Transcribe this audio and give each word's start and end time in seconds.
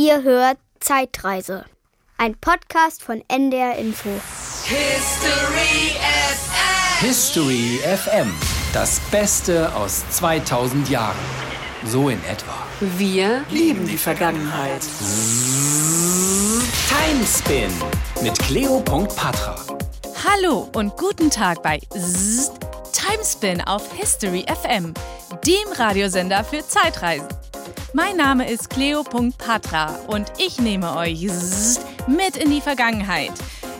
Ihr 0.00 0.22
hört 0.22 0.58
Zeitreise. 0.78 1.64
Ein 2.18 2.36
Podcast 2.36 3.02
von 3.02 3.20
NDR 3.26 3.74
Info. 3.74 4.08
History 4.62 5.96
FM. 5.98 7.04
History 7.04 7.80
FM. 7.82 8.32
Das 8.72 9.00
Beste 9.10 9.74
aus 9.74 10.08
2000 10.10 10.88
Jahren. 10.88 11.16
So 11.84 12.10
in 12.10 12.24
etwa. 12.26 12.54
Wir 12.78 13.44
lieben 13.50 13.88
die 13.88 13.96
Vergangenheit. 13.96 14.82
Timespin 16.88 17.72
mit 18.22 18.38
Cleo.patra. 18.38 19.56
Hallo 20.24 20.68
und 20.76 20.96
guten 20.96 21.28
Tag 21.28 21.60
bei 21.64 21.80
Zzzt, 21.90 22.52
Timespin 22.92 23.62
auf 23.62 23.92
History 23.94 24.46
FM, 24.46 24.94
dem 25.44 25.72
Radiosender 25.76 26.44
für 26.44 26.64
Zeitreisen. 26.64 27.26
Mein 27.92 28.16
Name 28.16 28.50
ist 28.50 28.70
Cleo.patra 28.70 29.98
und 30.06 30.30
ich 30.38 30.60
nehme 30.60 30.96
euch 30.96 31.26
mit 32.06 32.36
in 32.36 32.50
die 32.50 32.60
Vergangenheit. 32.60 33.32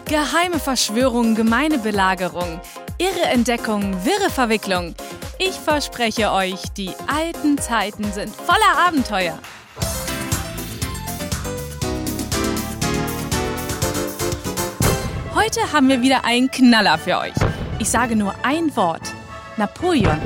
Geheime 0.07 0.59
Verschwörungen, 0.59 1.35
gemeine 1.35 1.79
Belagerung, 1.79 2.61
irre 2.99 3.29
Entdeckungen, 3.33 4.05
wirre 4.05 4.31
Verwicklung. 4.31 4.95
Ich 5.39 5.53
verspreche 5.53 6.33
euch, 6.33 6.63
die 6.77 6.91
alten 7.07 7.59
Zeiten 7.59 8.11
sind 8.13 8.35
voller 8.35 8.87
Abenteuer. 8.87 9.39
Heute 15.35 15.73
haben 15.73 15.89
wir 15.89 16.03
wieder 16.03 16.25
einen 16.25 16.51
Knaller 16.51 16.99
für 16.99 17.19
euch. 17.19 17.35
Ich 17.79 17.89
sage 17.89 18.17
nur 18.17 18.35
ein 18.43 18.75
Wort. 18.77 19.15
Napoleon. 19.57 20.19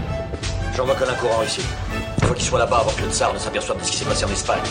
J'en 0.74 0.86
vois 0.86 0.94
que 0.94 1.04
courant 1.20 1.44
ici. 1.46 1.62
Il 2.22 2.28
faut 2.28 2.34
qu'il 2.34 2.44
soit 2.44 2.58
là-bas 2.58 2.78
avant 2.78 2.92
que 2.92 3.02
le 3.02 3.10
tsar 3.10 3.34
ne 3.34 3.38
s'aperçoive 3.38 3.78
de 3.78 3.84
ce 3.84 3.90
qui 3.90 3.98
s'est 3.98 4.04
passé 4.04 4.24
en 4.24 4.30
Espagne. 4.30 4.62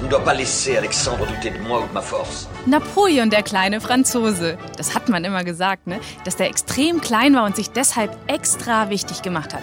Il 0.00 0.04
ne 0.06 0.10
doit 0.10 0.24
pas 0.24 0.32
laisser 0.34 0.78
Alexandre 0.78 1.26
douter 1.26 1.50
de 1.50 1.58
moi 1.58 1.80
ou 1.80 1.86
de 1.86 1.92
ma 1.92 2.00
force. 2.00 2.48
Napoleon, 2.66 3.26
der 3.28 3.42
kleine 3.42 3.80
Franzose. 3.80 4.56
Das 4.78 4.94
hat 4.94 5.08
man 5.08 5.24
immer 5.24 5.44
gesagt, 5.44 5.86
ne? 5.86 6.00
Dass 6.24 6.36
der 6.36 6.48
extrem 6.48 7.00
klein 7.00 7.34
war 7.34 7.44
und 7.44 7.54
sich 7.54 7.70
deshalb 7.70 8.16
extra 8.28 8.88
wichtig 8.88 9.20
gemacht 9.20 9.52
hat. 9.52 9.62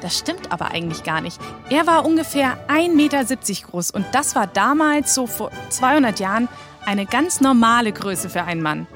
Das 0.00 0.16
stimmt 0.16 0.50
aber 0.50 0.70
eigentlich 0.70 1.02
gar 1.02 1.20
nicht. 1.20 1.38
Er 1.68 1.86
war 1.86 2.06
ungefähr 2.06 2.56
1,70 2.68 2.94
Meter 2.94 3.24
groß 3.70 3.90
und 3.90 4.06
das 4.12 4.34
war 4.34 4.46
damals, 4.46 5.14
so 5.14 5.26
vor 5.26 5.50
200 5.70 6.20
Jahren, 6.20 6.48
eine 6.86 7.04
ganz 7.04 7.40
normale 7.40 7.92
Größe 7.92 8.30
für 8.30 8.44
einen 8.44 8.62
Mann. 8.62 8.86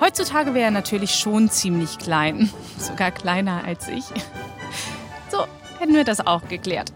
Heutzutage 0.00 0.54
wäre 0.54 0.66
er 0.66 0.70
natürlich 0.70 1.14
schon 1.14 1.50
ziemlich 1.50 1.98
klein. 1.98 2.50
Sogar 2.78 3.10
kleiner 3.10 3.62
als 3.66 3.88
ich. 3.88 4.04
So, 5.30 5.44
hätten 5.78 5.94
wir 5.94 6.04
das 6.04 6.26
auch 6.26 6.48
geklärt. 6.48 6.92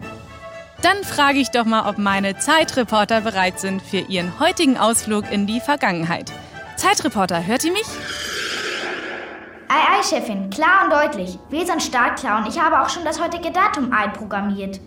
Dann 0.82 1.02
frage 1.02 1.38
ich 1.38 1.50
doch 1.50 1.64
mal, 1.64 1.88
ob 1.88 1.98
meine 1.98 2.38
Zeitreporter 2.38 3.20
bereit 3.20 3.58
sind 3.58 3.82
für 3.82 3.98
ihren 3.98 4.38
heutigen 4.38 4.76
Ausflug 4.76 5.30
in 5.30 5.46
die 5.46 5.60
Vergangenheit. 5.60 6.32
Zeitreporter, 6.76 7.44
hört 7.46 7.64
ihr 7.64 7.72
mich? 7.72 7.86
Ei, 9.68 9.98
ei, 9.98 10.02
Chefin, 10.02 10.48
klar 10.50 10.84
und 10.84 10.92
deutlich. 10.92 11.38
Wir 11.50 11.66
sind 11.66 11.82
Startklar 11.82 12.38
und 12.38 12.48
ich 12.48 12.60
habe 12.60 12.80
auch 12.80 12.88
schon 12.88 13.04
das 13.04 13.20
heutige 13.20 13.50
Datum 13.50 13.92
einprogrammiert. 13.92 14.80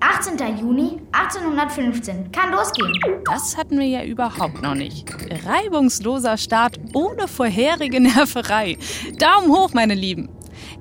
18. 0.00 0.58
Juni 0.58 1.00
1815. 1.12 2.30
Kann 2.32 2.52
losgehen. 2.52 2.92
Das 3.24 3.56
hatten 3.56 3.78
wir 3.78 3.86
ja 3.86 4.04
überhaupt 4.04 4.60
noch 4.60 4.74
nicht. 4.74 5.08
Reibungsloser 5.46 6.36
Start 6.36 6.78
ohne 6.92 7.28
vorherige 7.28 8.00
Nerverei. 8.00 8.76
Daumen 9.18 9.48
hoch, 9.48 9.70
meine 9.72 9.94
Lieben. 9.94 10.28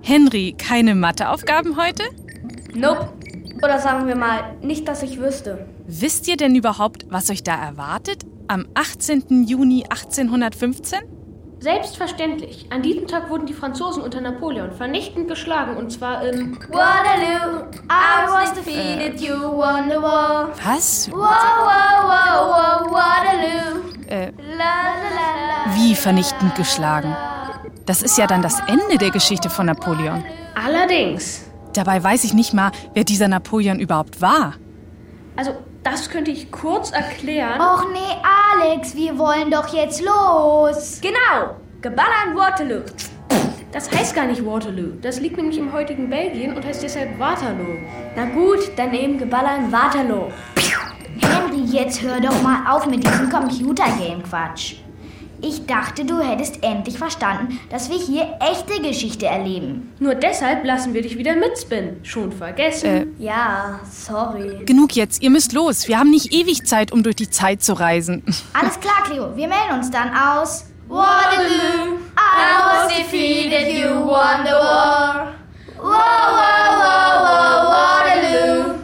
Henry, 0.02 0.54
keine 0.58 0.96
Matheaufgaben 0.96 1.78
heute? 1.78 2.04
Nope. 2.76 3.10
Oder 3.64 3.80
sagen 3.80 4.08
wir 4.08 4.16
mal, 4.16 4.56
nicht, 4.62 4.88
dass 4.88 5.02
ich 5.04 5.20
wüsste. 5.20 5.66
Wisst 5.88 6.28
ihr 6.28 6.38
denn 6.38 6.56
überhaupt, 6.56 7.06
was 7.10 7.30
euch 7.30 7.44
da 7.44 7.56
erwartet? 7.56 8.24
Am 8.48 8.66
18. 8.76 9.46
Juni 9.48 9.84
1815? 9.90 11.00
Selbstverständlich. 11.60 12.68
An 12.70 12.82
diesem 12.84 13.08
Tag 13.08 13.30
wurden 13.30 13.46
die 13.48 13.54
Franzosen 13.54 14.04
unter 14.04 14.22
Napoleon 14.22 14.72
vernichtend 14.72 15.28
geschlagen 15.28 15.78
und 15.78 15.92
zwar 15.92 16.22
im 16.24 16.58
Waterloo, 16.70 17.64
I 17.90 18.28
was 18.30 18.54
defeated, 18.54 19.20
you 19.20 19.34
won 19.36 19.90
the 19.90 19.96
war. 19.96 20.50
Was? 20.64 21.10
Wow, 21.12 21.18
wow, 21.18 22.04
wow, 22.04 22.50
wow, 22.52 22.92
Waterloo. 22.92 23.82
Äh, 24.08 24.32
La, 24.38 24.94
la, 25.02 25.10
la, 25.16 25.66
la. 25.66 25.76
wie 25.76 25.96
vernichtend 25.96 26.54
geschlagen? 26.56 27.16
Das 27.86 28.04
ist 28.04 28.18
ja 28.18 28.28
dann 28.28 28.42
das 28.44 28.60
Ende 28.68 28.98
der 29.00 29.10
Geschichte 29.12 29.50
von 29.50 29.66
Napoleon. 29.68 30.24
Allerdings. 30.56 31.45
Dabei 31.76 32.02
weiß 32.04 32.24
ich 32.24 32.34
nicht 32.34 32.54
mal, 32.54 32.72
wer 32.94 33.04
dieser 33.04 33.28
Napoleon 33.28 33.80
überhaupt 33.80 34.22
war. 34.22 34.54
Also, 35.36 35.52
das 35.84 36.10
könnte 36.10 36.32
ich 36.32 36.52
kurz 36.52 36.92
erklären. 36.92 37.60
Och 37.60 37.86
nee, 37.92 38.64
Alex, 38.64 38.96
wir 38.96 39.18
wollen 39.18 39.52
doch 39.52 39.74
jetzt 39.74 40.02
los. 40.02 41.00
Genau. 41.02 41.58
Geballern 41.82 42.36
Waterloo. 42.36 42.82
Das 43.72 43.92
heißt 43.92 44.16
gar 44.16 44.26
nicht 44.26 44.46
Waterloo. 44.46 44.94
Das 45.02 45.20
liegt 45.20 45.36
nämlich 45.36 45.58
im 45.58 45.74
heutigen 45.74 46.10
Belgien 46.10 46.56
und 46.56 46.66
heißt 46.66 46.82
deshalb 46.82 47.20
Waterloo. 47.20 47.78
Na 48.16 48.26
gut, 48.26 48.72
dann 48.78 48.94
eben 48.94 49.18
Geballern 49.18 49.70
Waterloo. 49.70 50.32
Henry, 51.20 51.62
jetzt 51.66 52.02
hör 52.02 52.22
doch 52.22 52.42
mal 52.42 52.74
auf 52.74 52.88
mit 52.88 53.06
diesem 53.06 53.30
Computergame-Quatsch. 53.30 54.76
Ich 55.42 55.66
dachte, 55.66 56.06
du 56.06 56.20
hättest 56.20 56.64
endlich 56.64 56.98
verstanden, 56.98 57.60
dass 57.70 57.90
wir 57.90 57.98
hier 57.98 58.28
echte 58.40 58.82
Geschichte 58.82 59.28
erleben. 59.28 59.94
Nur 60.00 60.16
deshalb 60.16 60.64
lassen 60.66 60.94
wir 60.94 61.02
dich 61.02 61.18
wieder 61.18 61.36
mitspinnen. 61.36 61.98
Schon 62.04 62.32
vergessen. 62.32 62.88
Äh, 63.20 63.24
Ja, 63.24 63.80
sorry. 63.92 64.64
genug 64.66 64.94
jetzt, 64.96 65.22
ihr 65.22 65.30
müsst 65.30 65.54
los. 65.54 65.88
Wir 65.88 66.00
haben 66.00 66.10
nicht 66.10 66.34
ewig 66.34 66.66
Zeit, 66.66 66.92
um 66.92 67.04
durch 67.04 67.16
die 67.16 67.30
Zeit 67.30 67.62
zu 67.64 67.74
reisen. 67.74 68.24
Alles 68.54 68.80
klar, 68.80 69.04
Cleo. 69.06 69.36
Wir 69.36 69.48
melden 69.48 69.76
uns 69.78 69.92
dann 69.92 70.10
aus. 70.16 70.66
Waterloo, 70.88 71.98
I 72.16 72.86
was 72.86 72.96
defeated, 72.96 73.74
you 73.76 73.90
won 73.90 74.46
the 74.46 74.52
war. 74.52 75.34
Wow, 75.78 75.92
wow, 75.92 76.72
wow, 76.80 77.26
wow, 77.26 77.74
Waterloo. 77.74 78.76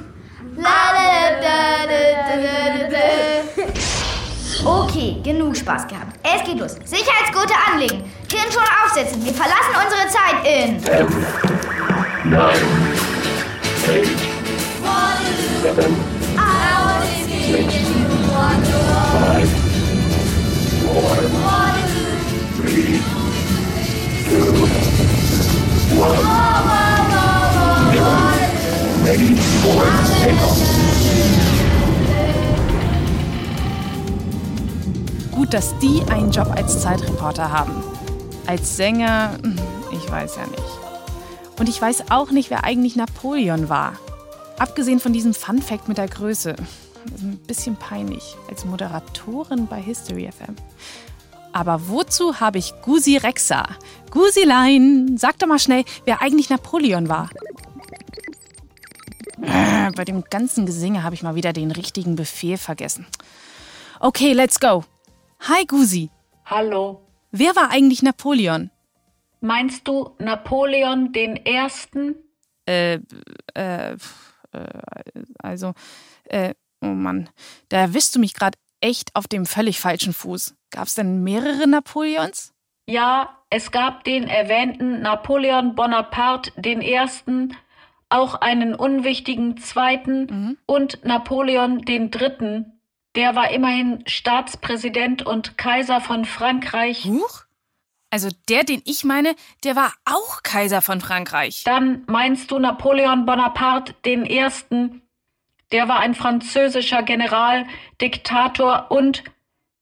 La, 0.57 0.91
la, 0.95 1.41
da, 1.41 1.85
da, 1.85 2.01
da, 2.27 2.89
da, 2.89 2.89
da. 2.89 4.69
Okay, 4.69 5.17
genug 5.23 5.55
Spaß 5.55 5.87
gehabt. 5.87 6.00
Es 6.23 6.43
geht 6.45 6.59
los. 6.59 6.75
Sicherheitsgurte 6.85 7.53
anlegen. 7.71 8.03
Hirnschon 8.29 8.63
aufsetzen. 8.83 9.23
Wir 9.25 9.33
verlassen 9.33 9.75
unsere 9.75 10.07
Zeit 10.07 10.45
in. 10.45 10.79
Gut, 35.41 35.55
dass 35.55 35.75
die 35.79 36.03
einen 36.11 36.29
Job 36.29 36.51
als 36.55 36.83
Zeitreporter 36.83 37.51
haben. 37.51 37.73
Als 38.45 38.77
Sänger, 38.77 39.35
hm, 39.41 39.57
ich 39.91 40.11
weiß 40.11 40.35
ja 40.35 40.45
nicht. 40.45 40.61
Und 41.57 41.67
ich 41.67 41.81
weiß 41.81 42.11
auch 42.11 42.29
nicht, 42.29 42.51
wer 42.51 42.63
eigentlich 42.63 42.95
Napoleon 42.95 43.67
war. 43.67 43.93
Abgesehen 44.59 44.99
von 44.99 45.13
diesem 45.13 45.33
Fun 45.33 45.59
Fact 45.59 45.87
mit 45.87 45.97
der 45.97 46.07
Größe. 46.07 46.51
Ist 46.51 47.23
ein 47.23 47.39
bisschen 47.47 47.75
peinlich 47.75 48.35
als 48.51 48.65
Moderatorin 48.65 49.65
bei 49.65 49.81
History 49.81 50.29
FM. 50.31 50.55
Aber 51.53 51.87
wozu 51.87 52.39
habe 52.39 52.59
ich 52.59 52.75
Gusi 52.83 53.17
Rexa? 53.17 53.67
Gusilein, 54.11 55.17
sag 55.17 55.39
doch 55.39 55.47
mal 55.47 55.57
schnell, 55.57 55.85
wer 56.05 56.21
eigentlich 56.21 56.51
Napoleon 56.51 57.09
war. 57.09 57.31
Äh, 59.41 59.89
Bei 59.95 60.05
dem 60.05 60.23
ganzen 60.29 60.67
Gesinge 60.67 61.01
habe 61.01 61.15
ich 61.15 61.23
mal 61.23 61.33
wieder 61.33 61.51
den 61.51 61.71
richtigen 61.71 62.15
Befehl 62.15 62.59
vergessen. 62.59 63.07
Okay, 63.99 64.33
let's 64.33 64.59
go. 64.59 64.83
Hi 65.47 65.65
Gusi. 65.65 66.11
Hallo. 66.45 67.01
Wer 67.31 67.55
war 67.55 67.71
eigentlich 67.71 68.03
Napoleon? 68.03 68.69
Meinst 69.39 69.87
du 69.87 70.11
Napoleon 70.19 71.13
den 71.13 71.35
Ersten? 71.35 72.13
Äh, 72.67 72.99
äh, 73.55 73.93
äh, 73.93 73.97
also, 75.39 75.73
äh, 76.25 76.53
oh 76.83 76.89
Mann, 76.89 77.27
da 77.69 77.79
erwischst 77.79 78.15
du 78.15 78.19
mich 78.19 78.35
gerade 78.35 78.59
echt 78.81 79.15
auf 79.15 79.27
dem 79.27 79.47
völlig 79.47 79.79
falschen 79.79 80.13
Fuß. 80.13 80.53
Gab's 80.69 80.93
denn 80.93 81.23
mehrere 81.23 81.67
Napoleons? 81.67 82.53
Ja, 82.87 83.39
es 83.49 83.71
gab 83.71 84.03
den 84.03 84.27
erwähnten 84.27 85.01
Napoleon 85.01 85.73
Bonaparte 85.73 86.51
den 86.55 86.81
Ersten, 86.81 87.57
auch 88.09 88.35
einen 88.35 88.75
unwichtigen 88.75 89.57
Zweiten 89.57 90.57
und 90.67 91.03
Napoleon 91.03 91.79
den 91.79 92.11
Dritten. 92.11 92.80
Der 93.15 93.35
war 93.35 93.51
immerhin 93.51 94.03
Staatspräsident 94.07 95.25
und 95.25 95.57
Kaiser 95.57 96.01
von 96.01 96.25
Frankreich. 96.25 97.05
Huch? 97.05 97.41
Also 98.09 98.29
der, 98.49 98.63
den 98.63 98.81
ich 98.85 99.03
meine, 99.03 99.35
der 99.63 99.75
war 99.75 99.93
auch 100.05 100.43
Kaiser 100.43 100.81
von 100.81 101.01
Frankreich. 101.01 101.63
Dann 101.63 102.03
meinst 102.07 102.51
du 102.51 102.59
Napoleon 102.59 103.25
Bonaparte 103.25 103.93
den 104.05 104.25
Ersten? 104.25 105.01
der 105.71 105.87
war 105.87 105.99
ein 105.99 106.15
französischer 106.15 107.03
General, 107.03 107.67
Diktator 108.01 108.87
und, 108.89 109.23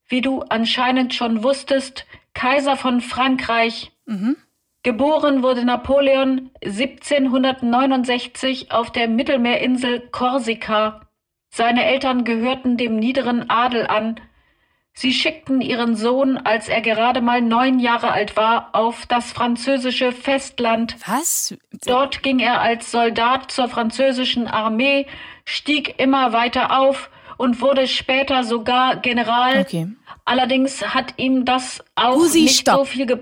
wie 0.07 0.19
du 0.21 0.41
anscheinend 0.41 1.15
schon 1.15 1.43
wusstest, 1.43 2.05
Kaiser 2.33 2.75
von 2.77 3.01
Frankreich. 3.01 3.91
Mhm. 4.05 4.37
Geboren 4.83 5.43
wurde 5.43 5.65
Napoleon 5.65 6.51
1769 6.63 8.71
auf 8.71 8.91
der 8.91 9.09
Mittelmeerinsel 9.09 10.07
Korsika. 10.11 11.01
Seine 11.49 11.85
Eltern 11.85 12.23
gehörten 12.23 12.77
dem 12.77 12.97
niederen 12.97 13.49
Adel 13.49 13.87
an. 13.87 14.19
Sie 14.93 15.13
schickten 15.13 15.61
ihren 15.61 15.95
Sohn, 15.95 16.37
als 16.37 16.67
er 16.67 16.81
gerade 16.81 17.21
mal 17.21 17.41
neun 17.41 17.79
Jahre 17.79 18.11
alt 18.11 18.35
war, 18.35 18.69
auf 18.73 19.05
das 19.05 19.31
französische 19.31 20.11
Festland. 20.11 20.95
Was? 21.07 21.55
Dort 21.85 22.21
ging 22.21 22.39
er 22.39 22.61
als 22.61 22.91
Soldat 22.91 23.51
zur 23.51 23.69
französischen 23.69 24.47
Armee, 24.47 25.07
stieg 25.45 25.99
immer 25.99 26.33
weiter 26.33 26.77
auf 26.77 27.09
und 27.37 27.61
wurde 27.61 27.87
später 27.87 28.43
sogar 28.43 28.97
General. 28.97 29.61
Okay. 29.61 29.87
Allerdings 30.25 30.81
hat 30.93 31.13
ihm 31.17 31.45
das 31.45 31.81
auch 31.95 32.17
Usi, 32.17 32.41
nicht 32.41 32.59
stopp. 32.59 32.79
so 32.79 32.85
viel 32.85 33.05
ge 33.05 33.19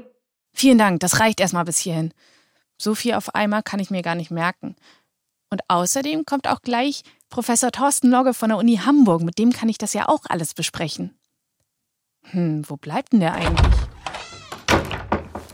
Vielen 0.53 0.79
Dank, 0.79 0.99
das 1.01 1.19
reicht 1.19 1.39
erstmal 1.39 1.65
bis 1.65 1.77
hierhin. 1.77 2.11
So 2.79 2.95
viel 2.95 3.13
auf 3.13 3.35
einmal 3.35 3.61
kann 3.61 3.79
ich 3.79 3.91
mir 3.91 4.01
gar 4.01 4.15
nicht 4.15 4.31
merken. 4.31 4.75
Und 5.51 5.61
außerdem 5.67 6.25
kommt 6.25 6.47
auch 6.47 6.61
gleich 6.61 7.03
Professor 7.29 7.71
Thorsten 7.71 8.09
Logge 8.09 8.33
von 8.33 8.49
der 8.49 8.57
Uni 8.57 8.77
Hamburg. 8.77 9.21
Mit 9.21 9.37
dem 9.37 9.51
kann 9.51 9.69
ich 9.69 9.77
das 9.77 9.93
ja 9.93 10.07
auch 10.07 10.21
alles 10.27 10.53
besprechen. 10.53 11.17
Hm, 12.23 12.63
wo 12.67 12.77
bleibt 12.77 13.13
denn 13.13 13.19
der 13.19 13.33
eigentlich? 13.33 13.77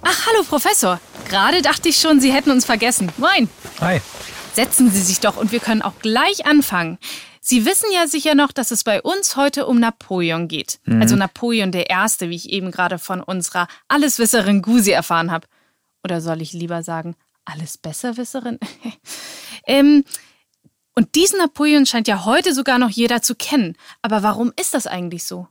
Ach, 0.03 0.27
hallo 0.27 0.43
Professor. 0.43 0.99
Gerade 1.29 1.61
dachte 1.61 1.89
ich 1.89 1.97
schon, 1.97 2.19
Sie 2.19 2.31
hätten 2.31 2.51
uns 2.51 2.65
vergessen. 2.65 3.11
Moin. 3.17 3.49
Hi. 3.81 4.01
Setzen 4.53 4.91
Sie 4.91 5.01
sich 5.01 5.19
doch 5.19 5.37
und 5.37 5.51
wir 5.51 5.59
können 5.59 5.81
auch 5.81 5.97
gleich 5.99 6.45
anfangen. 6.45 6.99
Sie 7.41 7.65
wissen 7.65 7.87
ja 7.93 8.07
sicher 8.07 8.35
noch, 8.35 8.53
dass 8.53 8.71
es 8.71 8.85
bei 8.85 9.01
uns 9.01 9.35
heute 9.35 9.65
um 9.65 9.79
Napoleon 9.79 10.47
geht. 10.47 10.79
Also 10.87 11.17
Napoleon 11.17 11.73
der 11.73 11.89
Erste, 11.89 12.29
wie 12.29 12.35
ich 12.35 12.49
eben 12.49 12.71
gerade 12.71 12.99
von 12.99 13.21
unserer 13.21 13.67
Alleswisserin 13.89 14.61
Gusi 14.61 14.91
erfahren 14.91 15.29
habe. 15.29 15.47
Oder 16.05 16.21
soll 16.21 16.41
ich 16.41 16.53
lieber 16.53 16.83
sagen, 16.83 17.15
Allesbesserwisserin? 17.43 18.59
ähm, 19.67 20.05
und 20.95 21.15
diesen 21.15 21.39
Napoleon 21.39 21.85
scheint 21.85 22.07
ja 22.07 22.25
heute 22.25 22.53
sogar 22.53 22.77
noch 22.77 22.89
jeder 22.89 23.21
zu 23.21 23.35
kennen. 23.35 23.75
Aber 24.01 24.23
warum 24.23 24.53
ist 24.59 24.73
das 24.73 24.87
eigentlich 24.87 25.23
so? 25.23 25.47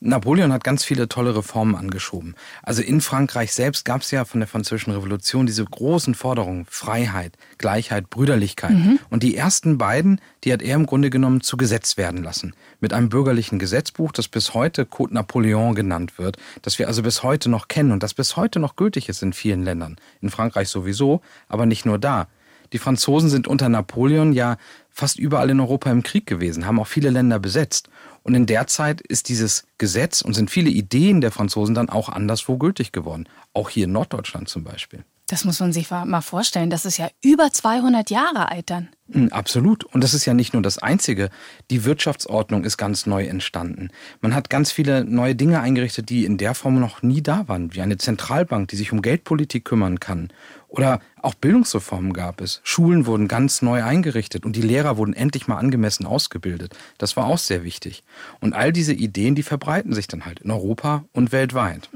Napoleon 0.00 0.52
hat 0.52 0.64
ganz 0.64 0.84
viele 0.84 1.08
tolle 1.08 1.34
Reformen 1.36 1.74
angeschoben. 1.74 2.36
Also 2.62 2.80
in 2.80 3.00
Frankreich 3.00 3.52
selbst 3.52 3.84
gab 3.84 4.02
es 4.02 4.10
ja 4.10 4.24
von 4.24 4.40
der 4.40 4.46
Französischen 4.46 4.92
Revolution 4.92 5.46
diese 5.46 5.64
großen 5.64 6.14
Forderungen 6.14 6.64
Freiheit, 6.68 7.36
Gleichheit, 7.58 8.08
Brüderlichkeit. 8.08 8.72
Und 9.10 9.22
die 9.22 9.36
ersten 9.36 9.78
beiden, 9.78 10.20
die 10.44 10.52
hat 10.52 10.62
er 10.62 10.76
im 10.76 10.86
Grunde 10.86 11.10
genommen 11.10 11.40
zu 11.40 11.56
Gesetz 11.56 11.96
werden 11.96 12.22
lassen. 12.22 12.54
Mit 12.80 12.92
einem 12.92 13.08
bürgerlichen 13.08 13.58
Gesetzbuch, 13.58 14.12
das 14.12 14.28
bis 14.28 14.54
heute 14.54 14.86
Code 14.86 15.14
Napoleon 15.14 15.74
genannt 15.74 16.18
wird, 16.18 16.36
das 16.62 16.78
wir 16.78 16.86
also 16.86 17.02
bis 17.02 17.22
heute 17.22 17.50
noch 17.50 17.68
kennen 17.68 17.92
und 17.92 18.02
das 18.02 18.14
bis 18.14 18.36
heute 18.36 18.58
noch 18.58 18.76
gültig 18.76 19.08
ist 19.08 19.22
in 19.22 19.32
vielen 19.32 19.64
Ländern. 19.64 19.96
In 20.20 20.30
Frankreich 20.30 20.68
sowieso, 20.68 21.20
aber 21.48 21.66
nicht 21.66 21.84
nur 21.84 21.98
da. 21.98 22.28
Die 22.72 22.78
Franzosen 22.78 23.28
sind 23.28 23.46
unter 23.46 23.68
Napoleon 23.68 24.32
ja 24.32 24.56
fast 24.90 25.18
überall 25.18 25.50
in 25.50 25.60
Europa 25.60 25.90
im 25.90 26.02
Krieg 26.02 26.26
gewesen, 26.26 26.66
haben 26.66 26.80
auch 26.80 26.86
viele 26.86 27.10
Länder 27.10 27.38
besetzt. 27.38 27.88
Und 28.22 28.34
in 28.34 28.46
der 28.46 28.66
Zeit 28.66 29.00
ist 29.00 29.28
dieses 29.28 29.64
Gesetz 29.78 30.22
und 30.22 30.34
sind 30.34 30.50
viele 30.50 30.70
Ideen 30.70 31.20
der 31.20 31.32
Franzosen 31.32 31.74
dann 31.74 31.88
auch 31.88 32.08
anderswo 32.08 32.56
gültig 32.56 32.92
geworden. 32.92 33.28
Auch 33.52 33.68
hier 33.68 33.84
in 33.84 33.92
Norddeutschland 33.92 34.48
zum 34.48 34.64
Beispiel. 34.64 35.04
Das 35.26 35.44
muss 35.44 35.60
man 35.60 35.72
sich 35.72 35.90
mal 35.90 36.20
vorstellen. 36.20 36.70
Das 36.70 36.84
ist 36.84 36.98
ja 36.98 37.08
über 37.22 37.50
200 37.50 38.10
Jahre 38.10 38.50
alt 38.50 38.70
dann. 38.70 38.88
Mm, 39.12 39.28
Absolut. 39.28 39.84
Und 39.84 40.02
das 40.02 40.14
ist 40.14 40.24
ja 40.24 40.34
nicht 40.34 40.52
nur 40.52 40.62
das 40.62 40.78
Einzige. 40.78 41.30
Die 41.70 41.84
Wirtschaftsordnung 41.84 42.64
ist 42.64 42.76
ganz 42.76 43.06
neu 43.06 43.24
entstanden. 43.24 43.90
Man 44.20 44.34
hat 44.34 44.50
ganz 44.50 44.72
viele 44.72 45.04
neue 45.04 45.34
Dinge 45.34 45.60
eingerichtet, 45.60 46.08
die 46.08 46.24
in 46.24 46.38
der 46.38 46.54
Form 46.54 46.80
noch 46.80 47.02
nie 47.02 47.22
da 47.22 47.48
waren, 47.48 47.74
wie 47.74 47.82
eine 47.82 47.98
Zentralbank, 47.98 48.68
die 48.68 48.76
sich 48.76 48.92
um 48.92 49.02
Geldpolitik 49.02 49.64
kümmern 49.64 50.00
kann. 50.00 50.30
Oder 50.68 51.00
auch 51.20 51.34
Bildungsreformen 51.34 52.14
gab 52.14 52.40
es. 52.40 52.62
Schulen 52.64 53.04
wurden 53.04 53.28
ganz 53.28 53.60
neu 53.60 53.84
eingerichtet 53.84 54.46
und 54.46 54.56
die 54.56 54.62
Lehrer 54.62 54.96
wurden 54.96 55.12
endlich 55.12 55.46
mal 55.46 55.58
angemessen 55.58 56.06
ausgebildet. 56.06 56.74
Das 56.96 57.14
war 57.14 57.26
auch 57.26 57.36
sehr 57.36 57.62
wichtig. 57.62 58.02
Und 58.40 58.54
all 58.54 58.72
diese 58.72 58.94
Ideen, 58.94 59.34
die 59.34 59.42
verbreiten 59.42 59.92
sich 59.92 60.08
dann 60.08 60.24
halt 60.24 60.40
in 60.40 60.50
Europa 60.50 61.04
und 61.12 61.30
weltweit. 61.30 61.90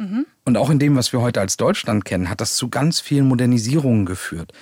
Und 0.45 0.59
auch 0.59 0.69
in 0.69 0.79
dem, 0.79 0.95
was 0.95 1.13
wir 1.13 1.23
heute 1.23 1.41
als 1.41 1.57
Deutschland 1.57 2.05
kennen, 2.05 2.29
hat 2.29 2.43
das 2.43 2.55
zu 2.57 2.69
ganz 2.69 3.01
vielen 3.01 3.27
Modernisierungen 3.27 4.05
geführt. 4.05 4.53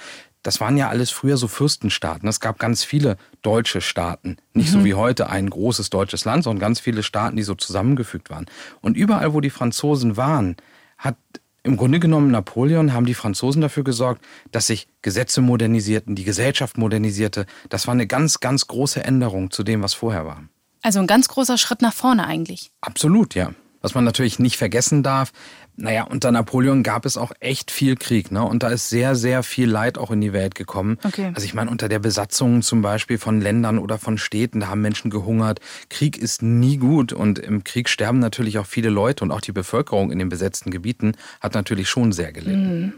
Das 0.45 0.61
waren 0.61 0.77
ja 0.77 0.89
alles 0.91 1.11
früher 1.11 1.37
so 1.37 1.49
Fürstenstaaten. 1.49 2.29
Es 2.29 2.39
gab 2.39 2.59
ganz 2.59 2.85
viele 2.85 3.17
deutsche 3.43 3.81
Staaten. 3.81 4.37
Nicht 4.53 4.71
so 4.71 4.85
wie 4.85 4.95
heute 4.95 5.31
ein 5.31 5.49
großes 5.51 5.91
deutsches 5.91 6.25
Land, 6.27 6.45
sondern 6.45 6.61
ganz 6.61 6.81
viele 6.81 7.03
Staaten, 7.03 7.37
die 7.37 7.43
so 7.43 7.55
zusammengefügt 7.55 8.31
waren. 8.31 8.47
Und 8.83 8.97
überall, 8.97 9.33
wo 9.33 9.41
die 9.41 9.51
Franzosen 9.51 10.17
waren, 10.17 10.57
hat 10.99 11.17
im 11.63 11.79
Grunde 11.79 11.99
genommen 11.99 12.31
Napoleon 12.31 12.93
haben 12.93 13.07
die 13.07 13.15
Franzosen 13.15 13.63
dafür 13.63 13.85
gesorgt, 13.85 14.23
dass 14.53 14.67
sich 14.67 14.87
Gesetze 15.01 15.41
modernisierten, 15.41 16.15
die 16.15 16.25
Gesellschaft 16.25 16.77
modernisierte. 16.77 17.47
Das 17.71 17.87
war 17.87 17.95
eine 17.95 18.07
ganz, 18.07 18.41
ganz 18.41 18.67
große 18.67 19.03
Änderung 19.03 19.51
zu 19.51 19.63
dem, 19.63 19.83
was 19.83 19.95
vorher 19.95 20.27
war. 20.27 20.45
Also 20.83 21.01
ein 21.01 21.07
ganz 21.07 21.27
großer 21.29 21.57
Schritt 21.57 21.81
nach 21.81 21.95
vorne 21.95 22.27
eigentlich. 22.27 22.71
Absolut, 22.83 23.35
ja. 23.35 23.53
Was 23.81 23.95
man 23.95 24.05
natürlich 24.05 24.39
nicht 24.39 24.57
vergessen 24.59 25.03
darf, 25.03 25.33
naja, 25.77 26.05
unter 26.05 26.31
Napoleon 26.31 26.83
gab 26.83 27.05
es 27.05 27.17
auch 27.17 27.33
echt 27.41 27.71
viel 27.71 27.97
Krieg, 27.97 28.31
ne? 28.31 28.45
Und 28.45 28.63
da 28.63 28.69
ist 28.69 28.89
sehr, 28.89 29.17
sehr 29.17 29.43
viel 29.43 29.69
Leid 29.69 29.99
auch 29.99 30.11
in 30.11 30.21
die 30.21 30.33
Welt 30.33 30.55
gekommen. 30.55 30.99
Okay. 31.03 31.33
Also 31.35 31.45
ich 31.45 31.55
meine, 31.55 31.71
unter 31.71 31.89
der 31.89 31.99
Besatzung 31.99 32.63
zum 32.63 32.81
Beispiel 32.81 33.19
von 33.19 33.41
Ländern 33.41 33.79
oder 33.79 33.99
von 33.99 34.17
Städten, 34.17 34.61
da 34.61 34.69
haben 34.69 34.83
Menschen 34.83 35.11
gehungert. 35.11 35.61
Krieg 35.91 36.17
ist 36.17 36.43
nie 36.43 36.77
gut 36.77 37.13
und 37.13 37.39
im 37.41 37.65
Krieg 37.65 37.89
sterben 37.89 38.21
natürlich 38.21 38.59
auch 38.59 38.67
viele 38.67 38.89
Leute 38.89 39.25
und 39.25 39.33
auch 39.33 39.41
die 39.41 39.53
Bevölkerung 39.53 40.13
in 40.13 40.19
den 40.19 40.29
besetzten 40.29 40.71
Gebieten 40.71 41.17
hat 41.41 41.55
natürlich 41.55 41.89
schon 41.89 42.13
sehr 42.13 42.33
gelitten. 42.33 42.95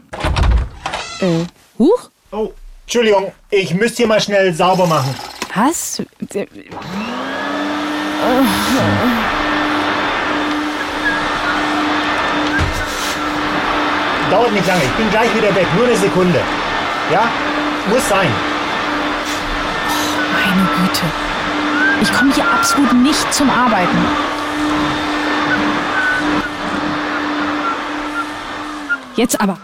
Huch? 1.79 2.09
Oh, 2.31 2.51
Entschuldigung, 2.83 3.31
ich 3.49 3.73
müsste 3.73 3.97
hier 3.97 4.07
mal 4.07 4.21
schnell 4.21 4.53
sauber 4.53 4.85
machen. 4.85 5.15
Was? 5.55 6.03
Dauert 14.29 14.51
nicht 14.51 14.67
lange, 14.67 14.83
ich 14.83 14.91
bin 14.91 15.09
gleich 15.09 15.33
wieder 15.35 15.55
weg, 15.55 15.67
nur 15.75 15.85
eine 15.85 15.95
Sekunde. 15.95 16.41
Ja? 17.11 17.29
Muss 17.89 18.09
sein. 18.09 18.29
Meine 20.33 20.67
Güte. 20.75 21.05
Ich 22.01 22.13
komme 22.13 22.33
hier 22.33 22.45
absolut 22.45 22.93
nicht 22.93 23.33
zum 23.33 23.49
Arbeiten. 23.49 23.97
Jetzt 29.15 29.39
aber. 29.39 29.57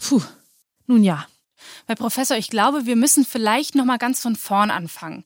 Puh. 0.00 0.20
Nun 0.86 1.02
ja. 1.02 1.26
Herr 1.86 1.96
Professor, 1.96 2.36
ich 2.36 2.50
glaube, 2.50 2.84
wir 2.86 2.96
müssen 2.96 3.24
vielleicht 3.24 3.74
noch 3.74 3.86
mal 3.86 3.96
ganz 3.98 4.20
von 4.20 4.36
vorn 4.36 4.70
anfangen. 4.70 5.24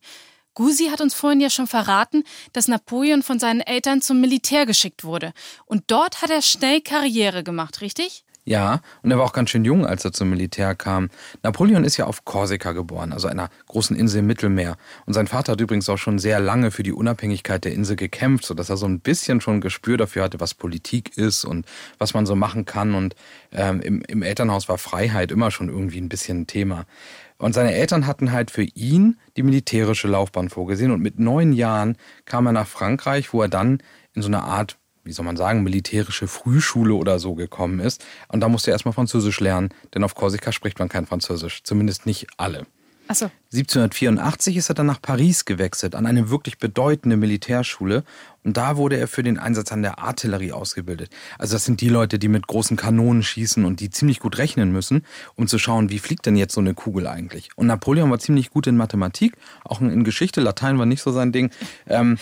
Gusi 0.56 0.88
hat 0.88 1.02
uns 1.02 1.14
vorhin 1.14 1.40
ja 1.40 1.50
schon 1.50 1.66
verraten, 1.66 2.24
dass 2.54 2.66
Napoleon 2.66 3.22
von 3.22 3.38
seinen 3.38 3.60
Eltern 3.60 4.00
zum 4.00 4.20
Militär 4.20 4.64
geschickt 4.66 5.04
wurde. 5.04 5.32
Und 5.66 5.84
dort 5.88 6.22
hat 6.22 6.30
er 6.30 6.40
schnell 6.40 6.80
Karriere 6.80 7.44
gemacht, 7.44 7.82
richtig? 7.82 8.24
Ja, 8.48 8.80
und 9.02 9.10
er 9.10 9.18
war 9.18 9.24
auch 9.24 9.32
ganz 9.32 9.50
schön 9.50 9.64
jung, 9.64 9.84
als 9.84 10.04
er 10.04 10.12
zum 10.12 10.30
Militär 10.30 10.76
kam. 10.76 11.10
Napoleon 11.42 11.82
ist 11.82 11.96
ja 11.96 12.06
auf 12.06 12.24
Korsika 12.24 12.72
geboren, 12.72 13.12
also 13.12 13.26
einer 13.26 13.50
großen 13.66 13.96
Insel 13.96 14.20
im 14.20 14.28
Mittelmeer. 14.28 14.76
Und 15.04 15.14
sein 15.14 15.26
Vater 15.26 15.52
hat 15.52 15.60
übrigens 15.60 15.88
auch 15.88 15.98
schon 15.98 16.20
sehr 16.20 16.38
lange 16.38 16.70
für 16.70 16.84
die 16.84 16.92
Unabhängigkeit 16.92 17.64
der 17.64 17.72
Insel 17.72 17.96
gekämpft, 17.96 18.46
sodass 18.46 18.70
er 18.70 18.76
so 18.76 18.86
ein 18.86 19.00
bisschen 19.00 19.40
schon 19.40 19.60
Gespür 19.60 19.96
dafür 19.96 20.22
hatte, 20.22 20.38
was 20.38 20.54
Politik 20.54 21.18
ist 21.18 21.44
und 21.44 21.66
was 21.98 22.14
man 22.14 22.24
so 22.24 22.36
machen 22.36 22.64
kann. 22.64 22.94
Und 22.94 23.16
ähm, 23.50 23.80
im, 23.80 24.02
im 24.02 24.22
Elternhaus 24.22 24.68
war 24.68 24.78
Freiheit 24.78 25.32
immer 25.32 25.50
schon 25.50 25.68
irgendwie 25.68 26.00
ein 26.00 26.08
bisschen 26.08 26.42
ein 26.42 26.46
Thema. 26.46 26.86
Und 27.38 27.54
seine 27.54 27.74
Eltern 27.74 28.06
hatten 28.06 28.32
halt 28.32 28.50
für 28.50 28.62
ihn 28.62 29.18
die 29.36 29.42
militärische 29.42 30.08
Laufbahn 30.08 30.48
vorgesehen. 30.48 30.90
Und 30.90 31.02
mit 31.02 31.18
neun 31.18 31.52
Jahren 31.52 31.96
kam 32.24 32.46
er 32.46 32.52
nach 32.52 32.66
Frankreich, 32.66 33.32
wo 33.32 33.42
er 33.42 33.48
dann 33.48 33.82
in 34.14 34.22
so 34.22 34.28
eine 34.28 34.42
Art 34.42 34.78
wie 35.06 35.12
soll 35.12 35.24
man 35.24 35.36
sagen, 35.36 35.62
militärische 35.62 36.26
Frühschule 36.26 36.94
oder 36.94 37.18
so 37.18 37.34
gekommen 37.34 37.80
ist. 37.80 38.04
Und 38.28 38.40
da 38.40 38.48
musste 38.48 38.70
er 38.70 38.74
erstmal 38.74 38.92
Französisch 38.92 39.40
lernen, 39.40 39.70
denn 39.94 40.04
auf 40.04 40.14
Korsika 40.14 40.52
spricht 40.52 40.78
man 40.78 40.88
kein 40.88 41.06
Französisch, 41.06 41.62
zumindest 41.62 42.06
nicht 42.06 42.26
alle. 42.36 42.66
Achso. 43.08 43.30
1784 43.52 44.56
ist 44.56 44.68
er 44.68 44.74
dann 44.74 44.86
nach 44.86 45.00
Paris 45.00 45.44
gewechselt, 45.44 45.94
an 45.94 46.06
eine 46.06 46.28
wirklich 46.28 46.58
bedeutende 46.58 47.16
Militärschule. 47.16 48.04
Und 48.42 48.56
da 48.56 48.76
wurde 48.76 48.96
er 48.96 49.08
für 49.08 49.22
den 49.22 49.38
Einsatz 49.38 49.72
an 49.72 49.82
der 49.82 49.98
Artillerie 49.98 50.52
ausgebildet. 50.52 51.10
Also 51.38 51.54
das 51.54 51.64
sind 51.64 51.80
die 51.80 51.88
Leute, 51.88 52.18
die 52.18 52.28
mit 52.28 52.46
großen 52.46 52.76
Kanonen 52.76 53.22
schießen 53.22 53.64
und 53.64 53.80
die 53.80 53.90
ziemlich 53.90 54.20
gut 54.20 54.38
rechnen 54.38 54.72
müssen, 54.72 55.04
um 55.34 55.48
zu 55.48 55.58
schauen, 55.58 55.90
wie 55.90 55.98
fliegt 55.98 56.26
denn 56.26 56.36
jetzt 56.36 56.54
so 56.54 56.60
eine 56.60 56.74
Kugel 56.74 57.06
eigentlich. 57.06 57.50
Und 57.56 57.66
Napoleon 57.66 58.10
war 58.10 58.18
ziemlich 58.18 58.50
gut 58.50 58.66
in 58.66 58.76
Mathematik, 58.76 59.34
auch 59.64 59.80
in 59.80 60.04
Geschichte, 60.04 60.40
Latein 60.40 60.78
war 60.78 60.86
nicht 60.86 61.02
so 61.02 61.12
sein 61.12 61.32
Ding. 61.32 61.50
Ähm, 61.86 62.18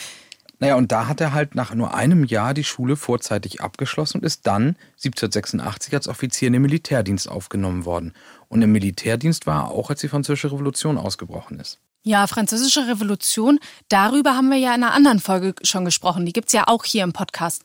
Naja, 0.64 0.76
und 0.76 0.92
da 0.92 1.08
hat 1.08 1.20
er 1.20 1.34
halt 1.34 1.54
nach 1.54 1.74
nur 1.74 1.92
einem 1.92 2.24
Jahr 2.24 2.54
die 2.54 2.64
Schule 2.64 2.96
vorzeitig 2.96 3.60
abgeschlossen 3.60 4.20
und 4.20 4.24
ist 4.24 4.46
dann 4.46 4.76
1786 4.96 5.92
als 5.92 6.08
Offizier 6.08 6.46
in 6.46 6.54
den 6.54 6.62
Militärdienst 6.62 7.28
aufgenommen 7.28 7.84
worden. 7.84 8.14
Und 8.48 8.62
im 8.62 8.72
Militärdienst 8.72 9.46
war 9.46 9.64
er 9.64 9.70
auch, 9.72 9.90
als 9.90 10.00
die 10.00 10.08
Französische 10.08 10.52
Revolution 10.52 10.96
ausgebrochen 10.96 11.60
ist. 11.60 11.80
Ja, 12.02 12.26
Französische 12.26 12.88
Revolution, 12.88 13.58
darüber 13.90 14.36
haben 14.36 14.48
wir 14.48 14.56
ja 14.56 14.74
in 14.74 14.82
einer 14.82 14.94
anderen 14.94 15.20
Folge 15.20 15.54
schon 15.62 15.84
gesprochen. 15.84 16.24
Die 16.24 16.32
gibt 16.32 16.48
es 16.48 16.54
ja 16.54 16.64
auch 16.66 16.86
hier 16.86 17.04
im 17.04 17.12
Podcast. 17.12 17.62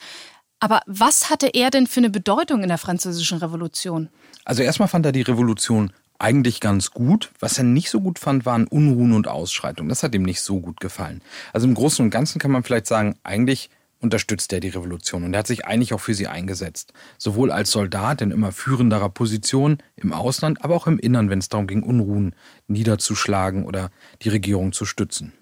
Aber 0.60 0.82
was 0.86 1.30
hatte 1.30 1.48
er 1.48 1.70
denn 1.70 1.88
für 1.88 2.02
eine 2.02 2.10
Bedeutung 2.10 2.64
in 2.64 2.68
der 2.68 2.78
Französischen 2.78 3.38
Revolution? 3.38 4.10
Also 4.44 4.62
erstmal 4.62 4.90
fand 4.90 5.06
er 5.06 5.14
die 5.14 5.22
Revolution 5.22 5.94
eigentlich 6.20 6.60
ganz 6.60 6.92
gut. 6.92 7.32
Was 7.40 7.58
er 7.58 7.64
nicht 7.64 7.90
so 7.90 8.02
gut 8.02 8.20
fand, 8.20 8.46
waren 8.46 8.68
Unruhen 8.68 9.14
und 9.14 9.28
Ausschreitungen. 9.28 9.90
Das 9.90 10.04
hat 10.04 10.14
ihm 10.14 10.24
nicht 10.24 10.42
so 10.42 10.60
gut 10.60 10.80
gefallen. 10.80 11.22
Also 11.54 11.68
im 11.68 11.74
Großen 11.74 12.04
und 12.04 12.12
Ganzen 12.12 12.40
kann 12.40 12.52
man 12.52 12.64
vielleicht 12.64 12.88
sagen, 12.88 13.16
eigentlich 13.24 13.70
unterstützt 14.02 14.54
er 14.54 14.60
die 14.60 14.70
Revolution 14.70 15.24
und 15.24 15.34
er 15.34 15.40
hat 15.40 15.48
sich 15.48 15.66
eigentlich 15.66 15.94
auch 15.94 16.00
für 16.00 16.14
sie 16.14 16.28
eingesetzt. 16.28 16.94
Sowohl 17.18 17.52
als 17.52 17.72
Soldat 17.72 18.22
in 18.22 18.32
immer 18.32 18.52
führenderer 18.52 19.10
Position 19.10 19.80
im 19.98 20.14
Ausland, 20.14 20.64
aber 20.64 20.76
auch 20.76 20.88
im 20.88 21.00
Innern, 21.00 21.30
wenn 21.30 21.40
es 21.40 21.50
darum 21.50 21.68
ging, 21.68 21.84
Unruhen 21.84 22.34
niederzuschlagen 22.68 23.66
oder 23.66 23.92
die 24.22 24.30
Regierung 24.30 24.72
zu 24.72 24.86
stützen. 24.86 25.34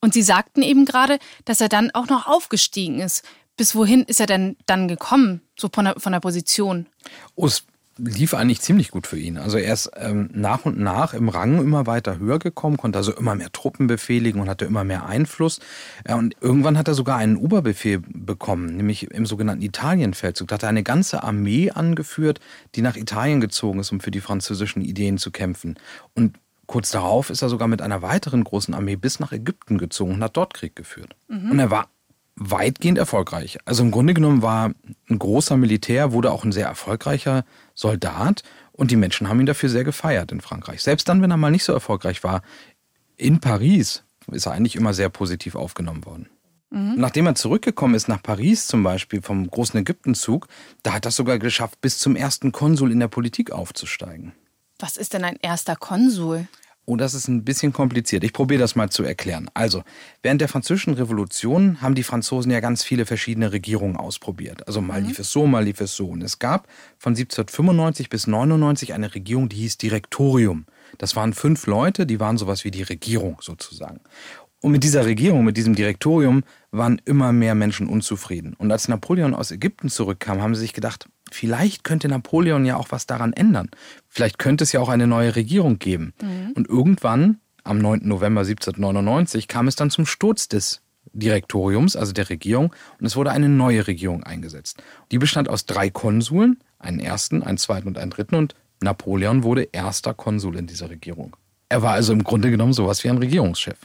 Und 0.00 0.14
Sie 0.14 0.22
sagten 0.22 0.62
eben 0.62 0.84
gerade, 0.84 1.18
dass 1.44 1.60
er 1.60 1.68
dann 1.68 1.90
auch 1.92 2.08
noch 2.08 2.26
aufgestiegen 2.26 3.00
ist. 3.00 3.24
Bis 3.56 3.74
wohin 3.74 4.02
ist 4.02 4.20
er 4.20 4.26
denn 4.26 4.56
dann 4.66 4.88
gekommen, 4.88 5.40
so 5.56 5.68
von 5.72 5.86
der, 5.86 5.94
von 5.98 6.12
der 6.12 6.20
Position? 6.20 6.86
Oh, 7.36 7.46
es 7.46 7.64
lief 7.98 8.34
eigentlich 8.34 8.60
ziemlich 8.60 8.90
gut 8.90 9.06
für 9.06 9.18
ihn. 9.18 9.38
Also 9.38 9.58
er 9.58 9.72
ist 9.72 9.90
ähm, 9.96 10.28
nach 10.32 10.64
und 10.64 10.78
nach 10.78 11.14
im 11.14 11.28
Rang 11.28 11.58
immer 11.60 11.86
weiter 11.86 12.18
höher 12.18 12.38
gekommen, 12.38 12.76
konnte 12.76 12.98
also 12.98 13.12
immer 13.12 13.34
mehr 13.34 13.52
Truppen 13.52 13.86
befehligen 13.86 14.40
und 14.40 14.48
hatte 14.48 14.64
immer 14.64 14.84
mehr 14.84 15.06
Einfluss. 15.06 15.60
Äh, 16.04 16.14
und 16.14 16.34
irgendwann 16.40 16.76
hat 16.76 16.88
er 16.88 16.94
sogar 16.94 17.18
einen 17.18 17.36
Oberbefehl 17.36 18.02
bekommen, 18.06 18.76
nämlich 18.76 19.10
im 19.10 19.26
sogenannten 19.26 19.62
Italienfeldzug. 19.62 20.48
Da 20.48 20.54
hat 20.54 20.62
er 20.64 20.68
eine 20.70 20.82
ganze 20.82 21.22
Armee 21.22 21.70
angeführt, 21.70 22.40
die 22.74 22.82
nach 22.82 22.96
Italien 22.96 23.40
gezogen 23.40 23.80
ist, 23.80 23.92
um 23.92 24.00
für 24.00 24.10
die 24.10 24.20
französischen 24.20 24.82
Ideen 24.82 25.18
zu 25.18 25.30
kämpfen. 25.30 25.76
Und 26.14 26.38
kurz 26.66 26.90
darauf 26.90 27.30
ist 27.30 27.42
er 27.42 27.48
sogar 27.48 27.68
mit 27.68 27.82
einer 27.82 28.02
weiteren 28.02 28.42
großen 28.42 28.74
Armee 28.74 28.96
bis 28.96 29.20
nach 29.20 29.32
Ägypten 29.32 29.78
gezogen 29.78 30.14
und 30.14 30.22
hat 30.24 30.36
dort 30.36 30.54
Krieg 30.54 30.74
geführt. 30.74 31.14
Mhm. 31.28 31.52
Und 31.52 31.58
er 31.58 31.70
war 31.70 31.88
weitgehend 32.36 32.98
erfolgreich. 32.98 33.58
Also 33.64 33.82
im 33.82 33.90
Grunde 33.90 34.14
genommen 34.14 34.42
war 34.42 34.72
ein 35.08 35.18
großer 35.18 35.56
Militär, 35.56 36.12
wurde 36.12 36.32
auch 36.32 36.44
ein 36.44 36.52
sehr 36.52 36.66
erfolgreicher 36.66 37.44
Soldat 37.74 38.42
und 38.72 38.90
die 38.90 38.96
Menschen 38.96 39.28
haben 39.28 39.40
ihn 39.40 39.46
dafür 39.46 39.68
sehr 39.68 39.84
gefeiert 39.84 40.32
in 40.32 40.40
Frankreich. 40.40 40.82
Selbst 40.82 41.08
dann, 41.08 41.22
wenn 41.22 41.30
er 41.30 41.36
mal 41.36 41.50
nicht 41.50 41.64
so 41.64 41.72
erfolgreich 41.72 42.24
war, 42.24 42.42
in 43.16 43.40
Paris 43.40 44.02
ist 44.32 44.46
er 44.46 44.52
eigentlich 44.52 44.76
immer 44.76 44.94
sehr 44.94 45.10
positiv 45.10 45.54
aufgenommen 45.54 46.04
worden. 46.04 46.28
Mhm. 46.70 46.94
Nachdem 46.96 47.26
er 47.26 47.36
zurückgekommen 47.36 47.94
ist 47.94 48.08
nach 48.08 48.22
Paris 48.22 48.66
zum 48.66 48.82
Beispiel 48.82 49.22
vom 49.22 49.48
großen 49.48 49.78
Ägyptenzug, 49.78 50.48
da 50.82 50.94
hat 50.94 51.06
er 51.06 51.10
es 51.10 51.16
sogar 51.16 51.38
geschafft, 51.38 51.80
bis 51.80 51.98
zum 51.98 52.16
ersten 52.16 52.50
Konsul 52.50 52.90
in 52.90 53.00
der 53.00 53.08
Politik 53.08 53.52
aufzusteigen. 53.52 54.32
Was 54.80 54.96
ist 54.96 55.14
denn 55.14 55.24
ein 55.24 55.38
erster 55.40 55.76
Konsul? 55.76 56.48
Oh, 56.86 56.96
das 56.96 57.14
ist 57.14 57.28
ein 57.28 57.44
bisschen 57.44 57.72
kompliziert. 57.72 58.24
Ich 58.24 58.34
probiere 58.34 58.60
das 58.60 58.76
mal 58.76 58.90
zu 58.90 59.04
erklären. 59.04 59.50
Also, 59.54 59.82
während 60.22 60.42
der 60.42 60.48
Französischen 60.48 60.92
Revolution 60.94 61.80
haben 61.80 61.94
die 61.94 62.02
Franzosen 62.02 62.50
ja 62.52 62.60
ganz 62.60 62.84
viele 62.84 63.06
verschiedene 63.06 63.52
Regierungen 63.52 63.96
ausprobiert. 63.96 64.66
Also 64.66 64.82
mal 64.82 65.00
mhm. 65.00 65.08
lief 65.08 65.18
es 65.18 65.32
so, 65.32 65.46
mal 65.46 65.64
lief 65.64 65.80
es 65.80 65.96
so. 65.96 66.06
Und 66.08 66.22
es 66.22 66.38
gab 66.38 66.68
von 66.98 67.12
1795 67.12 68.10
bis 68.10 68.26
99 68.26 68.92
eine 68.92 69.14
Regierung, 69.14 69.48
die 69.48 69.56
hieß 69.56 69.78
Direktorium. 69.78 70.66
Das 70.98 71.16
waren 71.16 71.32
fünf 71.32 71.66
Leute, 71.66 72.04
die 72.04 72.20
waren 72.20 72.36
sowas 72.36 72.64
wie 72.64 72.70
die 72.70 72.82
Regierung 72.82 73.38
sozusagen. 73.40 74.00
Und 74.60 74.72
mit 74.72 74.84
dieser 74.84 75.06
Regierung, 75.06 75.44
mit 75.44 75.56
diesem 75.56 75.74
Direktorium, 75.74 76.42
waren 76.70 77.00
immer 77.04 77.32
mehr 77.32 77.54
Menschen 77.54 77.86
unzufrieden. 77.86 78.54
Und 78.58 78.72
als 78.72 78.88
Napoleon 78.88 79.34
aus 79.34 79.50
Ägypten 79.50 79.88
zurückkam, 79.88 80.40
haben 80.40 80.54
sie 80.54 80.62
sich 80.62 80.72
gedacht, 80.72 81.08
vielleicht 81.34 81.84
könnte 81.84 82.08
Napoleon 82.08 82.64
ja 82.64 82.76
auch 82.76 82.90
was 82.90 83.06
daran 83.06 83.32
ändern. 83.32 83.70
Vielleicht 84.08 84.38
könnte 84.38 84.64
es 84.64 84.72
ja 84.72 84.80
auch 84.80 84.88
eine 84.88 85.06
neue 85.06 85.36
Regierung 85.36 85.78
geben. 85.78 86.14
Mhm. 86.22 86.52
Und 86.54 86.68
irgendwann, 86.68 87.40
am 87.64 87.78
9. 87.78 88.00
November 88.04 88.42
1799, 88.42 89.48
kam 89.48 89.68
es 89.68 89.76
dann 89.76 89.90
zum 89.90 90.06
Sturz 90.06 90.48
des 90.48 90.80
Direktoriums, 91.12 91.96
also 91.96 92.12
der 92.12 92.30
Regierung, 92.30 92.72
und 92.98 93.06
es 93.06 93.16
wurde 93.16 93.30
eine 93.30 93.48
neue 93.48 93.86
Regierung 93.86 94.22
eingesetzt. 94.22 94.82
Die 95.10 95.18
bestand 95.18 95.48
aus 95.48 95.66
drei 95.66 95.90
Konsuln, 95.90 96.58
einen 96.78 97.00
ersten, 97.00 97.42
einen 97.42 97.58
zweiten 97.58 97.88
und 97.88 97.98
einen 97.98 98.10
dritten, 98.10 98.36
und 98.36 98.54
Napoleon 98.80 99.42
wurde 99.42 99.68
erster 99.72 100.14
Konsul 100.14 100.56
in 100.56 100.66
dieser 100.66 100.90
Regierung. 100.90 101.36
Er 101.68 101.82
war 101.82 101.92
also 101.92 102.12
im 102.12 102.24
Grunde 102.24 102.50
genommen 102.50 102.72
sowas 102.72 103.04
wie 103.04 103.08
ein 103.08 103.18
Regierungschef. 103.18 103.78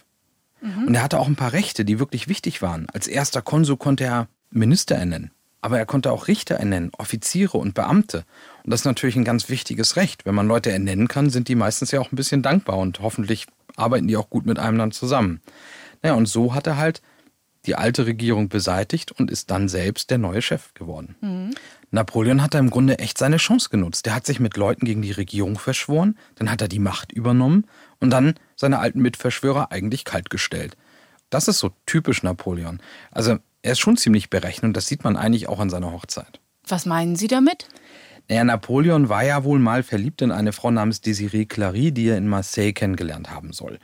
Mhm. 0.61 0.87
Und 0.87 0.95
er 0.95 1.03
hatte 1.03 1.19
auch 1.19 1.27
ein 1.27 1.35
paar 1.35 1.53
Rechte, 1.53 1.85
die 1.85 1.99
wirklich 1.99 2.27
wichtig 2.27 2.61
waren. 2.61 2.87
Als 2.91 3.07
erster 3.07 3.41
Konsul 3.41 3.77
konnte 3.77 4.03
er 4.03 4.27
Minister 4.51 4.95
ernennen. 4.95 5.31
Aber 5.61 5.77
er 5.77 5.85
konnte 5.85 6.11
auch 6.11 6.27
Richter 6.27 6.55
ernennen, 6.55 6.91
Offiziere 6.97 7.57
und 7.57 7.73
Beamte. 7.73 8.25
Und 8.63 8.71
das 8.71 8.81
ist 8.81 8.85
natürlich 8.85 9.15
ein 9.15 9.25
ganz 9.25 9.49
wichtiges 9.49 9.95
Recht. 9.95 10.25
Wenn 10.25 10.35
man 10.35 10.47
Leute 10.47 10.71
ernennen 10.71 11.07
kann, 11.07 11.29
sind 11.29 11.47
die 11.47 11.55
meistens 11.55 11.91
ja 11.91 11.99
auch 11.99 12.11
ein 12.11 12.15
bisschen 12.15 12.41
dankbar 12.41 12.77
und 12.77 13.01
hoffentlich 13.01 13.47
arbeiten 13.75 14.07
die 14.07 14.17
auch 14.17 14.29
gut 14.29 14.45
mit 14.45 14.59
einem 14.59 14.77
dann 14.77 14.91
zusammen. 14.91 15.41
Naja, 16.01 16.15
und 16.15 16.27
so 16.27 16.53
hat 16.53 16.67
er 16.67 16.77
halt 16.77 17.01
die 17.65 17.75
alte 17.75 18.05
Regierung 18.05 18.47
beseitigt 18.47 19.11
und 19.11 19.29
ist 19.29 19.51
dann 19.51 19.67
selbst 19.67 20.09
der 20.09 20.17
neue 20.17 20.41
Chef 20.41 20.73
geworden. 20.73 21.15
Mhm. 21.21 21.55
Napoleon 21.91 22.41
hat 22.41 22.53
da 22.53 22.59
im 22.59 22.69
Grunde 22.69 22.99
echt 22.99 23.17
seine 23.17 23.37
Chance 23.37 23.69
genutzt. 23.69 24.05
Der 24.05 24.15
hat 24.15 24.25
sich 24.25 24.39
mit 24.39 24.55
Leuten 24.55 24.85
gegen 24.85 25.01
die 25.01 25.11
Regierung 25.11 25.57
verschworen, 25.57 26.17
dann 26.35 26.49
hat 26.49 26.61
er 26.61 26.67
die 26.67 26.79
Macht 26.79 27.11
übernommen 27.11 27.65
und 27.99 28.11
dann 28.11 28.35
seine 28.55 28.79
alten 28.79 29.01
Mitverschwörer 29.01 29.71
eigentlich 29.71 30.05
kaltgestellt. 30.05 30.77
Das 31.29 31.47
ist 31.47 31.59
so 31.59 31.71
typisch 31.85 32.23
Napoleon. 32.23 32.79
Also 33.11 33.37
er 33.61 33.73
ist 33.73 33.79
schon 33.79 33.97
ziemlich 33.97 34.29
berechnet 34.29 34.69
und 34.69 34.77
das 34.77 34.87
sieht 34.87 35.03
man 35.03 35.17
eigentlich 35.17 35.49
auch 35.49 35.59
an 35.59 35.69
seiner 35.69 35.91
Hochzeit. 35.91 36.39
Was 36.67 36.85
meinen 36.85 37.15
Sie 37.15 37.27
damit? 37.27 37.67
Naja, 38.29 38.43
Napoleon 38.43 39.09
war 39.09 39.23
ja 39.23 39.43
wohl 39.43 39.57
mal 39.57 39.81
verliebt 39.81 40.21
in 40.21 40.31
eine 40.31 40.53
Frau 40.53 40.69
namens 40.69 41.01
Désirée 41.01 41.47
Clary, 41.47 41.91
die 41.91 42.09
er 42.09 42.17
in 42.17 42.27
Marseille 42.27 42.73
kennengelernt 42.73 43.31
haben 43.31 43.53
soll. 43.53 43.79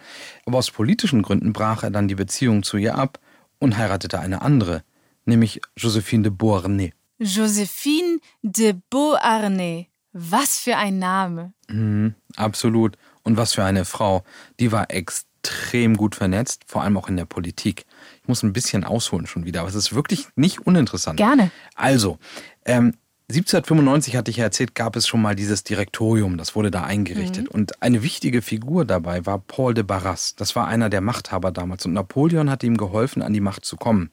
Aber 0.46 0.60
aus 0.60 0.70
politischen 0.70 1.24
Gründen 1.24 1.51
brach 1.51 1.82
er 1.82 1.89
dann 1.89 2.08
die 2.08 2.15
Beziehung 2.15 2.62
zu 2.62 2.77
ihr 2.77 2.96
ab 2.96 3.20
und 3.58 3.75
heiratete 3.77 4.20
eine 4.20 4.44
andere, 4.44 4.84
nämlich 5.25 5.62
Josephine 5.75 6.24
de 6.24 6.32
Beauharnais. 6.32 6.91
Josephine 7.17 8.20
de 8.44 8.75
Beauharnais. 8.89 9.88
Was 10.13 10.60
für 10.60 10.77
ein 10.77 11.00
Name. 11.00 11.53
Mhm, 11.67 12.13
absolut. 12.36 12.98
Und 13.24 13.38
was 13.38 13.53
für 13.53 13.63
eine 13.63 13.84
Frau. 13.84 14.24
Die 14.60 14.72
war 14.72 14.91
extrem 14.91 15.98
gut 15.98 16.15
vernetzt, 16.15 16.63
vor 16.67 16.84
allem 16.84 16.98
auch 16.98 17.10
in 17.10 17.17
der 17.17 17.25
Politik. 17.25 17.86
Ich 18.25 18.27
muss 18.27 18.41
ein 18.41 18.53
bisschen 18.53 18.84
ausholen 18.84 19.27
schon 19.27 19.46
wieder, 19.46 19.60
aber 19.60 19.70
es 19.70 19.75
ist 19.75 19.94
wirklich 19.94 20.29
nicht 20.36 20.65
uninteressant. 20.65 21.17
Gerne. 21.17 21.51
Also, 21.75 22.17
ähm, 22.65 22.96
1795 23.29 24.15
hatte 24.15 24.32
ich 24.32 24.38
ja 24.38 24.46
erzählt, 24.46 24.74
gab 24.74 24.96
es 24.96 25.08
schon 25.08 25.22
mal 25.22 25.36
dieses 25.36 25.63
Direktorium, 25.63 26.36
das 26.36 26.55
wurde 26.55 26.72
da 26.72 26.84
eingerichtet. 26.84 27.44
Mhm. 27.44 27.51
Und 27.51 27.84
eine 27.84 28.01
wichtige 28.01 28.41
Figur 28.41 28.84
dabei 28.84 29.27
war 29.27 29.38
Paul 29.38 29.75
de 29.75 29.84
Barras. 29.84 30.36
Das 30.36 30.55
war 30.55 30.67
einer 30.67 30.89
der 30.89 31.01
Machthaber 31.01 31.51
damals. 31.51 31.86
Und 31.86 31.94
Napoleon 31.94 32.50
hat 32.50 32.63
ihm 32.63 32.77
geholfen, 32.77 33.22
an 33.22 33.32
die 33.32 33.41
Macht 33.41 33.63
zu 33.63 33.77
kommen. 33.77 34.10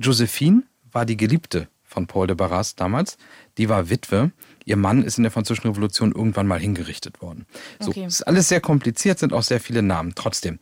Josephine 0.00 0.64
war 0.90 1.06
die 1.06 1.16
Geliebte 1.16 1.68
von 1.84 2.08
Paul 2.08 2.26
de 2.26 2.34
Barras 2.34 2.74
damals. 2.74 3.18
Die 3.56 3.68
war 3.68 3.88
Witwe. 3.88 4.32
Ihr 4.64 4.76
Mann 4.76 5.04
ist 5.04 5.16
in 5.16 5.22
der 5.22 5.30
Französischen 5.30 5.68
Revolution 5.68 6.10
irgendwann 6.10 6.48
mal 6.48 6.58
hingerichtet 6.58 7.22
worden. 7.22 7.46
So, 7.78 7.90
okay. 7.90 8.04
ist 8.06 8.22
alles 8.22 8.48
sehr 8.48 8.60
kompliziert, 8.60 9.20
sind 9.20 9.32
auch 9.32 9.44
sehr 9.44 9.60
viele 9.60 9.82
Namen. 9.82 10.12
Trotzdem. 10.16 10.58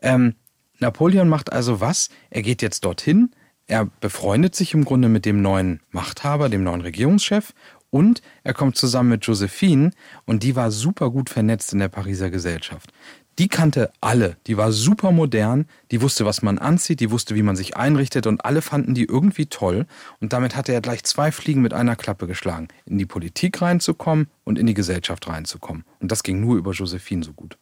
Ähm, 0.00 0.34
Napoleon 0.82 1.28
macht 1.28 1.52
also 1.52 1.80
was? 1.80 2.10
Er 2.30 2.42
geht 2.42 2.60
jetzt 2.60 2.84
dorthin. 2.84 3.30
Er 3.66 3.86
befreundet 4.00 4.54
sich 4.54 4.74
im 4.74 4.84
Grunde 4.84 5.08
mit 5.08 5.24
dem 5.24 5.40
neuen 5.40 5.80
Machthaber, 5.90 6.48
dem 6.48 6.64
neuen 6.64 6.82
Regierungschef 6.82 7.54
und 7.90 8.22
er 8.42 8.54
kommt 8.54 8.76
zusammen 8.76 9.10
mit 9.10 9.26
Josephine 9.26 9.92
und 10.24 10.42
die 10.42 10.56
war 10.56 10.70
super 10.70 11.10
gut 11.10 11.30
vernetzt 11.30 11.72
in 11.72 11.78
der 11.78 11.88
Pariser 11.88 12.30
Gesellschaft 12.30 12.92
die 13.38 13.48
kannte 13.48 13.92
alle. 14.00 14.36
Die 14.46 14.56
war 14.56 14.72
super 14.72 15.10
modern, 15.10 15.66
die 15.90 16.02
wusste, 16.02 16.24
was 16.24 16.42
man 16.42 16.58
anzieht, 16.58 17.00
die 17.00 17.10
wusste, 17.10 17.34
wie 17.34 17.42
man 17.42 17.56
sich 17.56 17.76
einrichtet 17.76 18.26
und 18.26 18.44
alle 18.44 18.62
fanden 18.62 18.94
die 18.94 19.04
irgendwie 19.04 19.46
toll. 19.46 19.86
Und 20.20 20.32
damit 20.32 20.56
hatte 20.56 20.72
er 20.72 20.80
gleich 20.80 21.04
zwei 21.04 21.32
Fliegen 21.32 21.62
mit 21.62 21.72
einer 21.72 21.96
Klappe 21.96 22.26
geschlagen. 22.26 22.68
In 22.84 22.98
die 22.98 23.06
Politik 23.06 23.62
reinzukommen 23.62 24.28
und 24.44 24.58
in 24.58 24.66
die 24.66 24.74
Gesellschaft 24.74 25.26
reinzukommen. 25.28 25.84
Und 26.00 26.12
das 26.12 26.22
ging 26.22 26.40
nur 26.40 26.56
über 26.56 26.72
Josephine 26.72 27.24
so 27.24 27.32
gut. 27.32 27.56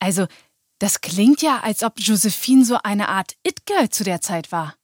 Also, 0.00 0.26
das 0.82 1.00
klingt 1.00 1.42
ja, 1.42 1.60
als 1.60 1.84
ob 1.84 1.92
Josephine 1.98 2.64
so 2.64 2.76
eine 2.82 3.08
Art 3.08 3.36
It-Girl 3.46 3.88
zu 3.88 4.02
der 4.02 4.20
Zeit 4.20 4.50
war. 4.50 4.74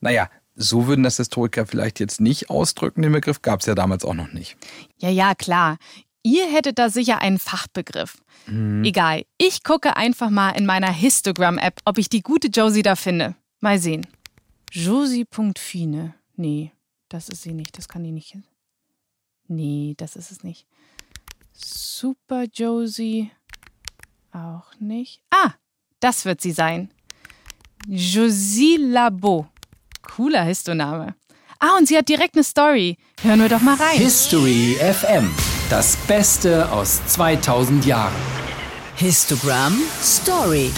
Naja, 0.00 0.28
so 0.54 0.86
würden 0.86 1.04
das 1.04 1.16
Historiker 1.16 1.64
vielleicht 1.64 2.00
jetzt 2.00 2.20
nicht 2.20 2.50
ausdrücken. 2.50 3.00
Den 3.00 3.12
Begriff 3.12 3.40
gab 3.40 3.60
es 3.60 3.66
ja 3.66 3.74
damals 3.74 4.04
auch 4.04 4.12
noch 4.12 4.30
nicht. 4.30 4.58
Ja, 4.98 5.08
ja, 5.08 5.34
klar. 5.34 5.78
Ihr 6.22 6.44
hättet 6.52 6.78
da 6.78 6.90
sicher 6.90 7.22
einen 7.22 7.38
Fachbegriff. 7.38 8.18
Mhm. 8.46 8.84
Egal, 8.84 9.24
ich 9.38 9.64
gucke 9.64 9.96
einfach 9.96 10.28
mal 10.28 10.50
in 10.50 10.66
meiner 10.66 10.92
Histogram-App, 10.92 11.80
ob 11.86 11.96
ich 11.96 12.10
die 12.10 12.20
gute 12.20 12.48
Josie 12.48 12.82
da 12.82 12.94
finde. 12.94 13.34
Mal 13.60 13.78
sehen. 13.78 14.06
Josie.fine. 14.70 16.12
Nee, 16.36 16.72
das 17.08 17.30
ist 17.30 17.40
sie 17.40 17.54
nicht. 17.54 17.78
Das 17.78 17.88
kann 17.88 18.04
die 18.04 18.12
nicht. 18.12 18.36
Nee, 19.46 19.94
das 19.96 20.14
ist 20.14 20.30
es 20.30 20.42
nicht. 20.44 20.66
Super 21.54 22.44
Josie. 22.52 23.30
Auch 24.38 24.70
nicht. 24.78 25.20
Ah, 25.30 25.50
das 25.98 26.24
wird 26.24 26.40
sie 26.40 26.52
sein. 26.52 26.90
Josie 27.88 28.76
Labo. 28.76 29.48
Cooler 30.02 30.44
Histoname. 30.44 31.14
Ah, 31.58 31.76
und 31.76 31.88
sie 31.88 31.96
hat 31.96 32.08
direkt 32.08 32.36
eine 32.36 32.44
Story. 32.44 32.96
Hören 33.22 33.40
wir 33.40 33.48
doch 33.48 33.60
mal 33.60 33.74
rein. 33.74 33.98
History 33.98 34.76
FM. 34.80 35.28
Das 35.70 35.96
Beste 36.06 36.70
aus 36.70 37.04
2000 37.06 37.84
Jahren. 37.84 38.14
Histogramm 38.94 39.76
Story. 40.00 40.70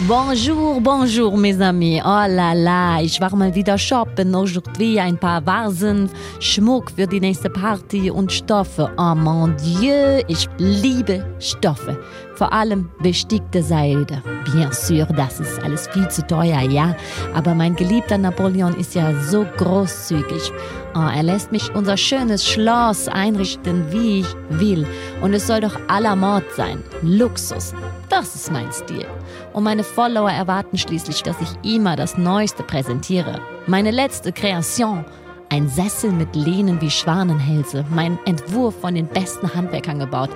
Bonjour, 0.00 0.78
bonjour, 0.78 1.34
mes 1.38 1.58
amis. 1.58 2.02
Oh 2.04 2.26
la 2.28 2.52
la, 2.52 3.00
ich 3.00 3.18
war 3.18 3.34
mal 3.34 3.54
wieder 3.54 3.78
shoppen. 3.78 4.34
Aujourd'hui 4.34 5.00
ein 5.00 5.16
paar 5.18 5.44
Vasen, 5.46 6.10
Schmuck 6.38 6.90
für 6.90 7.06
die 7.06 7.18
nächste 7.18 7.48
Party 7.48 8.10
und 8.10 8.30
Stoffe. 8.30 8.92
Oh 8.98 9.14
mon 9.14 9.56
Dieu, 9.56 10.22
ich 10.28 10.46
liebe 10.58 11.24
Stoffe. 11.38 11.98
Vor 12.36 12.52
allem 12.52 12.90
bestickte 13.02 13.62
Seide. 13.62 14.22
Bien 14.44 14.70
sûr, 14.70 15.06
das 15.06 15.40
ist 15.40 15.62
alles 15.62 15.88
viel 15.88 16.06
zu 16.08 16.26
teuer, 16.26 16.60
ja. 16.60 16.94
Aber 17.34 17.54
mein 17.54 17.74
geliebter 17.74 18.18
Napoleon 18.18 18.74
ist 18.76 18.94
ja 18.94 19.14
so 19.22 19.46
großzügig. 19.56 20.52
Oh, 20.94 21.08
er 21.14 21.22
lässt 21.22 21.50
mich 21.50 21.74
unser 21.74 21.96
schönes 21.96 22.46
Schloss 22.46 23.08
einrichten, 23.08 23.90
wie 23.90 24.20
ich 24.20 24.26
will. 24.50 24.86
Und 25.22 25.32
es 25.32 25.46
soll 25.46 25.60
doch 25.60 25.78
aller 25.88 26.14
Mord 26.14 26.44
sein. 26.54 26.82
Luxus. 27.02 27.72
Das 28.10 28.34
ist 28.34 28.52
mein 28.52 28.70
Stil. 28.70 29.06
Und 29.54 29.64
meine 29.64 29.82
Follower 29.82 30.30
erwarten 30.30 30.76
schließlich, 30.76 31.22
dass 31.22 31.36
ich 31.40 31.74
immer 31.74 31.96
das 31.96 32.18
Neueste 32.18 32.62
präsentiere. 32.62 33.40
Meine 33.66 33.90
letzte 33.90 34.30
Kreation. 34.30 35.06
Ein 35.48 35.68
Sessel 35.68 36.10
mit 36.10 36.34
Lehnen 36.34 36.80
wie 36.80 36.90
Schwanenhälse. 36.90 37.84
Mein 37.90 38.18
Entwurf 38.26 38.80
von 38.80 38.94
den 38.94 39.06
besten 39.06 39.54
Handwerkern 39.54 40.00
gebaut. 40.00 40.30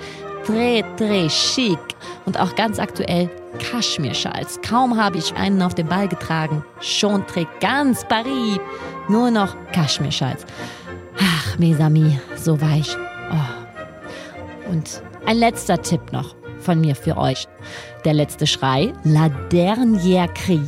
Très, 0.45 0.83
très 0.97 1.29
chic. 1.29 1.79
Und 2.25 2.39
auch 2.39 2.55
ganz 2.55 2.79
aktuell 2.79 3.29
Kaschmirschals. 3.59 4.59
Kaum 4.61 4.97
habe 4.97 5.17
ich 5.17 5.33
einen 5.35 5.61
auf 5.61 5.75
den 5.75 5.87
Ball 5.87 6.07
getragen. 6.07 6.63
Schon 6.79 7.25
trägt 7.27 7.59
ganz 7.59 8.07
Paris 8.07 8.59
nur 9.07 9.31
noch 9.31 9.55
Kaschmirschals. 9.73 10.45
Ach, 11.19 11.57
mes 11.59 11.79
amis, 11.79 12.13
so 12.35 12.59
weich. 12.61 12.95
Oh. 13.31 14.71
Und 14.71 15.01
ein 15.25 15.37
letzter 15.37 15.81
Tipp 15.81 16.11
noch 16.11 16.35
von 16.59 16.79
mir 16.79 16.95
für 16.95 17.17
euch. 17.17 17.47
Der 18.05 18.13
letzte 18.13 18.47
Schrei, 18.47 18.93
La 19.03 19.29
Dernière 19.51 20.27
Cri, 20.33 20.61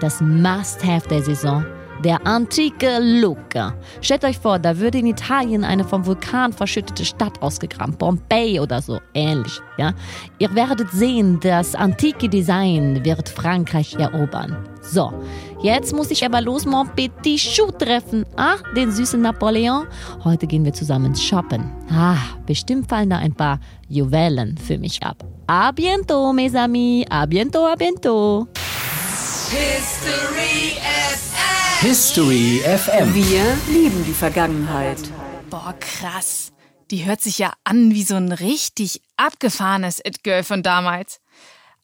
das 0.00 0.20
Must-Have 0.20 1.08
der 1.08 1.22
Saison, 1.22 1.64
der 2.04 2.26
antike 2.26 2.98
Lucca. 3.00 3.74
Stellt 4.00 4.24
euch 4.24 4.38
vor, 4.38 4.58
da 4.58 4.78
würde 4.78 4.98
in 4.98 5.06
Italien 5.06 5.64
eine 5.64 5.84
vom 5.84 6.06
Vulkan 6.06 6.52
verschüttete 6.52 7.04
Stadt 7.04 7.40
ausgegraben, 7.42 7.96
Pompeii 7.96 8.60
oder 8.60 8.82
so, 8.82 9.00
ähnlich. 9.14 9.60
Ja? 9.78 9.94
Ihr 10.38 10.54
werdet 10.54 10.90
sehen, 10.90 11.38
das 11.40 11.74
antike 11.74 12.28
Design 12.28 13.04
wird 13.04 13.28
Frankreich 13.28 13.94
erobern. 13.94 14.56
So, 14.82 15.12
jetzt 15.62 15.94
muss 15.94 16.10
ich 16.10 16.24
aber 16.24 16.40
los 16.40 16.64
mon 16.64 16.88
petit 16.88 17.40
Chou 17.40 17.70
treffen. 17.72 18.24
Ah, 18.36 18.56
den 18.76 18.92
süßen 18.92 19.20
Napoleon. 19.20 19.86
Heute 20.22 20.46
gehen 20.46 20.64
wir 20.64 20.72
zusammen 20.72 21.14
shoppen. 21.16 21.72
Ah, 21.90 22.16
bestimmt 22.46 22.88
fallen 22.88 23.10
da 23.10 23.18
ein 23.18 23.34
paar 23.34 23.58
Juwelen 23.88 24.56
für 24.58 24.78
mich 24.78 25.02
ab. 25.02 25.24
A 25.48 25.70
bientôt, 25.70 26.32
mes 26.32 26.54
amis. 26.54 27.04
A 27.08 27.24
bientôt, 27.26 27.66
a 27.66 27.76
bientôt. 27.76 28.48
History 29.48 30.74
FM. 30.82 31.35
History 31.86 32.62
FM. 32.64 33.14
Wir 33.14 33.56
lieben 33.68 34.04
die 34.04 34.12
Vergangenheit. 34.12 34.98
Boah, 35.50 35.72
krass. 35.78 36.50
Die 36.90 37.04
hört 37.04 37.20
sich 37.20 37.38
ja 37.38 37.52
an 37.62 37.94
wie 37.94 38.02
so 38.02 38.16
ein 38.16 38.32
richtig 38.32 39.02
abgefahrenes 39.16 40.00
It-Girl 40.04 40.42
von 40.42 40.64
damals. 40.64 41.20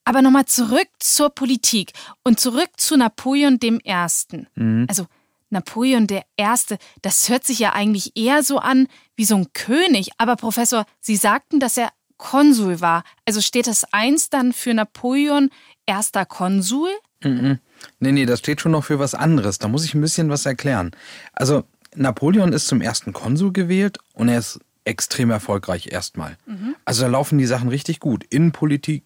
Aber 0.04 0.20
nochmal 0.20 0.46
zurück 0.46 0.88
zur 0.98 1.30
Politik 1.30 1.92
und 2.24 2.40
zurück 2.40 2.70
zu 2.78 2.96
Napoleon 2.96 3.60
dem 3.60 3.78
Ersten. 3.78 4.48
Mhm. 4.56 4.86
Also 4.88 5.06
Napoleon 5.50 6.08
der 6.08 6.24
Erste, 6.36 6.78
das 7.02 7.28
hört 7.28 7.44
sich 7.44 7.60
ja 7.60 7.72
eigentlich 7.72 8.16
eher 8.16 8.42
so 8.42 8.58
an 8.58 8.88
wie 9.14 9.24
so 9.24 9.36
ein 9.36 9.52
König. 9.52 10.10
Aber 10.18 10.34
Professor, 10.34 10.84
Sie 10.98 11.14
sagten, 11.14 11.60
dass 11.60 11.76
er 11.76 11.92
Konsul 12.16 12.80
war. 12.80 13.04
Also 13.24 13.40
steht 13.40 13.68
das 13.68 13.84
eins 13.92 14.30
dann 14.30 14.52
für 14.52 14.74
Napoleon 14.74 15.50
erster 15.86 16.26
Konsul? 16.26 16.90
Mhm. 17.24 17.58
Nee, 18.00 18.12
nee, 18.12 18.26
das 18.26 18.38
steht 18.38 18.60
schon 18.60 18.72
noch 18.72 18.84
für 18.84 18.98
was 18.98 19.14
anderes. 19.14 19.58
Da 19.58 19.68
muss 19.68 19.84
ich 19.84 19.94
ein 19.94 20.00
bisschen 20.00 20.28
was 20.28 20.46
erklären. 20.46 20.92
Also, 21.32 21.64
Napoleon 21.94 22.52
ist 22.52 22.68
zum 22.68 22.80
ersten 22.80 23.12
Konsul 23.12 23.52
gewählt 23.52 23.98
und 24.14 24.28
er 24.28 24.38
ist 24.38 24.60
extrem 24.84 25.30
erfolgreich 25.30 25.88
erstmal. 25.92 26.36
Mhm. 26.46 26.74
Also 26.84 27.02
da 27.02 27.08
laufen 27.08 27.38
die 27.38 27.46
Sachen 27.46 27.68
richtig 27.68 28.00
gut. 28.00 28.24
Innenpolitik 28.30 29.04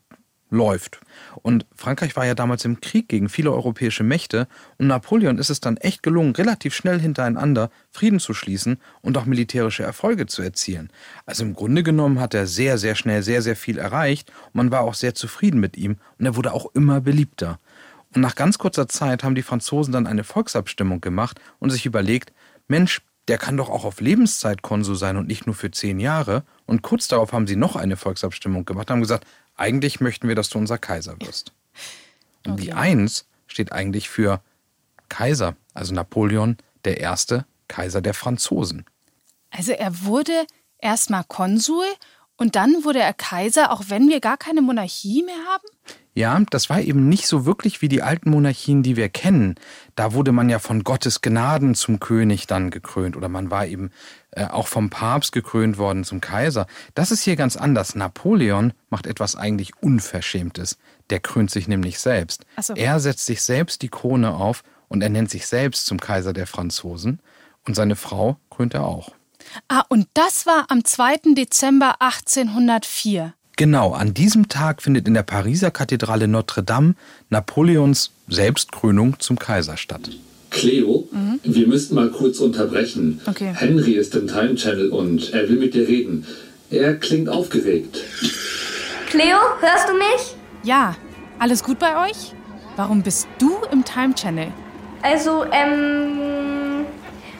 läuft. 0.49 1.01
Und 1.43 1.67
Frankreich 1.75 2.14
war 2.14 2.25
ja 2.25 2.35
damals 2.35 2.64
im 2.64 2.81
Krieg 2.81 3.09
gegen 3.09 3.29
viele 3.29 3.53
europäische 3.53 4.05
Mächte 4.05 4.47
und 4.79 4.87
Napoleon 4.87 5.38
ist 5.38 5.51
es 5.51 5.61
dann 5.61 5.77
echt 5.77 6.05
gelungen, 6.05 6.37
relativ 6.37 6.73
schnell 6.75 7.01
hintereinander 7.01 7.71
Frieden 7.90 8.21
zu 8.21 8.33
schließen 8.33 8.79
und 9.01 9.19
auch 9.19 9.27
militärische 9.27 9.83
Erfolge 9.83 10.27
zu 10.27 10.43
erzielen. 10.43 10.90
Also 11.25 11.43
im 11.45 11.55
Grunde 11.55 11.83
genommen 11.83 12.21
hat 12.21 12.33
er 12.33 12.47
sehr, 12.47 12.79
sehr 12.79 12.95
schnell 12.95 13.23
sehr, 13.23 13.43
sehr 13.43 13.57
viel 13.57 13.79
erreicht 13.79 14.31
und 14.47 14.55
man 14.55 14.71
war 14.71 14.83
auch 14.83 14.95
sehr 14.95 15.14
zufrieden 15.14 15.59
mit 15.59 15.77
ihm 15.77 15.97
und 16.19 16.27
er 16.27 16.37
wurde 16.37 16.53
auch 16.53 16.67
immer 16.75 17.01
beliebter. 17.01 17.59
Und 18.16 18.22
nach 18.22 18.35
ganz 18.35 18.57
kurzer 18.57 18.88
Zeit 18.88 19.22
haben 19.22 19.35
die 19.35 19.42
Franzosen 19.42 19.92
dann 19.92 20.07
eine 20.07 20.24
Volksabstimmung 20.24 21.02
gemacht 21.02 21.38
und 21.59 21.68
sich 21.68 21.85
überlegt, 21.85 22.33
Mensch, 22.66 23.02
der 23.29 23.37
kann 23.37 23.59
doch 23.59 23.68
auch 23.68 23.85
auf 23.85 24.00
Lebenszeit 24.00 24.62
Konsul 24.62 24.96
sein 24.96 25.18
und 25.18 25.26
nicht 25.26 25.44
nur 25.44 25.55
für 25.55 25.70
zehn 25.70 26.00
Jahre. 26.00 26.42
Und 26.64 26.81
kurz 26.81 27.09
darauf 27.09 27.35
haben 27.35 27.46
sie 27.46 27.57
noch 27.57 27.76
eine 27.76 27.98
Volksabstimmung 27.98 28.64
gemacht 28.64 28.88
und 28.88 28.94
haben 28.94 29.00
gesagt, 29.02 29.26
eigentlich 29.55 30.00
möchten 30.00 30.29
wir, 30.29 30.35
dass 30.35 30.48
du 30.48 30.57
unser 30.57 30.79
Kaiser 30.79 31.16
wirst. 31.20 31.52
Und 32.46 32.59
die 32.59 32.72
Eins 32.72 33.26
steht 33.48 33.72
eigentlich 33.72 34.09
für 34.09 34.40
Kaiser, 35.11 35.55
also 35.74 35.92
Napoleon 35.92 36.57
der 36.87 37.00
Erste, 37.00 37.44
Kaiser 37.68 38.00
der 38.00 38.14
Franzosen. 38.14 38.87
Also 39.50 39.72
er 39.72 40.05
wurde 40.07 40.46
erstmal 40.79 41.24
Konsul 41.24 41.85
und 42.37 42.57
dann 42.57 42.85
wurde 42.85 43.01
er 43.01 43.14
Kaiser, 43.14 43.72
auch 43.72 43.85
wenn 43.88 44.09
wir 44.09 44.20
gar 44.20 44.37
keine 44.37 44.62
Monarchie 44.62 45.22
mehr 45.22 45.38
haben? 45.51 45.66
Ja, 46.14 46.40
das 46.49 46.70
war 46.70 46.81
eben 46.81 47.11
nicht 47.11 47.27
so 47.27 47.44
wirklich 47.44 47.83
wie 47.83 47.88
die 47.88 48.01
alten 48.01 48.31
Monarchien, 48.31 48.83
die 48.83 48.96
wir 48.96 49.11
kennen. 49.11 49.57
Da 49.96 50.14
wurde 50.14 50.33
man 50.33 50.49
ja 50.49 50.59
von 50.59 50.83
Gottes 50.83 51.20
Gnaden 51.20 51.75
zum 51.75 52.01
König 52.01 52.46
dann 52.46 52.70
gekrönt 52.70 53.18
oder 53.18 53.29
man 53.29 53.51
war 53.51 53.66
eben 53.66 53.90
äh, 54.31 54.46
auch 54.46 54.66
vom 54.66 54.88
Papst 54.88 55.33
gekrönt 55.33 55.77
worden 55.77 56.05
zum 56.05 56.22
Kaiser. 56.22 56.66
Das 56.94 57.11
ist 57.11 57.22
hier 57.22 57.37
ganz 57.37 57.57
anders. 57.57 57.94
Napoleon 57.94 58.72
macht 58.88 59.07
etwas 59.07 59.37
eigentlich 59.37 59.72
Unverschämtes. 59.83 60.79
Der 61.11 61.20
krönt 61.20 61.51
sich 61.51 61.68
nämlich 61.68 61.99
selbst. 61.99 62.46
So. 62.62 62.75
Er 62.75 62.99
setzt 62.99 63.27
sich 63.27 63.42
selbst 63.42 63.83
die 63.83 63.90
Krone 63.90 64.35
auf 64.35 64.62
und 64.88 65.03
er 65.03 65.11
nennt 65.11 65.31
sich 65.31 65.46
selbst 65.46 65.85
zum 65.85 66.01
Kaiser 66.01 66.33
der 66.33 66.46
Franzosen 66.46 67.20
und 67.66 67.75
seine 67.75 67.94
Frau 67.94 68.38
krönt 68.49 68.72
er 68.72 68.87
auch. 68.87 69.12
Ah, 69.69 69.85
und 69.88 70.07
das 70.14 70.47
war 70.47 70.66
am 70.69 70.85
2. 70.85 71.35
Dezember 71.35 71.97
1804. 72.01 73.35
Genau, 73.57 73.92
an 73.95 74.12
diesem 74.12 74.49
Tag 74.49 74.83
findet 74.83 75.09
in 75.09 75.14
der 75.14 75.23
Pariser 75.23 75.71
Kathedrale 75.71 76.29
Notre 76.29 76.62
Dame 76.62 76.95
Napoleons 77.31 78.12
Selbstkrönung 78.29 79.19
zum 79.19 79.38
Kaiser 79.38 79.77
statt. 79.79 80.11
Cleo, 80.51 81.09
wir 81.42 81.66
müssen 81.66 81.95
mal 81.95 82.11
kurz 82.11 82.38
unterbrechen. 82.38 83.21
Okay. 83.27 83.53
Henry 83.55 83.92
ist 83.92 84.14
im 84.14 84.29
Time 84.29 84.55
Channel 84.55 84.90
und 84.90 85.33
er 85.33 85.49
will 85.49 85.59
mit 85.59 85.75
dir 85.75 85.88
reden. 85.88 86.27
Er 86.71 86.97
klingt 86.97 87.29
aufgeregt. 87.29 87.99
Cleo, 89.09 89.38
hörst 89.61 89.88
du 89.88 89.95
mich? 89.95 90.37
Ja, 90.62 90.97
alles 91.38 91.62
gut 91.62 91.79
bei 91.79 92.09
euch? 92.09 92.33
Warum 92.77 93.03
bist 93.03 93.27
du 93.38 93.57
im 93.71 93.85
Time 93.85 94.14
Channel? 94.14 94.49
Also, 95.03 95.45
ähm, 95.53 96.36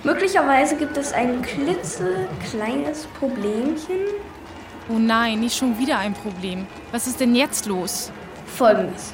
möglicherweise 0.07 0.77
gibt 0.77 0.97
es 0.97 1.13
ein 1.13 1.43
klitzekleines 1.43 3.07
Problemchen. 3.19 3.99
Oh 4.89 4.99
nein, 4.99 5.41
nicht 5.41 5.57
schon 5.57 5.77
wieder 5.79 5.99
ein 5.99 6.15
Problem. 6.15 6.67
Was 6.93 7.09
ist 7.09 7.19
denn 7.21 7.35
jetzt 7.35 7.67
los? 7.67 8.13
Folgendes. 8.47 9.13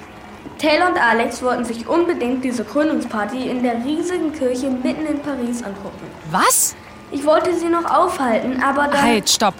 Taylor 0.58 0.90
und 0.90 1.02
Alex 1.02 1.42
wollten 1.42 1.64
sich 1.64 1.88
unbedingt 1.88 2.44
diese 2.44 2.62
Krönungsparty 2.62 3.48
in 3.48 3.62
der 3.62 3.82
riesigen 3.84 4.32
Kirche 4.32 4.68
mitten 4.68 5.06
in 5.06 5.18
Paris 5.20 5.62
angucken. 5.62 6.06
Was? 6.30 6.76
Ich 7.10 7.24
wollte 7.24 7.54
sie 7.54 7.68
noch 7.68 7.90
aufhalten, 7.90 8.62
aber 8.62 8.88
dann... 8.88 9.02
Halt, 9.02 9.30
stopp. 9.30 9.54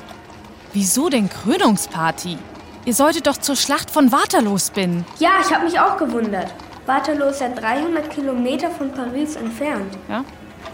Wieso 0.75 1.09
denn 1.09 1.31
Krönungsparty? 1.31 2.37
Ihr 2.85 2.95
solltet 2.95 3.27
doch 3.27 3.39
zur 3.39 3.57
Schlacht 3.57 3.91
von 3.91 4.13
Waterloo 4.13 4.59
spinnen. 4.59 5.07
Ja, 5.19 5.31
ich 5.41 5.53
habe 5.53 5.65
mich 5.65 5.81
auch 5.81 5.97
gewundert. 5.97 6.53
Waterloo 6.87 7.27
ist 7.27 7.41
ja 7.41 7.49
300 7.49 8.11
Kilometer 8.11 8.71
von 8.71 8.93
Paris 8.93 9.37
entfernt. 9.37 9.97
Ja? 10.09 10.25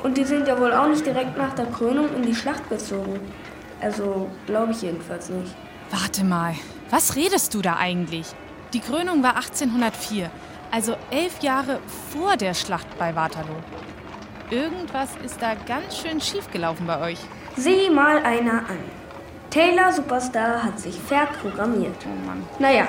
Und 0.02 0.16
die 0.16 0.24
sind 0.24 0.46
ja 0.46 0.58
wohl 0.60 0.72
auch 0.72 0.88
nicht 0.88 1.04
direkt 1.04 1.36
nach 1.36 1.54
der 1.54 1.66
Krönung 1.66 2.14
in 2.14 2.22
die 2.22 2.34
Schlacht 2.34 2.68
gezogen. 2.68 3.20
Also, 3.80 4.28
glaube 4.46 4.72
ich 4.72 4.82
jedenfalls 4.82 5.28
nicht. 5.28 5.54
Warte 5.90 6.24
mal, 6.24 6.54
was 6.90 7.16
redest 7.16 7.54
du 7.54 7.62
da 7.62 7.76
eigentlich? 7.76 8.26
Die 8.72 8.80
Krönung 8.80 9.22
war 9.22 9.36
1804, 9.36 10.30
also 10.70 10.94
elf 11.10 11.40
Jahre 11.40 11.80
vor 12.12 12.36
der 12.36 12.54
Schlacht 12.54 12.98
bei 12.98 13.14
Waterloo. 13.14 13.62
Irgendwas 14.50 15.10
ist 15.24 15.40
da 15.40 15.54
ganz 15.66 15.96
schön 15.96 16.20
schief 16.20 16.50
gelaufen 16.50 16.86
bei 16.86 17.00
euch. 17.00 17.18
Sieh 17.56 17.90
mal 17.90 18.18
einer 18.22 18.60
an. 18.60 18.78
Taylor 19.50 19.92
Superstar 19.92 20.62
hat 20.62 20.78
sich 20.78 20.98
verprogrammiert. 20.98 21.96
Oh 22.04 22.26
Mann. 22.26 22.42
Naja, 22.58 22.88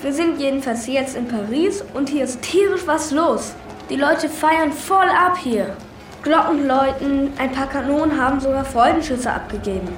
wir 0.00 0.12
sind 0.12 0.38
jedenfalls 0.38 0.86
jetzt 0.86 1.16
in 1.16 1.28
Paris 1.28 1.84
und 1.94 2.08
hier 2.08 2.24
ist 2.24 2.40
tierisch 2.42 2.86
was 2.86 3.10
los. 3.10 3.54
Die 3.90 3.96
Leute 3.96 4.28
feiern 4.28 4.72
voll 4.72 5.08
ab 5.08 5.36
hier. 5.36 5.76
Glocken 6.22 6.66
läuten, 6.66 7.32
ein 7.38 7.52
paar 7.52 7.68
Kanonen 7.68 8.20
haben 8.20 8.40
sogar 8.40 8.64
Freudenschüsse 8.64 9.32
abgegeben. 9.32 9.88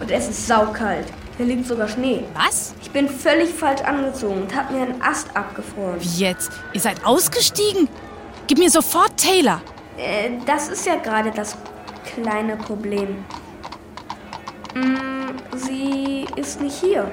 Und 0.00 0.10
es 0.10 0.28
ist 0.28 0.46
saukalt. 0.46 1.06
Hier 1.36 1.46
liegt 1.46 1.66
sogar 1.66 1.88
Schnee. 1.88 2.24
Was? 2.34 2.74
Ich 2.80 2.90
bin 2.90 3.08
völlig 3.08 3.50
falsch 3.50 3.82
angezogen 3.82 4.42
und 4.42 4.54
habe 4.54 4.74
mir 4.74 4.82
einen 4.82 5.02
Ast 5.02 5.34
abgefroren. 5.36 6.00
Wie 6.00 6.18
jetzt? 6.18 6.50
Ihr 6.72 6.80
seid 6.80 7.04
ausgestiegen? 7.04 7.88
Gib 8.46 8.58
mir 8.58 8.70
sofort 8.70 9.16
Taylor. 9.16 9.60
Äh, 9.98 10.30
das 10.46 10.68
ist 10.68 10.86
ja 10.86 10.96
gerade 10.96 11.30
das 11.30 11.56
kleine 12.04 12.56
Problem. 12.56 13.24
Mm, 14.74 15.56
sie 15.56 16.26
ist 16.36 16.60
nicht 16.60 16.78
hier. 16.80 17.10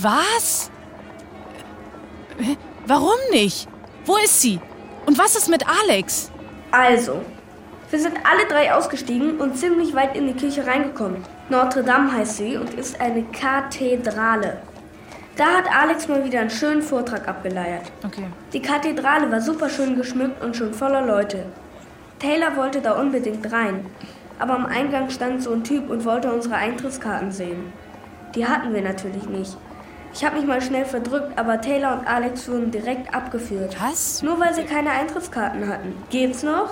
Was? 0.00 0.70
Hä? 2.38 2.56
Warum 2.86 3.18
nicht? 3.30 3.68
Wo 4.04 4.16
ist 4.16 4.40
sie? 4.40 4.60
Und 5.06 5.18
was 5.18 5.36
ist 5.36 5.48
mit 5.48 5.64
Alex? 5.68 6.30
Also, 6.70 7.20
wir 7.90 8.00
sind 8.00 8.16
alle 8.24 8.46
drei 8.48 8.74
ausgestiegen 8.74 9.38
und 9.38 9.56
ziemlich 9.56 9.94
weit 9.94 10.16
in 10.16 10.26
die 10.26 10.34
Kirche 10.34 10.66
reingekommen. 10.66 11.24
Notre 11.48 11.84
Dame 11.84 12.12
heißt 12.12 12.36
sie 12.36 12.56
und 12.56 12.74
ist 12.74 13.00
eine 13.00 13.22
Kathedrale. 13.24 14.58
Da 15.36 15.44
hat 15.44 15.64
Alex 15.70 16.08
mal 16.08 16.24
wieder 16.24 16.40
einen 16.40 16.50
schönen 16.50 16.82
Vortrag 16.82 17.28
abgeleiert. 17.28 17.92
Okay. 18.04 18.26
Die 18.52 18.62
Kathedrale 18.62 19.30
war 19.30 19.40
super 19.40 19.68
schön 19.68 19.96
geschmückt 19.96 20.42
und 20.42 20.56
schon 20.56 20.72
voller 20.72 21.04
Leute. 21.04 21.44
Taylor 22.18 22.56
wollte 22.56 22.80
da 22.80 22.92
unbedingt 22.92 23.52
rein. 23.52 23.86
Aber 24.38 24.54
am 24.54 24.66
Eingang 24.66 25.10
stand 25.10 25.42
so 25.42 25.52
ein 25.52 25.64
Typ 25.64 25.90
und 25.90 26.04
wollte 26.04 26.32
unsere 26.32 26.56
Eintrittskarten 26.56 27.30
sehen. 27.30 27.72
Die 28.34 28.46
hatten 28.46 28.74
wir 28.74 28.82
natürlich 28.82 29.28
nicht. 29.28 29.56
Ich 30.12 30.24
habe 30.24 30.36
mich 30.36 30.46
mal 30.46 30.62
schnell 30.62 30.86
verdrückt, 30.86 31.38
aber 31.38 31.60
Taylor 31.60 31.98
und 31.98 32.06
Alex 32.06 32.48
wurden 32.48 32.70
direkt 32.70 33.14
abgeführt. 33.14 33.76
Was? 33.80 34.22
Nur 34.22 34.40
weil 34.40 34.54
sie 34.54 34.62
keine 34.62 34.90
Eintrittskarten 34.90 35.68
hatten. 35.68 35.94
Geht's 36.10 36.42
noch? 36.42 36.70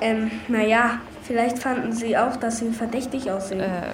Ähm, 0.00 0.30
naja, 0.48 1.00
vielleicht 1.22 1.58
fanden 1.58 1.92
sie 1.92 2.16
auch, 2.16 2.36
dass 2.36 2.58
sie 2.58 2.70
verdächtig 2.70 3.30
aussehen. 3.30 3.60
Äh. 3.60 3.92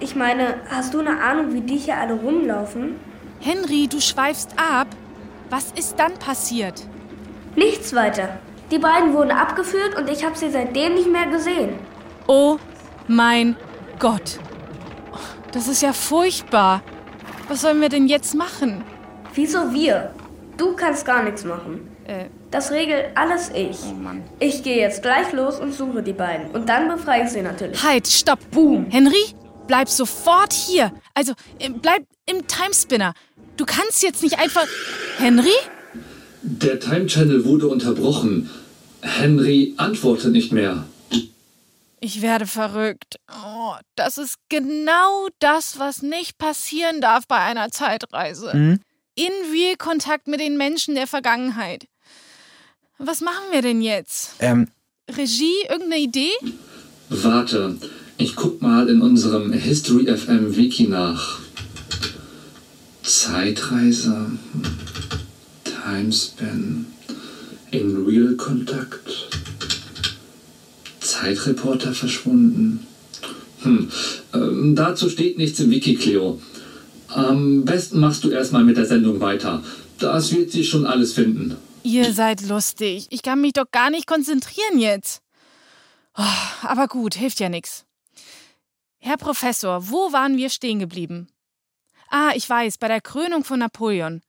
Ich 0.00 0.16
meine, 0.16 0.56
hast 0.68 0.94
du 0.94 1.00
eine 1.00 1.20
Ahnung, 1.20 1.52
wie 1.54 1.60
die 1.60 1.76
hier 1.76 1.96
alle 1.96 2.14
rumlaufen? 2.14 2.96
Henry, 3.40 3.88
du 3.88 4.00
schweifst 4.00 4.50
ab. 4.56 4.88
Was 5.50 5.72
ist 5.72 5.98
dann 5.98 6.14
passiert? 6.14 6.86
Nichts 7.56 7.94
weiter. 7.94 8.38
Die 8.70 8.78
beiden 8.78 9.12
wurden 9.12 9.30
abgeführt 9.32 9.96
und 9.98 10.08
ich 10.08 10.24
habe 10.24 10.36
sie 10.36 10.50
seitdem 10.50 10.94
nicht 10.94 11.10
mehr 11.10 11.26
gesehen. 11.26 11.74
Oh 12.26 12.58
mein 13.06 13.56
Gott. 13.98 14.38
Das 15.52 15.68
ist 15.68 15.82
ja 15.82 15.92
furchtbar. 15.92 16.82
Was 17.48 17.60
sollen 17.60 17.80
wir 17.80 17.90
denn 17.90 18.06
jetzt 18.06 18.34
machen? 18.34 18.82
Wieso 19.34 19.72
wir? 19.72 20.14
Du 20.56 20.74
kannst 20.74 21.04
gar 21.04 21.22
nichts 21.22 21.44
machen. 21.44 21.91
Äh. 22.06 22.26
Das 22.50 22.70
regelt 22.70 23.16
alles 23.16 23.50
ich. 23.54 23.76
Oh 23.88 23.94
Mann. 23.94 24.22
Ich 24.38 24.62
gehe 24.62 24.78
jetzt 24.78 25.02
gleich 25.02 25.32
los 25.32 25.58
und 25.58 25.72
suche 25.72 26.02
die 26.02 26.12
beiden. 26.12 26.50
Und 26.50 26.68
dann 26.68 26.88
befreie 26.88 27.24
ich 27.24 27.30
sie 27.30 27.42
natürlich. 27.42 27.82
Halt, 27.82 28.06
stopp. 28.06 28.38
Boom. 28.50 28.86
Henry, 28.90 29.34
bleib 29.66 29.88
sofort 29.88 30.52
hier. 30.52 30.92
Also, 31.14 31.32
äh, 31.58 31.70
bleib 31.70 32.04
im 32.26 32.46
Timespinner. 32.46 33.14
Du 33.56 33.64
kannst 33.64 34.02
jetzt 34.02 34.22
nicht 34.22 34.38
einfach. 34.38 34.66
Henry? 35.18 35.50
Der 36.42 36.80
Time 36.80 37.06
Channel 37.06 37.44
wurde 37.44 37.68
unterbrochen. 37.68 38.50
Henry 39.02 39.74
antwortet 39.76 40.32
nicht 40.32 40.52
mehr. 40.52 40.84
Ich 42.04 42.20
werde 42.20 42.48
verrückt. 42.48 43.16
Oh, 43.30 43.74
das 43.94 44.18
ist 44.18 44.36
genau 44.48 45.28
das, 45.38 45.78
was 45.78 46.02
nicht 46.02 46.36
passieren 46.36 47.00
darf 47.00 47.28
bei 47.28 47.38
einer 47.38 47.70
Zeitreise. 47.70 48.50
Mhm. 48.52 48.80
In 49.14 49.32
real 49.52 49.76
Kontakt 49.76 50.26
mit 50.26 50.40
den 50.40 50.56
Menschen 50.56 50.96
der 50.96 51.06
Vergangenheit. 51.06 51.86
Was 53.04 53.20
machen 53.20 53.50
wir 53.50 53.62
denn 53.62 53.82
jetzt? 53.82 54.36
Ähm, 54.38 54.68
Regie, 55.10 55.66
irgendeine 55.68 56.02
Idee? 56.02 56.30
Warte, 57.08 57.76
ich 58.16 58.36
guck 58.36 58.62
mal 58.62 58.88
in 58.88 59.02
unserem 59.02 59.52
History 59.52 60.06
FM 60.06 60.54
Wiki 60.54 60.86
nach. 60.86 61.40
Zeitreise, 63.02 64.30
Timespan, 65.64 66.86
in 67.72 68.06
Real 68.06 68.34
Kontakt, 68.36 69.28
Zeitreporter 71.00 71.94
verschwunden. 71.94 72.86
Hm, 73.62 73.88
ähm, 74.32 74.76
dazu 74.76 75.08
steht 75.08 75.38
nichts 75.38 75.58
im 75.58 75.72
Wiki, 75.72 75.96
Cleo. 75.96 76.40
Am 77.08 77.64
besten 77.64 77.98
machst 77.98 78.22
du 78.22 78.30
erstmal 78.30 78.62
mit 78.62 78.76
der 78.76 78.86
Sendung 78.86 79.18
weiter. 79.18 79.60
Das 79.98 80.32
wird 80.32 80.52
sich 80.52 80.68
schon 80.68 80.86
alles 80.86 81.14
finden. 81.14 81.56
Ihr 81.82 82.12
seid 82.12 82.42
lustig. 82.42 83.06
Ich 83.10 83.22
kann 83.22 83.40
mich 83.40 83.54
doch 83.54 83.70
gar 83.70 83.90
nicht 83.90 84.06
konzentrieren 84.06 84.78
jetzt. 84.78 85.22
Oh, 86.16 86.22
aber 86.62 86.88
gut, 86.88 87.14
hilft 87.14 87.40
ja 87.40 87.48
nichts. 87.48 87.84
Herr 88.98 89.16
Professor, 89.16 89.88
wo 89.90 90.12
waren 90.12 90.36
wir 90.36 90.50
stehen 90.50 90.78
geblieben? 90.78 91.28
Ah, 92.08 92.32
ich 92.34 92.48
weiß, 92.48 92.78
bei 92.78 92.88
der 92.88 93.00
Krönung 93.00 93.42
von 93.42 93.58
Napoleon. 93.58 94.22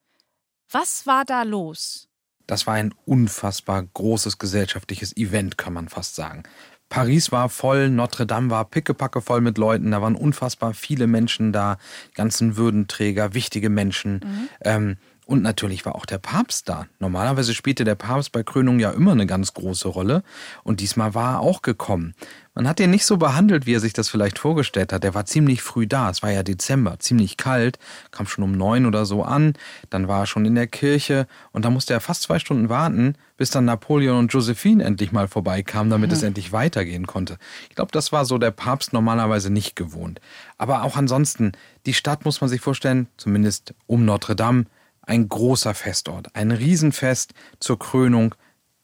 Was 0.71 1.05
war 1.05 1.25
da 1.25 1.43
los? 1.43 2.07
Das 2.47 2.65
war 2.65 2.73
ein 2.73 2.93
unfassbar 3.05 3.83
großes 3.83 4.37
gesellschaftliches 4.37 5.15
Event, 5.15 5.57
kann 5.57 5.73
man 5.73 5.89
fast 5.89 6.15
sagen. 6.15 6.43
Paris 6.89 7.31
war 7.31 7.49
voll, 7.49 7.89
Notre 7.89 8.25
Dame 8.25 8.49
war 8.49 8.65
pickepacke 8.65 9.21
voll 9.21 9.41
mit 9.41 9.57
Leuten, 9.57 9.91
da 9.91 10.01
waren 10.01 10.15
unfassbar 10.15 10.73
viele 10.73 11.07
Menschen 11.07 11.51
da, 11.51 11.77
ganzen 12.13 12.55
Würdenträger, 12.55 13.33
wichtige 13.33 13.69
Menschen. 13.69 14.21
Mhm. 14.23 14.49
Ähm, 14.61 14.97
und 15.25 15.41
natürlich 15.41 15.85
war 15.85 15.95
auch 15.95 16.05
der 16.05 16.17
Papst 16.17 16.67
da. 16.67 16.85
Normalerweise 16.99 17.53
spielte 17.53 17.83
der 17.85 17.95
Papst 17.95 18.31
bei 18.31 18.43
Krönung 18.43 18.79
ja 18.79 18.91
immer 18.91 19.13
eine 19.13 19.25
ganz 19.25 19.53
große 19.53 19.87
Rolle. 19.87 20.23
Und 20.63 20.79
diesmal 20.81 21.15
war 21.15 21.35
er 21.35 21.39
auch 21.39 21.61
gekommen. 21.61 22.13
Man 22.55 22.67
hat 22.67 22.79
ihn 22.79 22.91
nicht 22.91 23.05
so 23.05 23.17
behandelt, 23.17 23.65
wie 23.65 23.73
er 23.73 23.79
sich 23.79 23.93
das 23.93 24.09
vielleicht 24.09 24.37
vorgestellt 24.37 24.93
hat. 24.93 25.03
Er 25.03 25.15
war 25.15 25.25
ziemlich 25.25 25.61
früh 25.61 25.87
da. 25.87 26.09
Es 26.09 26.21
war 26.21 26.31
ja 26.31 26.43
Dezember, 26.43 26.99
ziemlich 26.99 27.37
kalt, 27.37 27.79
kam 28.11 28.27
schon 28.27 28.43
um 28.43 28.51
neun 28.51 28.85
oder 28.85 29.05
so 29.05 29.23
an. 29.23 29.53
Dann 29.89 30.07
war 30.07 30.19
er 30.21 30.25
schon 30.27 30.45
in 30.45 30.55
der 30.55 30.67
Kirche 30.67 31.25
und 31.51 31.65
da 31.65 31.69
musste 31.69 31.93
er 31.93 31.99
fast 32.01 32.23
zwei 32.23 32.37
Stunden 32.37 32.69
warten, 32.69 33.15
bis 33.37 33.49
dann 33.49 33.65
Napoleon 33.65 34.19
und 34.19 34.33
Josephine 34.33 34.83
endlich 34.83 35.11
mal 35.11 35.27
vorbeikamen, 35.27 35.89
damit 35.89 36.09
Mhm. 36.11 36.15
es 36.15 36.23
endlich 36.23 36.51
weitergehen 36.51 37.07
konnte. 37.07 37.37
Ich 37.69 37.75
glaube, 37.75 37.91
das 37.91 38.11
war 38.11 38.25
so 38.25 38.37
der 38.37 38.51
Papst 38.51 38.93
normalerweise 38.93 39.49
nicht 39.49 39.75
gewohnt. 39.75 40.19
Aber 40.57 40.83
auch 40.83 40.95
ansonsten, 40.97 41.53
die 41.87 41.93
Stadt 41.95 42.23
muss 42.25 42.41
man 42.41 42.49
sich 42.49 42.61
vorstellen, 42.61 43.07
zumindest 43.17 43.73
um 43.87 44.05
Notre 44.05 44.35
Dame, 44.35 44.65
ein 45.03 45.29
großer 45.29 45.73
Festort, 45.73 46.35
ein 46.35 46.51
Riesenfest 46.51 47.33
zur 47.59 47.79
Krönung 47.79 48.35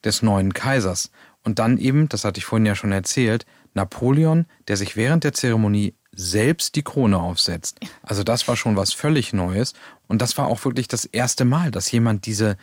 des 0.03 0.21
neuen 0.21 0.53
Kaisers. 0.53 1.11
Und 1.43 1.59
dann 1.59 1.77
eben, 1.77 2.09
das 2.09 2.23
hatte 2.23 2.39
ich 2.39 2.45
vorhin 2.45 2.65
ja 2.65 2.75
schon 2.75 2.91
erzählt, 2.91 3.45
Napoleon, 3.73 4.45
der 4.67 4.77
sich 4.77 4.95
während 4.95 5.23
der 5.23 5.33
Zeremonie 5.33 5.95
selbst 6.11 6.75
die 6.75 6.83
Krone 6.83 7.17
aufsetzt. 7.17 7.79
Also 8.01 8.23
das 8.23 8.47
war 8.47 8.55
schon 8.55 8.75
was 8.75 8.93
völlig 8.93 9.31
Neues. 9.31 9.73
Und 10.07 10.21
das 10.21 10.37
war 10.37 10.47
auch 10.47 10.65
wirklich 10.65 10.87
das 10.87 11.05
erste 11.05 11.45
Mal, 11.45 11.71
dass 11.71 11.91
jemand 11.91 12.25
diese, 12.25 12.57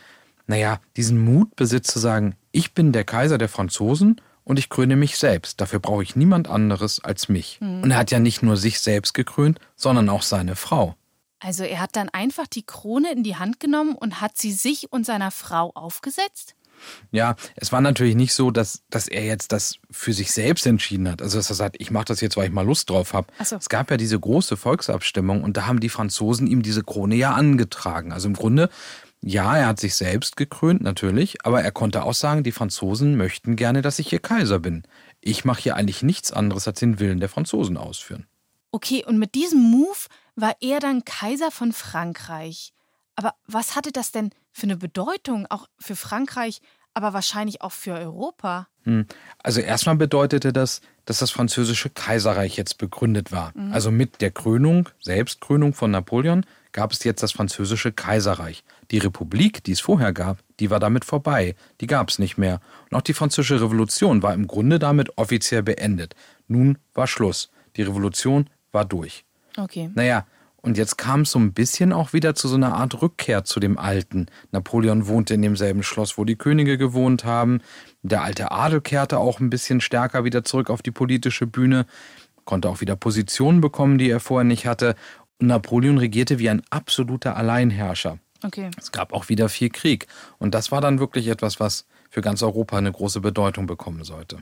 naja, 0.45 0.79
diesen 0.95 1.17
Mut 1.17 1.55
besitzt 1.55 1.91
zu 1.91 1.99
sagen, 1.99 2.35
ich 2.51 2.73
bin 2.73 2.91
der 2.91 3.03
Kaiser 3.03 3.37
der 3.37 3.49
Franzosen 3.49 4.21
und 4.43 4.59
ich 4.59 4.69
kröne 4.69 4.95
mich 4.95 5.17
selbst. 5.17 5.59
Dafür 5.59 5.79
brauche 5.79 6.03
ich 6.03 6.15
niemand 6.15 6.49
anderes 6.49 7.03
als 7.03 7.29
mich. 7.29 7.59
Mhm. 7.61 7.83
Und 7.83 7.91
er 7.91 7.97
hat 7.97 8.11
ja 8.11 8.19
nicht 8.19 8.43
nur 8.43 8.57
sich 8.57 8.79
selbst 8.79 9.13
gekrönt, 9.13 9.59
sondern 9.75 10.09
auch 10.09 10.21
seine 10.21 10.55
Frau. 10.55 10.95
Also 11.39 11.63
er 11.63 11.79
hat 11.79 11.95
dann 11.95 12.09
einfach 12.09 12.47
die 12.47 12.65
Krone 12.65 13.11
in 13.11 13.23
die 13.23 13.35
Hand 13.35 13.59
genommen 13.59 13.95
und 13.95 14.21
hat 14.21 14.37
sie 14.37 14.51
sich 14.51 14.91
und 14.91 15.05
seiner 15.05 15.31
Frau 15.31 15.71
aufgesetzt? 15.75 16.55
Ja, 17.11 17.35
es 17.55 17.71
war 17.71 17.81
natürlich 17.81 18.15
nicht 18.15 18.33
so, 18.33 18.51
dass, 18.51 18.83
dass 18.89 19.07
er 19.07 19.25
jetzt 19.25 19.51
das 19.51 19.79
für 19.89 20.13
sich 20.13 20.31
selbst 20.31 20.65
entschieden 20.65 21.09
hat. 21.09 21.21
Also 21.21 21.37
dass 21.37 21.49
er 21.49 21.55
sagt, 21.55 21.77
ich 21.79 21.91
mache 21.91 22.05
das 22.05 22.21
jetzt, 22.21 22.37
weil 22.37 22.47
ich 22.47 22.53
mal 22.53 22.65
Lust 22.65 22.89
drauf 22.89 23.13
habe. 23.13 23.27
So. 23.43 23.55
Es 23.55 23.69
gab 23.69 23.89
ja 23.91 23.97
diese 23.97 24.19
große 24.19 24.57
Volksabstimmung 24.57 25.43
und 25.43 25.57
da 25.57 25.65
haben 25.65 25.79
die 25.79 25.89
Franzosen 25.89 26.47
ihm 26.47 26.61
diese 26.61 26.83
Krone 26.83 27.15
ja 27.15 27.33
angetragen. 27.33 28.11
Also 28.11 28.27
im 28.27 28.35
Grunde, 28.35 28.69
ja, 29.21 29.57
er 29.57 29.67
hat 29.67 29.79
sich 29.79 29.95
selbst 29.95 30.37
gekrönt, 30.37 30.81
natürlich, 30.81 31.45
aber 31.45 31.61
er 31.61 31.71
konnte 31.71 32.03
auch 32.03 32.13
sagen, 32.13 32.43
die 32.43 32.51
Franzosen 32.51 33.17
möchten 33.17 33.55
gerne, 33.55 33.81
dass 33.81 33.99
ich 33.99 34.09
hier 34.09 34.19
Kaiser 34.19 34.59
bin. 34.59 34.83
Ich 35.21 35.45
mache 35.45 35.63
hier 35.63 35.75
eigentlich 35.75 36.03
nichts 36.03 36.31
anderes 36.31 36.67
als 36.67 36.79
den 36.79 36.99
Willen 36.99 37.19
der 37.19 37.29
Franzosen 37.29 37.77
ausführen. 37.77 38.27
Okay, 38.71 39.03
und 39.05 39.17
mit 39.17 39.33
diesem 39.33 39.59
Move 39.59 39.97
war 40.37 40.55
er 40.61 40.79
dann 40.79 41.03
Kaiser 41.03 41.51
von 41.51 41.73
Frankreich. 41.73 42.71
Aber 43.15 43.33
was 43.47 43.75
hatte 43.75 43.91
das 43.91 44.11
denn 44.11 44.29
für 44.51 44.63
eine 44.63 44.77
Bedeutung, 44.77 45.47
auch 45.49 45.67
für 45.79 45.95
Frankreich, 45.95 46.61
aber 46.93 47.13
wahrscheinlich 47.13 47.61
auch 47.61 47.71
für 47.71 47.93
Europa? 47.93 48.67
Hm. 48.83 49.05
Also 49.43 49.59
erstmal 49.59 49.95
bedeutete 49.95 50.53
das, 50.53 50.81
dass 51.05 51.19
das 51.19 51.31
französische 51.31 51.89
Kaiserreich 51.89 52.55
jetzt 52.57 52.77
begründet 52.77 53.31
war. 53.31 53.51
Mhm. 53.55 53.73
Also 53.73 53.91
mit 53.91 54.21
der 54.21 54.31
Krönung, 54.31 54.89
Selbstkrönung 54.99 55.73
von 55.73 55.91
Napoleon, 55.91 56.45
gab 56.71 56.91
es 56.91 57.03
jetzt 57.03 57.23
das 57.23 57.31
französische 57.31 57.91
Kaiserreich. 57.91 58.63
Die 58.91 58.99
Republik, 58.99 59.63
die 59.63 59.71
es 59.71 59.79
vorher 59.79 60.13
gab, 60.13 60.39
die 60.59 60.69
war 60.69 60.79
damit 60.79 61.05
vorbei. 61.05 61.55
Die 61.81 61.87
gab 61.87 62.09
es 62.09 62.19
nicht 62.19 62.37
mehr. 62.37 62.61
Und 62.89 62.97
auch 62.97 63.01
die 63.01 63.13
französische 63.13 63.61
Revolution 63.61 64.21
war 64.21 64.33
im 64.33 64.47
Grunde 64.47 64.77
damit 64.77 65.17
offiziell 65.17 65.63
beendet. 65.63 66.15
Nun 66.47 66.77
war 66.93 67.07
Schluss. 67.07 67.49
Die 67.77 67.83
Revolution 67.83 68.49
war 68.71 68.85
durch. 68.85 69.23
Okay. 69.57 69.89
Naja, 69.95 70.25
Und 70.67 70.77
jetzt 70.77 70.97
kam 70.97 71.21
es 71.21 71.31
so 71.31 71.39
ein 71.39 71.53
bisschen 71.53 71.93
auch 71.93 72.11
wieder 72.13 72.35
zu 72.35 72.47
so 72.47 72.55
einer 72.55 72.75
Art 72.75 73.01
Rückkehr 73.01 73.43
zu 73.45 73.59
dem 73.59 73.77
Alten. 73.77 74.25
Napoleon 74.51 75.07
wohnte 75.07 75.35
in 75.35 75.41
demselben 75.41 75.81
Schloss, 75.83 76.17
wo 76.17 76.25
die 76.25 76.35
Könige 76.35 76.77
gewohnt 76.77 77.23
haben. 77.23 77.61
Der 78.01 78.23
alte 78.23 78.51
Adel 78.51 78.81
kehrte 78.81 79.19
auch 79.19 79.39
ein 79.39 79.49
bisschen 79.49 79.79
stärker 79.81 80.25
wieder 80.25 80.43
zurück 80.43 80.69
auf 80.69 80.81
die 80.81 80.91
politische 80.91 81.47
Bühne, 81.47 81.85
konnte 82.43 82.69
auch 82.69 82.81
wieder 82.81 82.95
Positionen 82.95 83.61
bekommen, 83.61 83.97
die 83.97 84.09
er 84.09 84.19
vorher 84.19 84.43
nicht 84.43 84.65
hatte. 84.65 84.95
Und 85.39 85.47
Napoleon 85.47 85.99
regierte 85.99 86.37
wie 86.39 86.49
ein 86.49 86.63
absoluter 86.69 87.37
Alleinherrscher. 87.37 88.19
Okay. 88.43 88.69
Es 88.77 88.91
gab 88.91 89.13
auch 89.13 89.29
wieder 89.29 89.49
viel 89.49 89.69
Krieg. 89.69 90.07
Und 90.37 90.53
das 90.53 90.71
war 90.71 90.81
dann 90.81 90.99
wirklich 90.99 91.27
etwas, 91.27 91.59
was 91.59 91.85
für 92.09 92.21
ganz 92.21 92.43
Europa 92.43 92.77
eine 92.77 92.91
große 92.91 93.21
Bedeutung 93.21 93.67
bekommen 93.67 94.03
sollte. 94.03 94.39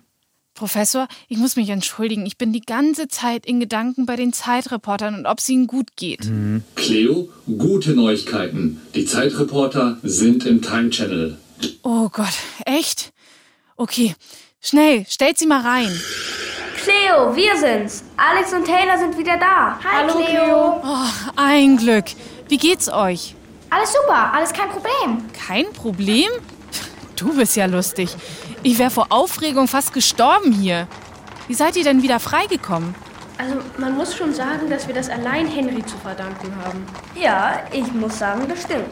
Professor, 0.56 1.08
ich 1.28 1.38
muss 1.38 1.58
mich 1.58 1.70
entschuldigen. 1.70 2.26
Ich 2.26 2.38
bin 2.38 2.54
die 2.54 2.62
ganze 2.62 3.10
Zeit 3.10 3.46
in 3.46 3.60
Gedanken 3.60 4.06
bei 4.06 4.16
den 4.16 4.32
Zeitreportern 4.32 5.14
und 5.14 5.26
ob 5.26 5.40
es 5.40 5.50
ihnen 5.50 5.68
gut 5.68 5.98
geht. 5.98 6.26
Mhm. 6.26 6.64
Cleo, 6.76 7.28
gute 7.46 7.92
Neuigkeiten. 7.92 8.82
Die 8.96 9.06
Zeitreporter 9.06 9.98
sind 10.02 10.46
im 10.46 10.62
Time 10.62 10.90
Channel. 10.90 11.38
Oh 11.84 12.08
Gott, 12.10 12.34
echt? 12.66 13.12
Okay, 13.76 14.16
schnell, 14.62 15.06
stellt 15.10 15.38
sie 15.38 15.46
mal 15.46 15.62
rein. 15.62 15.92
Cleo, 16.78 17.36
wir 17.36 17.58
sind's. 17.58 18.06
Alex 18.16 18.54
und 18.54 18.66
Taylor 18.66 18.98
sind 18.98 19.18
wieder 19.18 19.38
da. 19.38 19.78
Hi, 19.84 20.08
Hallo, 20.08 20.24
Cleo. 20.24 20.82
Oh, 20.84 21.32
ein 21.36 21.76
Glück. 21.76 22.06
Wie 22.48 22.58
geht's 22.58 22.88
euch? 22.88 23.36
Alles 23.70 23.92
super, 23.92 24.34
alles 24.34 24.54
kein 24.54 24.70
Problem. 24.70 25.26
Kein 25.34 25.66
Problem? 25.74 26.30
Du 27.18 27.36
bist 27.36 27.56
ja 27.56 27.66
lustig. 27.66 28.10
Ich 28.66 28.80
wäre 28.80 28.90
vor 28.90 29.06
Aufregung 29.10 29.68
fast 29.68 29.94
gestorben 29.94 30.52
hier. 30.52 30.88
Wie 31.48 31.54
seid 31.54 31.76
ihr 31.76 31.84
denn 31.84 32.02
wieder 32.02 32.20
freigekommen? 32.20 32.96
Also 33.38 33.58
man 33.78 33.96
muss 33.96 34.16
schon 34.18 34.34
sagen, 34.34 34.72
dass 34.72 34.88
wir 34.88 34.96
das 34.96 35.08
allein 35.08 35.46
Henry 35.46 35.86
zu 35.86 35.96
verdanken 35.98 36.52
haben. 36.66 36.84
Ja, 37.14 37.62
ich 37.72 37.94
muss 37.94 38.18
sagen, 38.18 38.48
das 38.50 38.64
stimmt. 38.64 38.90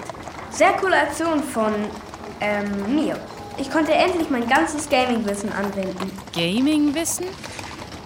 Sehr 0.51 0.73
coole 0.73 0.95
Aktion 0.95 1.41
von 1.41 1.73
ähm, 2.39 2.93
mir. 2.93 3.19
Ich 3.57 3.71
konnte 3.71 3.93
endlich 3.93 4.29
mein 4.29 4.47
ganzes 4.47 4.87
Gaming-Wissen 4.87 5.51
anwenden. 5.51 6.11
Gaming-Wissen? 6.35 7.25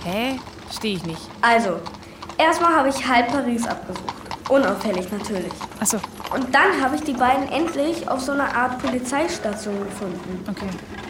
Hä? 0.05 0.39
Stehe 0.73 0.95
ich 0.95 1.05
nicht. 1.05 1.21
Also, 1.41 1.81
erstmal 2.37 2.75
habe 2.75 2.87
ich 2.87 3.05
halb 3.05 3.27
Paris 3.27 3.67
abgesucht. 3.67 4.13
Unauffällig 4.47 5.11
natürlich. 5.11 5.51
Achso. 5.81 5.97
Und 6.33 6.55
dann 6.55 6.81
habe 6.81 6.95
ich 6.95 7.01
die 7.01 7.11
beiden 7.11 7.51
endlich 7.51 8.07
auf 8.07 8.21
so 8.21 8.31
einer 8.31 8.55
Art 8.55 8.81
Polizeistation 8.81 9.83
gefunden. 9.83 10.45
Okay. 10.49 10.69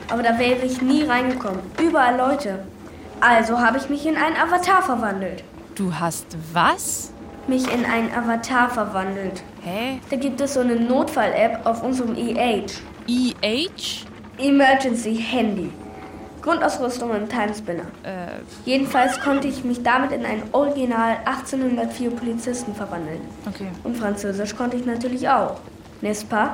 Aber 0.10 0.24
da 0.24 0.40
wäre 0.40 0.66
ich 0.66 0.82
nie 0.82 1.04
reingekommen. 1.04 1.60
Überall 1.82 2.18
Leute. 2.18 2.60
Also 3.20 3.60
habe 3.60 3.78
ich 3.78 3.90
mich 3.90 4.06
in 4.06 4.16
einen 4.16 4.36
Avatar 4.36 4.82
verwandelt. 4.82 5.44
Du 5.76 5.94
hast 5.94 6.38
was? 6.54 7.12
Mich 7.48 7.72
in 7.72 7.86
einen 7.86 8.12
Avatar 8.12 8.70
verwandelt. 8.70 9.44
Hä? 9.64 10.00
Da 10.10 10.18
gibt 10.18 10.40
es 10.42 10.54
so 10.54 10.60
eine 10.60 10.76
Notfall-App 10.76 11.66
auf 11.66 11.84
unserem 11.84 12.16
EH. 12.16 12.66
EH? 13.08 14.06
Emergency 14.38 15.16
Handy. 15.16 15.72
Grundausrüstung 16.42 17.10
und 17.12 17.30
Timespinner. 17.30 17.84
Äh. 18.04 18.40
Jedenfalls 18.66 19.20
konnte 19.20 19.48
ich 19.48 19.64
mich 19.64 19.84
damit 19.84 20.12
in 20.12 20.26
einen 20.26 20.44
Original 20.54 21.18
1804 21.26 22.12
Polizisten 22.12 22.74
verwandeln. 22.74 23.20
Okay. 23.48 23.68
Und 23.84 23.98
Französisch 23.98 24.56
konnte 24.56 24.78
ich 24.78 24.86
natürlich 24.86 25.28
auch. 25.28 25.60
N'est-ce 26.02 26.26
pas? 26.26 26.52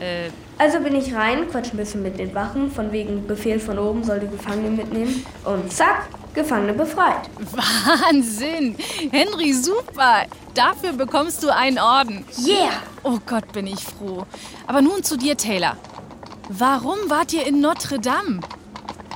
Äh. 0.00 0.30
Also 0.58 0.80
bin 0.80 0.96
ich 0.96 1.14
rein, 1.14 1.48
quatsch 1.48 1.72
ein 1.72 1.76
bisschen 1.76 2.02
mit 2.02 2.18
den 2.18 2.34
Wachen, 2.34 2.70
von 2.70 2.90
wegen 2.90 3.28
Befehl 3.28 3.60
von 3.60 3.78
oben 3.78 4.02
soll 4.02 4.18
die 4.18 4.26
Gefangene 4.26 4.70
mitnehmen. 4.70 5.24
Und 5.44 5.72
zack, 5.72 6.08
Gefangene 6.34 6.72
befreit. 6.72 7.30
Wahnsinn! 7.52 8.76
Henry, 9.10 9.52
super! 9.52 10.26
Dafür 10.54 10.92
bekommst 10.92 11.44
du 11.44 11.54
einen 11.54 11.78
Orden. 11.78 12.24
Yeah! 12.44 12.72
Oh 13.04 13.18
Gott, 13.24 13.52
bin 13.52 13.68
ich 13.68 13.80
froh. 13.80 14.26
Aber 14.66 14.82
nun 14.82 15.04
zu 15.04 15.16
dir, 15.16 15.36
Taylor. 15.36 15.76
Warum 16.48 16.98
wart 17.08 17.32
ihr 17.32 17.46
in 17.46 17.60
Notre 17.60 18.00
Dame? 18.00 18.40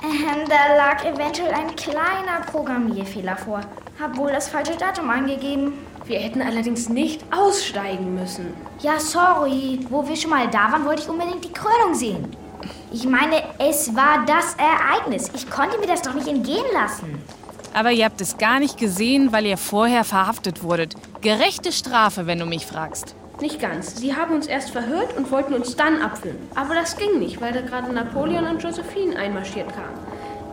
Ähm, 0.03 0.49
da 0.49 0.75
lag 0.75 1.05
eventuell 1.05 1.53
ein 1.53 1.75
kleiner 1.75 2.41
Programmierfehler 2.51 3.37
vor. 3.37 3.61
Hab 4.01 4.17
wohl 4.17 4.31
das 4.31 4.49
falsche 4.49 4.75
Datum 4.75 5.09
angegeben. 5.09 5.73
Wir 6.05 6.19
hätten 6.19 6.41
allerdings 6.41 6.89
nicht 6.89 7.23
aussteigen 7.31 8.13
müssen. 8.15 8.53
Ja, 8.81 8.99
sorry. 8.99 9.79
Wo 9.89 10.05
wir 10.05 10.17
schon 10.17 10.31
mal 10.31 10.49
da 10.49 10.71
waren, 10.71 10.85
wollte 10.85 11.03
ich 11.03 11.09
unbedingt 11.09 11.45
die 11.45 11.53
Krönung 11.53 11.93
sehen. 11.93 12.35
Ich 12.91 13.05
meine, 13.05 13.43
es 13.59 13.95
war 13.95 14.25
das 14.25 14.55
Ereignis. 14.55 15.31
Ich 15.33 15.49
konnte 15.49 15.77
mir 15.77 15.87
das 15.87 16.01
doch 16.01 16.13
nicht 16.13 16.27
entgehen 16.27 16.65
lassen. 16.73 17.21
Aber 17.73 17.91
ihr 17.91 18.05
habt 18.05 18.19
es 18.19 18.37
gar 18.37 18.59
nicht 18.59 18.77
gesehen, 18.77 19.31
weil 19.31 19.45
ihr 19.45 19.57
vorher 19.57 20.03
verhaftet 20.03 20.63
wurdet. 20.63 20.95
Gerechte 21.21 21.71
Strafe, 21.71 22.27
wenn 22.27 22.39
du 22.39 22.45
mich 22.45 22.65
fragst. 22.65 23.15
Nicht 23.41 23.59
ganz. 23.59 23.95
Sie 23.95 24.15
haben 24.15 24.33
uns 24.35 24.47
erst 24.47 24.71
verhört 24.71 25.17
und 25.17 25.31
wollten 25.31 25.53
uns 25.53 25.75
dann 25.75 26.01
abführen. 26.01 26.37
Aber 26.55 26.75
das 26.75 26.97
ging 26.97 27.19
nicht, 27.19 27.41
weil 27.41 27.51
da 27.51 27.61
gerade 27.61 27.91
Napoleon 27.91 28.45
und 28.45 28.63
Josephine 28.63 29.15
einmarschiert 29.17 29.69
kamen. 29.69 29.97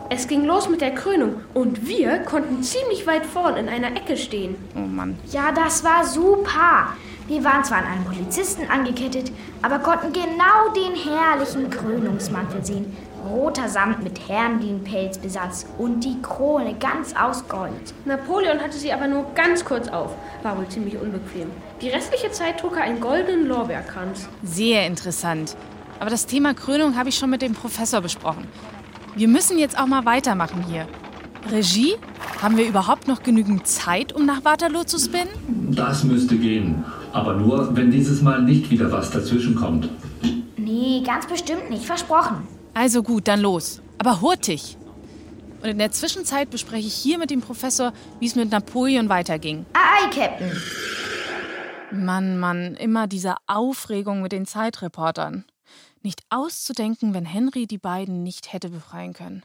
Es 0.09 0.27
ging 0.27 0.43
los 0.43 0.67
mit 0.67 0.81
der 0.81 0.93
Krönung 0.93 1.35
und 1.53 1.87
wir 1.87 2.17
konnten 2.19 2.63
ziemlich 2.63 3.07
weit 3.07 3.25
vorn 3.25 3.55
in 3.55 3.69
einer 3.69 3.95
Ecke 3.95 4.17
stehen. 4.17 4.55
Oh 4.75 4.79
Mann. 4.79 5.17
Ja, 5.31 5.53
das 5.53 5.85
war 5.85 6.03
super. 6.03 6.97
Wir 7.27 7.45
waren 7.45 7.63
zwar 7.63 7.77
an 7.77 7.85
einen 7.85 8.03
Polizisten 8.03 8.69
angekettet, 8.69 9.31
aber 9.61 9.79
konnten 9.79 10.11
genau 10.11 10.73
den 10.75 10.95
herrlichen 10.95 11.69
Krönungsmantel 11.69 12.65
sehen. 12.65 12.97
Roter 13.29 13.69
Samt 13.69 14.03
mit 14.03 14.27
Hermlinpelzbesatz 14.27 15.65
und 15.77 16.03
die 16.03 16.21
Krone 16.21 16.75
ganz 16.77 17.15
aus 17.15 17.47
Gold. 17.47 17.93
Napoleon 18.03 18.59
hatte 18.59 18.77
sie 18.77 18.91
aber 18.91 19.07
nur 19.07 19.25
ganz 19.33 19.63
kurz 19.63 19.87
auf. 19.87 20.13
War 20.43 20.57
wohl 20.57 20.67
ziemlich 20.67 20.95
unbequem. 20.95 21.49
Die 21.81 21.89
restliche 21.89 22.31
Zeit 22.31 22.59
trug 22.59 22.77
er 22.77 22.83
einen 22.83 22.99
goldenen 22.99 23.47
Lorbeerkranz. 23.47 24.27
Sehr 24.43 24.85
interessant. 24.85 25.55
Aber 25.99 26.09
das 26.11 26.27
Thema 26.27 26.53
Krönung 26.53 26.95
habe 26.95 27.09
ich 27.09 27.15
schon 27.15 27.29
mit 27.31 27.41
dem 27.41 27.53
Professor 27.53 28.01
besprochen. 28.01 28.47
Wir 29.15 29.27
müssen 29.27 29.57
jetzt 29.57 29.79
auch 29.79 29.87
mal 29.87 30.05
weitermachen 30.05 30.63
hier. 30.69 30.87
Regie? 31.51 31.95
Haben 32.41 32.57
wir 32.57 32.67
überhaupt 32.67 33.07
noch 33.07 33.23
genügend 33.23 33.67
Zeit, 33.67 34.13
um 34.13 34.25
nach 34.25 34.45
Waterloo 34.45 34.83
zu 34.83 34.99
spinnen? 34.99 35.29
Das 35.75 36.03
müsste 36.03 36.37
gehen. 36.37 36.83
Aber 37.13 37.33
nur, 37.33 37.75
wenn 37.75 37.91
dieses 37.91 38.21
Mal 38.21 38.41
nicht 38.41 38.69
wieder 38.69 38.91
was 38.91 39.11
dazwischenkommt. 39.11 39.89
Nee, 40.57 41.03
ganz 41.05 41.27
bestimmt 41.27 41.69
nicht. 41.69 41.85
Versprochen. 41.85 42.47
Also 42.73 43.03
gut, 43.03 43.27
dann 43.27 43.41
los. 43.41 43.81
Aber 43.97 44.21
hurtig. 44.21 44.77
Und 45.61 45.69
in 45.69 45.77
der 45.77 45.91
Zwischenzeit 45.91 46.49
bespreche 46.49 46.87
ich 46.87 46.93
hier 46.93 47.17
mit 47.17 47.29
dem 47.29 47.41
Professor, 47.41 47.93
wie 48.19 48.27
es 48.27 48.35
mit 48.35 48.51
Napoleon 48.51 49.09
weiterging. 49.09 49.65
Aye, 49.73 50.09
Captain. 50.09 50.51
Mann, 51.91 52.39
Mann, 52.39 52.75
immer 52.75 53.07
diese 53.07 53.35
Aufregung 53.47 54.21
mit 54.21 54.31
den 54.31 54.45
Zeitreportern. 54.45 55.43
Nicht 56.01 56.21
auszudenken, 56.29 57.13
wenn 57.13 57.25
Henry 57.25 57.67
die 57.67 57.77
beiden 57.77 58.23
nicht 58.23 58.53
hätte 58.53 58.69
befreien 58.69 59.13
können. 59.13 59.43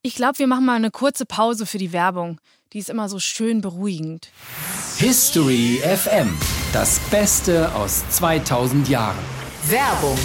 Ich 0.00 0.14
glaube, 0.14 0.38
wir 0.38 0.46
machen 0.46 0.64
mal 0.64 0.76
eine 0.76 0.90
kurze 0.90 1.26
Pause 1.26 1.66
für 1.66 1.78
die 1.78 1.92
Werbung. 1.92 2.40
Die 2.72 2.78
ist 2.78 2.90
immer 2.90 3.08
so 3.08 3.18
schön 3.18 3.60
beruhigend. 3.60 4.30
History 4.96 5.80
FM. 5.82 6.36
Das 6.72 6.98
Beste 7.10 7.72
aus 7.74 8.08
2000 8.08 8.88
Jahren. 8.88 9.18
Werbung. 9.68 10.18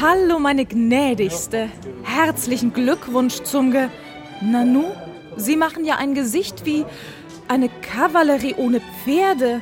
Hallo, 0.00 0.38
meine 0.38 0.64
gnädigste. 0.64 1.68
Herzlichen 2.02 2.72
Glückwunsch 2.72 3.42
zum 3.42 3.70
Ge. 3.70 3.88
Nanu, 4.40 4.86
Sie 5.36 5.56
machen 5.56 5.84
ja 5.84 5.96
ein 5.96 6.14
Gesicht 6.14 6.64
wie 6.64 6.84
eine 7.48 7.68
Kavallerie 7.68 8.54
ohne 8.56 8.80
Pferde. 8.80 9.60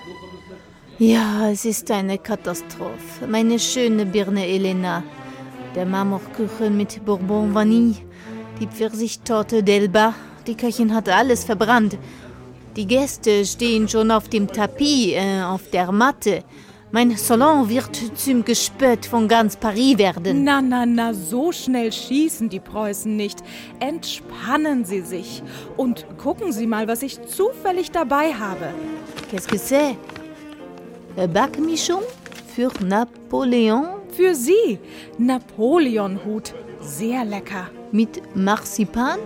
Ja, 0.99 1.51
es 1.51 1.65
ist 1.65 1.91
eine 1.91 2.19
Katastrophe. 2.19 3.27
Meine 3.29 3.59
schöne 3.59 4.07
Birne 4.07 4.47
Elena. 4.47 5.03
Der 5.75 5.87
Marmorkuchen 5.87 6.77
mit 6.77 7.05
Bourbon 7.05 7.55
Vanille. 7.55 7.97
Die 8.61 8.67
Pfirsichtorte 8.67 9.63
d'Elba. 9.63 10.15
Die 10.47 10.57
Köchin 10.57 10.95
hat 10.95 11.09
alles 11.09 11.45
verbrannt. 11.45 11.97
Die 12.77 12.87
Gäste 12.87 13.45
stehen 13.45 13.89
schon 13.89 14.11
auf 14.11 14.29
dem 14.29 14.47
Tapis, 14.49 15.13
äh, 15.13 15.43
auf 15.43 15.69
der 15.71 15.93
Matte. 15.93 16.45
Mein 16.95 17.17
Salon 17.17 17.71
wird 17.71 18.19
zum 18.19 18.45
Gespött 18.45 19.07
von 19.07 19.27
ganz 19.27 19.57
Paris 19.57 19.97
werden. 19.97 20.45
Na, 20.45 20.61
na, 20.61 20.85
na, 20.85 21.15
so 21.15 21.51
schnell 21.51 21.91
schießen 21.91 22.51
die 22.51 22.61
Preußen 22.61 23.17
nicht. 23.17 23.39
Entspannen 23.81 24.85
Sie 24.85 25.01
sich 25.01 25.43
und 25.79 26.05
gucken 26.19 26.53
Sie 26.53 26.67
mal, 26.67 26.89
was 26.89 27.03
ich 27.03 27.19
zufällig 27.25 27.93
dabei 27.93 28.35
habe. 28.35 28.75
Qu'est-ce 29.31 29.49
que 29.49 29.57
c'est? 29.57 29.97
Backmischung 31.33 32.03
für 32.55 32.71
Napoleon? 32.85 33.87
Für 34.15 34.35
Sie. 34.35 34.79
Napoleonhut. 35.17 36.53
Sehr 36.83 37.25
lecker. 37.25 37.71
Mit 37.91 38.21
Marzipan? 38.37 39.19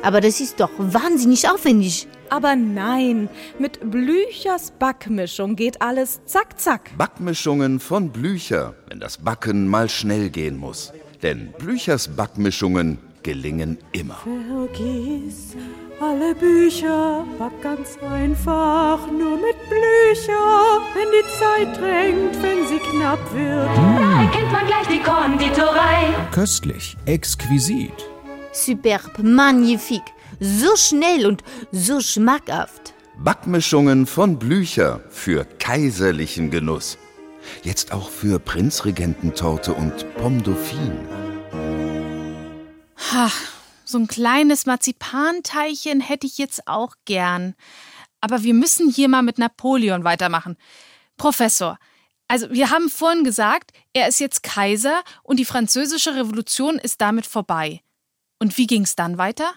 Aber 0.00 0.20
das 0.20 0.38
ist 0.38 0.60
doch 0.60 0.70
wahnsinnig 0.78 1.50
aufwendig. 1.50 2.06
Aber 2.30 2.56
nein, 2.56 3.28
mit 3.58 3.90
Blüchers 3.90 4.72
Backmischung 4.78 5.56
geht 5.56 5.80
alles 5.82 6.20
zack, 6.26 6.58
zack. 6.60 6.90
Backmischungen 6.96 7.80
von 7.80 8.10
Blücher, 8.10 8.74
wenn 8.88 9.00
das 9.00 9.18
Backen 9.18 9.68
mal 9.68 9.88
schnell 9.88 10.30
gehen 10.30 10.58
muss. 10.58 10.92
Denn 11.22 11.52
Blüchers 11.58 12.08
Backmischungen 12.08 12.98
gelingen 13.22 13.78
immer. 13.92 14.18
Vergiss 14.22 15.56
alle 16.00 16.34
Bücher, 16.34 17.24
war 17.38 17.50
ganz 17.62 17.96
einfach, 18.02 19.10
nur 19.10 19.36
mit 19.38 19.56
Blücher, 19.68 20.80
wenn 20.94 21.08
die 21.10 21.26
Zeit 21.38 21.80
drängt, 21.80 22.42
wenn 22.42 22.66
sie 22.66 22.78
knapp 22.78 23.18
wird. 23.34 23.66
Da 23.66 24.22
erkennt 24.22 24.52
man 24.52 24.66
gleich 24.66 24.86
die 24.88 25.02
Konditorei. 25.02 26.14
Köstlich, 26.32 26.96
exquisit. 27.06 27.94
Superb, 28.52 29.18
magnifique, 29.22 30.12
so 30.40 30.76
schnell 30.76 31.26
und 31.26 31.42
so 31.72 32.00
schmackhaft. 32.00 32.94
Backmischungen 33.18 34.06
von 34.06 34.38
Blücher 34.38 35.00
für 35.08 35.44
kaiserlichen 35.44 36.50
Genuss. 36.50 36.98
Jetzt 37.62 37.92
auch 37.92 38.10
für 38.10 38.38
Prinzregententorte 38.38 39.72
und 39.72 40.14
Pomme 40.16 40.42
Dauphine. 40.42 40.98
Ha, 43.12 43.30
so 43.84 43.98
ein 43.98 44.08
kleines 44.08 44.66
Marzipanteilchen 44.66 46.00
hätte 46.00 46.26
ich 46.26 46.38
jetzt 46.38 46.66
auch 46.66 46.94
gern. 47.04 47.54
Aber 48.20 48.42
wir 48.42 48.54
müssen 48.54 48.90
hier 48.90 49.08
mal 49.08 49.22
mit 49.22 49.38
Napoleon 49.38 50.04
weitermachen. 50.04 50.56
Professor, 51.16 51.78
also 52.28 52.50
wir 52.50 52.70
haben 52.70 52.90
vorhin 52.90 53.24
gesagt, 53.24 53.72
er 53.92 54.08
ist 54.08 54.18
jetzt 54.18 54.42
Kaiser 54.42 55.02
und 55.22 55.38
die 55.38 55.44
französische 55.44 56.16
Revolution 56.16 56.78
ist 56.78 57.00
damit 57.00 57.26
vorbei. 57.26 57.80
Und 58.38 58.58
wie 58.58 58.66
ging 58.66 58.82
es 58.82 58.96
dann 58.96 59.16
weiter? 59.16 59.54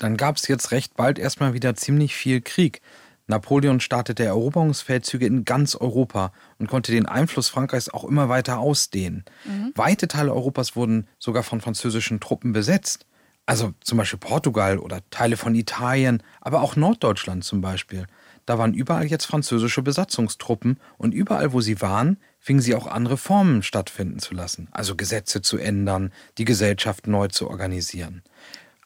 Dann 0.00 0.16
gab 0.16 0.36
es 0.36 0.48
jetzt 0.48 0.72
recht 0.72 0.96
bald 0.96 1.18
erstmal 1.18 1.52
wieder 1.52 1.76
ziemlich 1.76 2.16
viel 2.16 2.40
Krieg. 2.40 2.80
Napoleon 3.26 3.80
startete 3.80 4.24
Eroberungsfeldzüge 4.24 5.26
in 5.26 5.44
ganz 5.44 5.76
Europa 5.76 6.32
und 6.58 6.68
konnte 6.68 6.90
den 6.90 7.06
Einfluss 7.06 7.48
Frankreichs 7.48 7.90
auch 7.90 8.04
immer 8.04 8.28
weiter 8.28 8.58
ausdehnen. 8.58 9.24
Mhm. 9.44 9.72
Weite 9.76 10.08
Teile 10.08 10.32
Europas 10.32 10.74
wurden 10.74 11.06
sogar 11.18 11.42
von 11.42 11.60
französischen 11.60 12.18
Truppen 12.18 12.52
besetzt. 12.52 13.06
Also 13.46 13.74
zum 13.82 13.98
Beispiel 13.98 14.18
Portugal 14.18 14.78
oder 14.78 15.00
Teile 15.10 15.36
von 15.36 15.54
Italien, 15.54 16.22
aber 16.40 16.62
auch 16.62 16.76
Norddeutschland 16.76 17.44
zum 17.44 17.60
Beispiel. 17.60 18.06
Da 18.46 18.58
waren 18.58 18.74
überall 18.74 19.06
jetzt 19.06 19.26
französische 19.26 19.82
Besatzungstruppen 19.82 20.80
und 20.98 21.12
überall, 21.12 21.52
wo 21.52 21.60
sie 21.60 21.80
waren, 21.80 22.18
fingen 22.38 22.60
sie 22.60 22.74
auch 22.74 22.86
an, 22.86 23.06
Reformen 23.06 23.62
stattfinden 23.62 24.18
zu 24.18 24.34
lassen, 24.34 24.68
also 24.72 24.96
Gesetze 24.96 25.42
zu 25.42 25.58
ändern, 25.58 26.12
die 26.38 26.44
Gesellschaft 26.44 27.06
neu 27.06 27.28
zu 27.28 27.48
organisieren. 27.48 28.22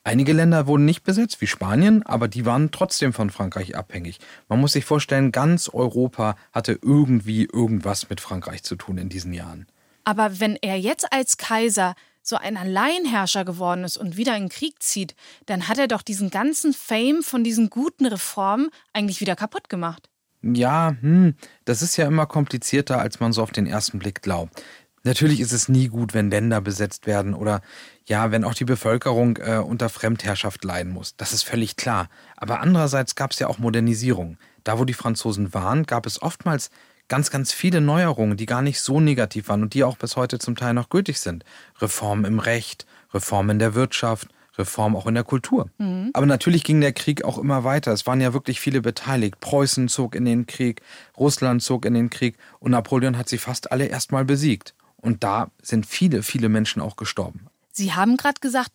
Einige 0.06 0.34
Länder 0.34 0.66
wurden 0.66 0.84
nicht 0.84 1.02
besetzt, 1.02 1.40
wie 1.40 1.46
Spanien, 1.46 2.02
aber 2.02 2.28
die 2.28 2.44
waren 2.44 2.70
trotzdem 2.70 3.14
von 3.14 3.30
Frankreich 3.30 3.74
abhängig. 3.74 4.18
Man 4.48 4.60
muss 4.60 4.74
sich 4.74 4.84
vorstellen, 4.84 5.32
ganz 5.32 5.70
Europa 5.70 6.36
hatte 6.52 6.78
irgendwie 6.82 7.48
irgendwas 7.50 8.10
mit 8.10 8.20
Frankreich 8.20 8.62
zu 8.62 8.76
tun 8.76 8.98
in 8.98 9.08
diesen 9.08 9.32
Jahren. 9.32 9.66
Aber 10.04 10.40
wenn 10.40 10.56
er 10.60 10.78
jetzt 10.78 11.10
als 11.10 11.38
Kaiser 11.38 11.94
so 12.20 12.36
ein 12.36 12.58
Alleinherrscher 12.58 13.46
geworden 13.46 13.82
ist 13.82 13.96
und 13.96 14.18
wieder 14.18 14.36
in 14.36 14.44
den 14.44 14.48
Krieg 14.50 14.82
zieht, 14.82 15.14
dann 15.46 15.68
hat 15.68 15.78
er 15.78 15.88
doch 15.88 16.02
diesen 16.02 16.28
ganzen 16.28 16.74
Fame 16.74 17.22
von 17.22 17.42
diesen 17.42 17.70
guten 17.70 18.04
Reformen 18.04 18.68
eigentlich 18.92 19.22
wieder 19.22 19.36
kaputt 19.36 19.70
gemacht. 19.70 20.10
Ja, 20.42 20.94
hm, 21.00 21.34
das 21.64 21.80
ist 21.80 21.96
ja 21.96 22.06
immer 22.06 22.26
komplizierter, 22.26 22.98
als 22.98 23.20
man 23.20 23.32
so 23.32 23.42
auf 23.42 23.52
den 23.52 23.66
ersten 23.66 23.98
Blick 23.98 24.20
glaubt. 24.20 24.62
Natürlich 25.04 25.40
ist 25.40 25.52
es 25.52 25.68
nie 25.68 25.88
gut, 25.88 26.14
wenn 26.14 26.30
Länder 26.30 26.62
besetzt 26.62 27.06
werden 27.06 27.34
oder 27.34 27.60
ja, 28.06 28.30
wenn 28.30 28.42
auch 28.42 28.54
die 28.54 28.64
Bevölkerung 28.64 29.36
äh, 29.36 29.58
unter 29.58 29.90
Fremdherrschaft 29.90 30.64
leiden 30.64 30.92
muss. 30.92 31.14
Das 31.16 31.32
ist 31.32 31.42
völlig 31.42 31.76
klar. 31.76 32.08
Aber 32.36 32.60
andererseits 32.60 33.14
gab 33.14 33.32
es 33.32 33.38
ja 33.38 33.48
auch 33.48 33.58
Modernisierung. 33.58 34.38
Da, 34.64 34.78
wo 34.78 34.86
die 34.86 34.94
Franzosen 34.94 35.52
waren, 35.52 35.84
gab 35.84 36.06
es 36.06 36.22
oftmals 36.22 36.70
ganz, 37.08 37.30
ganz 37.30 37.52
viele 37.52 37.82
Neuerungen, 37.82 38.38
die 38.38 38.46
gar 38.46 38.62
nicht 38.62 38.80
so 38.80 38.98
negativ 38.98 39.48
waren 39.48 39.62
und 39.62 39.74
die 39.74 39.84
auch 39.84 39.98
bis 39.98 40.16
heute 40.16 40.38
zum 40.38 40.56
Teil 40.56 40.72
noch 40.72 40.88
gültig 40.88 41.20
sind. 41.20 41.44
Reformen 41.80 42.24
im 42.24 42.38
Recht, 42.38 42.86
Reformen 43.12 43.50
in 43.50 43.58
der 43.58 43.74
Wirtschaft, 43.74 44.28
Reform 44.56 44.96
auch 44.96 45.06
in 45.06 45.14
der 45.14 45.24
Kultur. 45.24 45.68
Mhm. 45.78 46.10
Aber 46.14 46.26
natürlich 46.26 46.64
ging 46.64 46.80
der 46.80 46.92
Krieg 46.92 47.24
auch 47.24 47.38
immer 47.38 47.64
weiter. 47.64 47.92
Es 47.92 48.06
waren 48.06 48.20
ja 48.20 48.32
wirklich 48.32 48.60
viele 48.60 48.80
beteiligt. 48.80 49.40
Preußen 49.40 49.88
zog 49.88 50.14
in 50.14 50.24
den 50.24 50.46
Krieg, 50.46 50.80
Russland 51.18 51.62
zog 51.62 51.84
in 51.84 51.94
den 51.94 52.08
Krieg 52.08 52.36
und 52.58 52.70
Napoleon 52.70 53.18
hat 53.18 53.28
sie 53.28 53.38
fast 53.38 53.72
alle 53.72 53.86
erstmal 53.86 54.24
besiegt. 54.24 54.74
Und 55.04 55.22
da 55.22 55.50
sind 55.62 55.86
viele, 55.86 56.22
viele 56.22 56.48
Menschen 56.48 56.80
auch 56.80 56.96
gestorben. 56.96 57.46
Sie 57.72 57.92
haben 57.92 58.16
gerade 58.16 58.40
gesagt, 58.40 58.72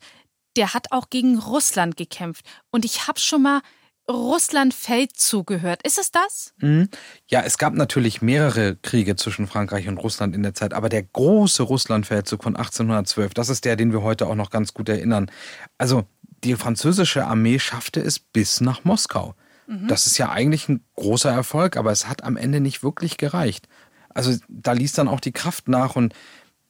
der 0.55 0.73
hat 0.73 0.91
auch 0.91 1.09
gegen 1.09 1.39
Russland 1.39 1.97
gekämpft. 1.97 2.45
Und 2.69 2.85
ich 2.85 3.07
habe 3.07 3.19
schon 3.19 3.41
mal 3.41 3.61
Russland-Feldzug 4.09 5.47
gehört. 5.47 5.85
Ist 5.85 5.99
es 5.99 6.11
das? 6.11 6.53
Mhm. 6.57 6.89
Ja, 7.27 7.41
es 7.41 7.57
gab 7.57 7.73
natürlich 7.73 8.21
mehrere 8.21 8.75
Kriege 8.75 9.15
zwischen 9.15 9.47
Frankreich 9.47 9.87
und 9.87 9.97
Russland 9.97 10.35
in 10.35 10.43
der 10.43 10.55
Zeit, 10.55 10.73
aber 10.73 10.89
der 10.89 11.03
große 11.03 11.63
Russland-Feldzug 11.63 12.43
von 12.43 12.55
1812, 12.55 13.33
das 13.33 13.49
ist 13.49 13.65
der, 13.65 13.75
den 13.75 13.91
wir 13.91 14.01
heute 14.01 14.27
auch 14.27 14.35
noch 14.35 14.49
ganz 14.49 14.73
gut 14.73 14.89
erinnern. 14.89 15.31
Also 15.77 16.05
die 16.43 16.55
französische 16.55 17.25
Armee 17.25 17.59
schaffte 17.59 18.01
es 18.01 18.19
bis 18.19 18.61
nach 18.61 18.83
Moskau. 18.83 19.35
Mhm. 19.67 19.87
Das 19.87 20.07
ist 20.07 20.17
ja 20.17 20.29
eigentlich 20.29 20.67
ein 20.67 20.83
großer 20.95 21.31
Erfolg, 21.31 21.77
aber 21.77 21.91
es 21.91 22.07
hat 22.07 22.23
am 22.23 22.37
Ende 22.37 22.59
nicht 22.59 22.81
wirklich 22.81 23.17
gereicht. 23.17 23.67
Also 24.27 24.39
da 24.47 24.73
ließ 24.73 24.93
dann 24.93 25.07
auch 25.07 25.19
die 25.19 25.31
Kraft 25.31 25.67
nach 25.67 25.95
und 25.95 26.13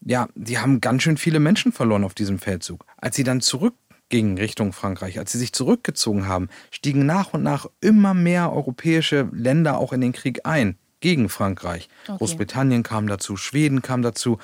ja, 0.02 0.28
die 0.36 0.60
haben 0.60 0.82
ganz 0.82 1.04
schön 1.04 1.18
viele 1.18 1.40
Menschen 1.40 1.72
verloren 1.72 2.04
auf 2.04 2.14
diesem 2.14 2.40
Feldzug. 2.40 2.86
Als 2.98 3.16
sie 3.16 3.24
dann 3.24 3.42
zurückgingen 3.42 4.38
Richtung 4.38 4.72
Frankreich, 4.72 5.20
als 5.20 5.32
sie 5.32 5.38
sich 5.38 5.52
zurückgezogen 5.52 6.28
haben, 6.28 6.50
stiegen 6.72 7.06
nach 7.06 7.34
und 7.34 7.44
nach 7.44 7.68
immer 7.82 8.14
mehr 8.14 8.52
europäische 8.54 9.30
Länder 9.34 9.78
auch 9.78 9.94
in 9.94 10.02
den 10.02 10.14
Krieg 10.14 10.46
ein 10.46 10.78
gegen 11.02 11.30
Frankreich. 11.30 11.90
Okay. 12.08 12.18
Großbritannien 12.18 12.84
kam 12.84 13.08
dazu, 13.08 13.38
Schweden 13.38 13.82
kam 13.82 14.02
dazu, 14.02 14.38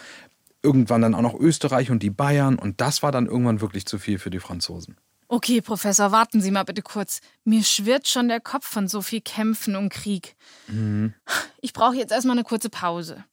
irgendwann 0.61 1.01
dann 1.01 1.15
auch 1.15 1.21
noch 1.21 1.39
Österreich 1.39 1.91
und 1.91 2.01
die 2.01 2.09
Bayern 2.09 2.57
und 2.57 2.81
das 2.81 3.03
war 3.03 3.11
dann 3.11 3.27
irgendwann 3.27 3.61
wirklich 3.61 3.85
zu 3.85 3.99
viel 3.99 4.19
für 4.19 4.29
die 4.29 4.39
Franzosen. 4.39 4.97
Okay, 5.27 5.61
Professor, 5.61 6.11
warten 6.11 6.39
Sie 6.39 6.51
mal 6.51 6.63
bitte 6.63 6.83
kurz. 6.83 7.19
Mir 7.43 7.63
schwirrt 7.63 8.07
schon 8.07 8.27
der 8.27 8.39
Kopf 8.39 8.67
von 8.67 8.87
so 8.87 9.01
viel 9.01 9.21
Kämpfen 9.21 9.75
und 9.75 9.89
Krieg. 9.89 10.35
Mhm. 10.67 11.13
Ich 11.61 11.73
brauche 11.73 11.95
jetzt 11.95 12.11
erstmal 12.11 12.35
eine 12.35 12.43
kurze 12.43 12.69
Pause. 12.69 13.23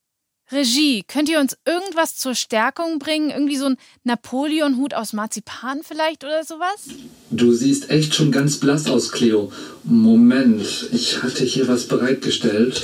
Regie, 0.51 1.03
könnt 1.07 1.29
ihr 1.29 1.39
uns 1.41 1.57
irgendwas 1.67 2.17
zur 2.17 2.35
Stärkung 2.35 2.99
bringen? 2.99 3.31
Irgendwie 3.31 3.57
so 3.57 3.67
ein 3.67 3.77
Napoleon-Hut 4.05 4.95
aus 4.95 5.13
Marzipan 5.13 5.81
vielleicht 5.83 6.25
oder 6.25 6.45
sowas? 6.45 6.89
Du 7.31 7.53
siehst 7.53 7.91
echt 7.91 8.15
schon 8.15 8.33
ganz 8.33 8.59
blass 8.59 8.87
aus, 8.87 9.13
Cleo. 9.13 9.53
Moment, 9.85 10.89
ich 10.93 11.23
hatte 11.23 11.45
hier 11.45 11.69
was 11.69 11.89
bereitgestellt. 11.89 12.83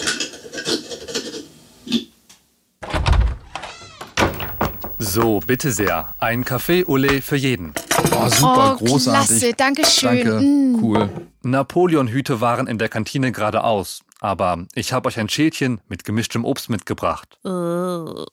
So, 4.99 5.41
bitte 5.47 5.73
sehr. 5.73 6.15
Ein 6.19 6.45
Café 6.45 6.85
Olé 6.85 7.23
für 7.23 7.37
jeden. 7.37 7.73
Oh, 8.19 8.29
super, 8.29 8.79
oh, 8.81 8.85
großartig. 8.85 9.29
Klasse, 9.29 9.53
danke 9.55 9.87
schön. 9.87 10.27
Danke, 10.27 10.41
mm. 10.41 10.83
cool. 10.83 11.11
Napoleon-Hüte 11.43 12.41
waren 12.41 12.67
in 12.67 12.79
der 12.79 12.89
Kantine 12.89 13.33
geradeaus. 13.33 14.03
Aber 14.21 14.67
ich 14.75 14.93
habe 14.93 15.09
euch 15.09 15.19
ein 15.19 15.29
Schälchen 15.29 15.81
mit 15.89 16.05
gemischtem 16.05 16.45
Obst 16.45 16.71
mitgebracht. 16.71 17.39
Oh, 17.45 18.25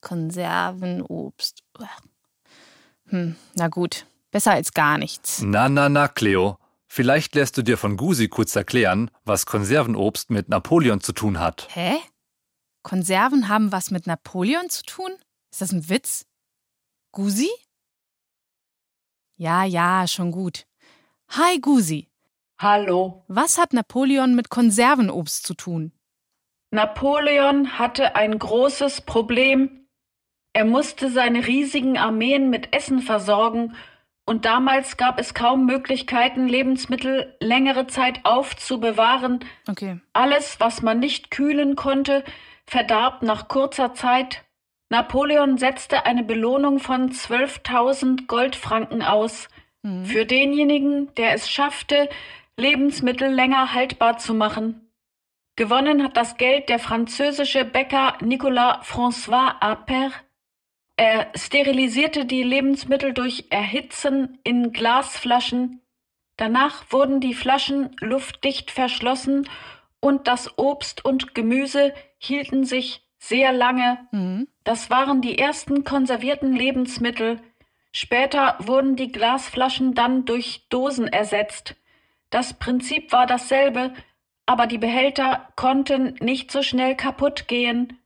Konservenobst. 0.00 1.62
Hm, 3.06 3.36
na 3.54 3.68
gut, 3.68 4.06
besser 4.30 4.52
als 4.52 4.74
gar 4.74 4.98
nichts. 4.98 5.40
Na, 5.42 5.68
na, 5.68 5.88
na, 5.88 6.08
Cleo. 6.08 6.58
Vielleicht 6.86 7.34
lässt 7.34 7.56
du 7.56 7.62
dir 7.62 7.76
von 7.76 7.96
Gusi 7.96 8.28
kurz 8.28 8.56
erklären, 8.56 9.10
was 9.24 9.46
Konservenobst 9.46 10.30
mit 10.30 10.48
Napoleon 10.48 11.00
zu 11.00 11.12
tun 11.12 11.38
hat. 11.38 11.68
Hä? 11.70 11.96
Konserven 12.82 13.48
haben 13.48 13.72
was 13.72 13.90
mit 13.90 14.06
Napoleon 14.06 14.70
zu 14.70 14.82
tun? 14.82 15.10
Ist 15.52 15.60
das 15.60 15.72
ein 15.72 15.88
Witz? 15.88 16.24
Gusi? 17.12 17.50
Ja, 19.38 19.62
ja, 19.62 20.08
schon 20.08 20.32
gut. 20.32 20.66
Hi, 21.28 21.60
Gusi. 21.60 22.08
Hallo. 22.58 23.22
Was 23.28 23.56
hat 23.56 23.72
Napoleon 23.72 24.34
mit 24.34 24.50
Konservenobst 24.50 25.46
zu 25.46 25.54
tun? 25.54 25.92
Napoleon 26.72 27.78
hatte 27.78 28.16
ein 28.16 28.36
großes 28.36 29.02
Problem. 29.02 29.86
Er 30.52 30.64
musste 30.64 31.08
seine 31.08 31.46
riesigen 31.46 31.96
Armeen 31.96 32.50
mit 32.50 32.74
Essen 32.74 33.00
versorgen, 33.00 33.76
und 34.26 34.44
damals 34.44 34.98
gab 34.98 35.18
es 35.18 35.32
kaum 35.32 35.64
Möglichkeiten, 35.64 36.48
Lebensmittel 36.48 37.34
längere 37.40 37.86
Zeit 37.86 38.20
aufzubewahren. 38.24 39.38
Okay. 39.66 40.00
Alles, 40.12 40.60
was 40.60 40.82
man 40.82 40.98
nicht 40.98 41.30
kühlen 41.30 41.76
konnte, 41.76 42.24
verdarb 42.66 43.22
nach 43.22 43.48
kurzer 43.48 43.94
Zeit. 43.94 44.44
Napoleon 44.90 45.58
setzte 45.58 46.06
eine 46.06 46.22
Belohnung 46.22 46.78
von 46.78 47.10
12.000 47.10 48.26
Goldfranken 48.26 49.02
aus. 49.02 49.48
Mhm. 49.82 50.04
Für 50.06 50.24
denjenigen, 50.24 51.14
der 51.16 51.34
es 51.34 51.50
schaffte, 51.50 52.08
Lebensmittel 52.56 53.30
länger 53.30 53.74
haltbar 53.74 54.18
zu 54.18 54.34
machen. 54.34 54.88
Gewonnen 55.56 56.02
hat 56.02 56.16
das 56.16 56.36
Geld 56.36 56.68
der 56.68 56.78
französische 56.78 57.64
Bäcker 57.64 58.16
Nicolas 58.20 58.86
François 58.86 59.58
Appert. 59.60 60.12
Er 60.96 61.30
sterilisierte 61.34 62.24
die 62.24 62.42
Lebensmittel 62.42 63.12
durch 63.12 63.46
Erhitzen 63.50 64.38
in 64.42 64.72
Glasflaschen. 64.72 65.80
Danach 66.36 66.84
wurden 66.90 67.20
die 67.20 67.34
Flaschen 67.34 67.94
luftdicht 68.00 68.70
verschlossen 68.70 69.48
und 70.00 70.28
das 70.28 70.58
Obst 70.58 71.04
und 71.04 71.34
Gemüse 71.34 71.92
hielten 72.18 72.64
sich 72.64 73.02
sehr 73.18 73.52
lange. 73.52 73.98
Mhm. 74.12 74.48
Das 74.68 74.90
waren 74.90 75.22
die 75.22 75.38
ersten 75.38 75.82
konservierten 75.82 76.54
Lebensmittel. 76.54 77.40
Später 77.90 78.54
wurden 78.58 78.96
die 78.96 79.10
Glasflaschen 79.10 79.94
dann 79.94 80.26
durch 80.26 80.66
Dosen 80.68 81.08
ersetzt. 81.08 81.74
Das 82.28 82.52
Prinzip 82.52 83.10
war 83.10 83.26
dasselbe, 83.26 83.94
aber 84.44 84.66
die 84.66 84.76
Behälter 84.76 85.48
konnten 85.56 86.16
nicht 86.20 86.50
so 86.50 86.62
schnell 86.62 86.96
kaputt 86.96 87.48
gehen. 87.48 87.98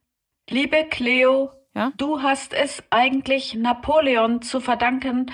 Liebe 0.48 0.86
Cleo, 0.88 1.50
ja? 1.74 1.92
du 1.96 2.22
hast 2.22 2.54
es 2.54 2.80
eigentlich 2.90 3.54
Napoleon 3.54 4.40
zu 4.40 4.60
verdanken, 4.60 5.32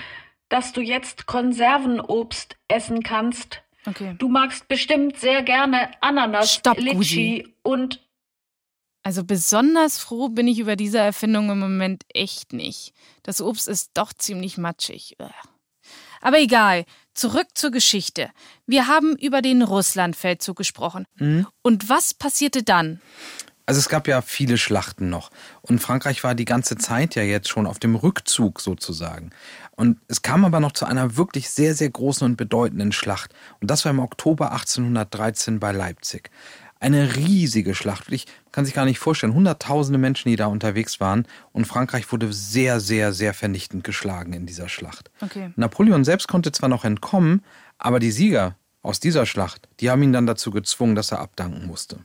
dass 0.49 0.71
du 0.71 0.81
jetzt 0.81 1.27
Konservenobst 1.27 2.57
essen 2.69 3.03
kannst. 3.03 3.61
Okay. 3.85 4.15
Du 4.17 4.29
magst 4.29 4.67
bestimmt 4.67 5.17
sehr 5.17 5.43
gerne 5.43 5.91
Ananas, 6.01 6.55
Stopp, 6.55 6.79
Litschi 6.79 7.43
Gusi. 7.43 7.55
und 7.61 8.08
Also 9.03 9.23
besonders 9.23 9.97
froh 9.97 10.29
bin 10.29 10.47
ich 10.47 10.59
über 10.59 10.75
diese 10.75 10.99
Erfindung 10.99 11.49
im 11.49 11.59
Moment 11.59 12.03
echt 12.13 12.53
nicht. 12.53 12.93
Das 13.23 13.41
Obst 13.41 13.67
ist 13.67 13.91
doch 13.93 14.13
ziemlich 14.13 14.57
matschig. 14.57 15.15
Aber 16.21 16.39
egal, 16.39 16.85
zurück 17.13 17.47
zur 17.53 17.71
Geschichte. 17.71 18.29
Wir 18.67 18.87
haben 18.87 19.15
über 19.15 19.41
den 19.41 19.61
Russlandfeldzug 19.61 20.57
gesprochen. 20.57 21.05
Mhm. 21.15 21.47
Und 21.61 21.89
was 21.89 22.13
passierte 22.13 22.63
dann? 22.63 23.01
Also 23.65 23.79
es 23.79 23.89
gab 23.89 24.07
ja 24.07 24.23
viele 24.23 24.57
Schlachten 24.57 25.09
noch. 25.09 25.29
Und 25.61 25.79
Frankreich 25.79 26.23
war 26.23 26.33
die 26.33 26.45
ganze 26.45 26.75
Zeit 26.75 27.13
ja 27.13 27.21
jetzt 27.21 27.49
schon 27.49 27.67
auf 27.67 27.77
dem 27.77 27.95
Rückzug 27.95 28.61
sozusagen. 28.61 29.29
Und 29.75 29.99
es 30.07 30.23
kam 30.23 30.43
aber 30.43 30.59
noch 30.59 30.71
zu 30.71 30.85
einer 30.85 31.17
wirklich 31.17 31.51
sehr, 31.51 31.75
sehr 31.75 31.91
großen 31.91 32.25
und 32.25 32.35
bedeutenden 32.35 32.91
Schlacht. 32.91 33.31
Und 33.61 33.69
das 33.69 33.85
war 33.85 33.91
im 33.91 33.99
Oktober 33.99 34.53
1813 34.53 35.59
bei 35.59 35.71
Leipzig. 35.71 36.31
Eine 36.81 37.17
riesige 37.17 37.75
Schlacht. 37.75 38.11
Ich 38.11 38.25
kann 38.53 38.63
sich 38.63 38.73
gar 38.73 38.85
nicht 38.85 38.99
vorstellen. 38.99 39.33
Hunderttausende 39.33 39.99
Menschen, 39.99 40.29
die 40.29 40.37
da 40.37 40.45
unterwegs 40.45 40.99
waren. 41.01 41.27
Und 41.51 41.65
Frankreich 41.65 42.09
wurde 42.11 42.31
sehr, 42.31 42.79
sehr, 42.79 43.11
sehr 43.11 43.33
vernichtend 43.33 43.83
geschlagen 43.83 44.31
in 44.31 44.45
dieser 44.45 44.69
Schlacht. 44.69 45.11
Okay. 45.21 45.51
Napoleon 45.57 46.05
selbst 46.05 46.29
konnte 46.29 46.51
zwar 46.53 46.69
noch 46.69 46.85
entkommen, 46.85 47.43
aber 47.77 47.99
die 47.99 48.11
Sieger 48.11 48.55
aus 48.81 49.01
dieser 49.01 49.25
Schlacht, 49.25 49.67
die 49.81 49.89
haben 49.89 50.01
ihn 50.03 50.13
dann 50.13 50.25
dazu 50.25 50.51
gezwungen, 50.51 50.95
dass 50.95 51.11
er 51.11 51.19
abdanken 51.19 51.67
musste. 51.67 51.99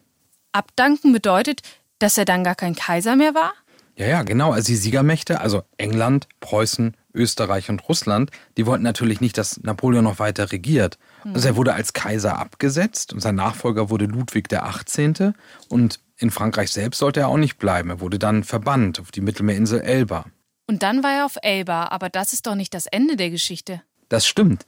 Abdanken 0.50 1.12
bedeutet, 1.12 1.62
dass 2.00 2.18
er 2.18 2.24
dann 2.24 2.42
gar 2.42 2.56
kein 2.56 2.74
Kaiser 2.74 3.14
mehr 3.14 3.34
war? 3.34 3.52
Ja, 3.96 4.06
ja, 4.06 4.22
genau. 4.24 4.52
Also 4.52 4.66
die 4.66 4.76
Siegermächte, 4.76 5.40
also 5.40 5.62
England, 5.76 6.28
Preußen, 6.40 6.96
Österreich 7.14 7.70
und 7.70 7.88
Russland, 7.88 8.30
die 8.56 8.66
wollten 8.66 8.82
natürlich 8.82 9.20
nicht, 9.20 9.38
dass 9.38 9.62
Napoleon 9.62 10.04
noch 10.04 10.18
weiter 10.18 10.52
regiert. 10.52 10.98
Also 11.32 11.48
er 11.48 11.56
wurde 11.56 11.74
als 11.74 11.92
Kaiser 11.92 12.38
abgesetzt 12.38 13.12
und 13.12 13.20
sein 13.20 13.36
Nachfolger 13.36 13.88
wurde 13.88 14.06
Ludwig 14.06 14.48
der 14.48 14.66
18. 14.66 15.34
Und 15.68 16.00
in 16.16 16.30
Frankreich 16.30 16.70
selbst 16.70 16.98
sollte 16.98 17.20
er 17.20 17.28
auch 17.28 17.36
nicht 17.36 17.58
bleiben. 17.58 17.90
Er 17.90 18.00
wurde 18.00 18.18
dann 18.18 18.44
verbannt 18.44 19.00
auf 19.00 19.10
die 19.10 19.20
Mittelmeerinsel 19.20 19.80
Elba. 19.80 20.26
Und 20.66 20.82
dann 20.82 21.02
war 21.02 21.12
er 21.12 21.26
auf 21.26 21.36
Elba, 21.42 21.88
aber 21.88 22.08
das 22.08 22.32
ist 22.32 22.46
doch 22.46 22.54
nicht 22.54 22.74
das 22.74 22.86
Ende 22.86 23.16
der 23.16 23.30
Geschichte. 23.30 23.82
Das 24.08 24.26
stimmt. 24.26 24.66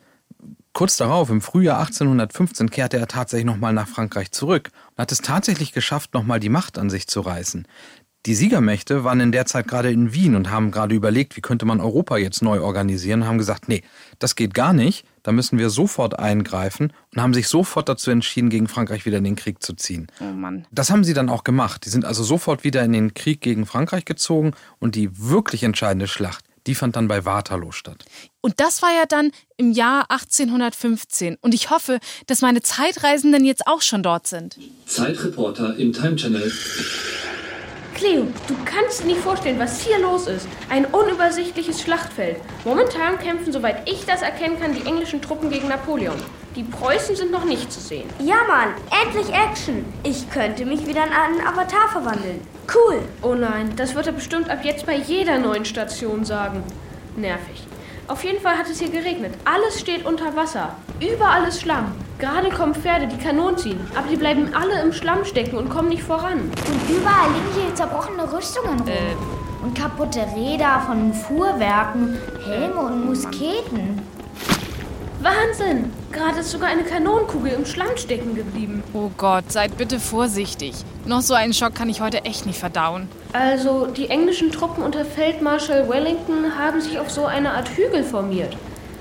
Kurz 0.73 0.99
darauf, 0.99 1.31
im 1.31 1.41
Frühjahr 1.41 1.79
1815, 1.79 2.69
kehrte 2.69 2.99
er 2.99 3.09
tatsächlich 3.09 3.47
nochmal 3.47 3.73
nach 3.73 3.89
Frankreich 3.89 4.31
zurück 4.31 4.71
und 4.91 4.99
hat 4.99 5.11
es 5.11 5.23
tatsächlich 5.23 5.73
geschafft, 5.73 6.13
nochmal 6.13 6.39
die 6.39 6.51
Macht 6.51 6.77
an 6.77 6.91
sich 6.91 7.07
zu 7.07 7.23
reißen. 7.23 7.67
Die 8.27 8.35
Siegermächte 8.35 9.05
waren 9.05 9.21
in 9.21 9.31
der 9.31 9.47
Zeit 9.47 9.69
gerade 9.69 9.93
in 9.93 10.13
Wien 10.13 10.35
und 10.35 10.51
haben 10.51 10.73
gerade 10.73 10.97
überlegt, 10.97 11.37
wie 11.37 11.41
könnte 11.41 11.65
man 11.65 11.81
Europa 11.81 12.17
jetzt 12.17 12.43
neu 12.43 12.61
organisieren, 12.61 13.23
und 13.23 13.29
haben 13.29 13.39
gesagt, 13.39 13.69
nee, 13.69 13.83
das 14.19 14.35
geht 14.35 14.53
gar 14.53 14.73
nicht, 14.73 15.07
da 15.23 15.31
müssen 15.31 15.61
wir 15.61 15.71
sofort 15.71 16.19
eingreifen 16.19 16.93
und 17.15 17.23
haben 17.23 17.35
sich 17.35 17.47
sofort 17.47 17.89
dazu 17.89 18.11
entschieden, 18.11 18.51
gegen 18.51 18.67
Frankreich 18.67 19.07
wieder 19.07 19.19
in 19.19 19.25
den 19.25 19.37
Krieg 19.37 19.63
zu 19.63 19.75
ziehen. 19.75 20.09
Oh 20.21 20.25
Mann. 20.25 20.67
Das 20.73 20.91
haben 20.91 21.05
sie 21.05 21.15
dann 21.15 21.29
auch 21.29 21.45
gemacht. 21.45 21.85
Die 21.85 21.89
sind 21.89 22.05
also 22.05 22.25
sofort 22.25 22.65
wieder 22.65 22.83
in 22.83 22.93
den 22.93 23.15
Krieg 23.15 23.41
gegen 23.41 23.65
Frankreich 23.65 24.05
gezogen 24.05 24.55
und 24.81 24.97
die 24.97 25.09
wirklich 25.17 25.63
entscheidende 25.63 26.09
Schlacht, 26.09 26.45
die 26.67 26.75
fand 26.75 26.97
dann 26.97 27.07
bei 27.07 27.25
Waterloo 27.25 27.71
statt. 27.71 28.07
Und 28.41 28.59
das 28.59 28.83
war 28.83 28.91
ja 28.91 29.05
dann 29.09 29.31
im 29.57 29.71
Jahr 29.71 30.11
1815. 30.11 31.37
Und 31.41 31.55
ich 31.55 31.71
hoffe, 31.71 32.01
dass 32.27 32.43
meine 32.43 32.61
Zeitreisenden 32.61 33.45
jetzt 33.45 33.69
auch 33.69 33.83
schon 33.83 34.03
dort 34.03 34.27
sind. 34.27 34.59
Zeitreporter 34.87 35.77
im 35.77 35.93
Time 35.93 36.17
Channel. 36.17 36.51
Cleo, 37.97 38.27
du 38.47 38.55
kannst 38.67 39.07
nicht 39.07 39.21
vorstellen, 39.21 39.59
was 39.59 39.81
hier 39.81 39.99
los 39.99 40.27
ist. 40.27 40.47
Ein 40.69 40.85
unübersichtliches 40.85 41.81
Schlachtfeld. 41.81 42.37
Momentan 42.67 43.19
kämpfen, 43.19 43.51
soweit 43.55 43.89
ich 43.89 44.05
das 44.05 44.21
erkennen 44.21 44.61
kann, 44.61 44.75
die 44.75 44.87
englischen 44.87 45.23
Truppen 45.23 45.49
gegen 45.49 45.69
Napoleon. 45.69 46.19
Die 46.57 46.63
Preußen 46.63 47.17
sind 47.17 47.33
noch 47.33 47.47
nicht 47.47 47.73
zu 47.73 47.81
sehen. 47.81 48.07
Ja, 48.19 48.37
Mann, 48.47 48.75
endlich 49.03 49.35
Action. 49.35 49.83
Ich 50.03 50.29
könnte 50.29 50.67
mich 50.67 50.87
wieder 50.87 51.07
in 51.07 51.13
einen 51.13 51.41
Avatar 51.41 51.89
verwandeln. 51.89 52.47
Cool. 52.69 53.01
Oh 53.23 53.35
nein, 53.35 53.73
das 53.77 53.95
wird 53.95 54.07
er 54.07 54.13
bestimmt 54.13 54.51
ab 54.51 54.59
jetzt 54.63 54.85
bei 54.85 54.97
jeder 54.97 55.39
neuen 55.39 55.65
Station 55.65 56.27
sagen. 56.27 56.63
Nervig. 57.17 57.67
Auf 58.09 58.25
jeden 58.25 58.43
Fall 58.43 58.59
hat 58.59 58.69
es 58.69 58.79
hier 58.79 58.91
geregnet. 58.91 59.33
Alles 59.47 59.81
steht 59.81 60.05
unter 60.05 60.37
Wasser. 60.37 60.77
Überall 61.01 61.49
ist 61.49 61.63
Schlamm. 61.63 61.95
Gerade 62.19 62.49
kommen 62.49 62.75
Pferde, 62.75 63.07
die 63.09 63.19
Kanonen 63.19 63.59
ziehen. 63.59 63.81
Aber 63.95 64.09
die 64.09 64.17
bleiben 64.17 64.55
alle 64.55 64.81
im 64.81 64.93
Schlamm 64.93 65.25
stecken 65.27 65.57
und 65.57 65.69
kommen 65.69 65.91
nicht 65.91 66.03
voran. 66.03 66.41
Und 66.41 66.91
überall 66.91 67.29
liegen 67.29 67.67
hier 67.67 67.75
zerbrochene 67.75 68.33
Rüstungen 68.33 68.81
rum. 68.81 68.89
Und 69.63 69.77
kaputte 69.77 70.25
Räder 70.35 70.83
von 70.87 71.13
Fuhrwerken, 71.13 72.17
Helme 72.47 72.81
und 72.81 73.07
Musketen. 73.07 74.01
Wahnsinn! 75.21 75.93
Gerade 76.13 76.41
ist 76.41 76.51
sogar 76.51 76.69
eine 76.69 76.85
Kanonenkugel 76.85 77.53
im 77.53 77.67
Schlamm 77.67 77.97
stecken 77.97 78.35
geblieben. 78.35 78.83
Oh 78.95 79.11
Gott, 79.19 79.51
seid 79.53 79.77
bitte 79.77 79.99
vorsichtig. 80.01 80.73
Noch 81.05 81.21
so 81.21 81.35
einen 81.35 81.53
Schock 81.53 81.75
kann 81.75 81.91
ich 81.91 82.01
heute 82.01 82.25
echt 82.25 82.47
nicht 82.47 82.59
verdauen. 82.59 83.09
Also, 83.33 83.87
die 83.87 84.09
englischen 84.09 84.53
Truppen 84.53 84.83
unter 84.83 85.05
Feldmarschall 85.05 85.89
Wellington 85.89 86.57
haben 86.59 86.81
sich 86.81 86.99
auf 86.99 87.11
so 87.11 87.27
eine 87.27 87.53
Art 87.53 87.69
Hügel 87.69 88.05
formiert. 88.05 88.57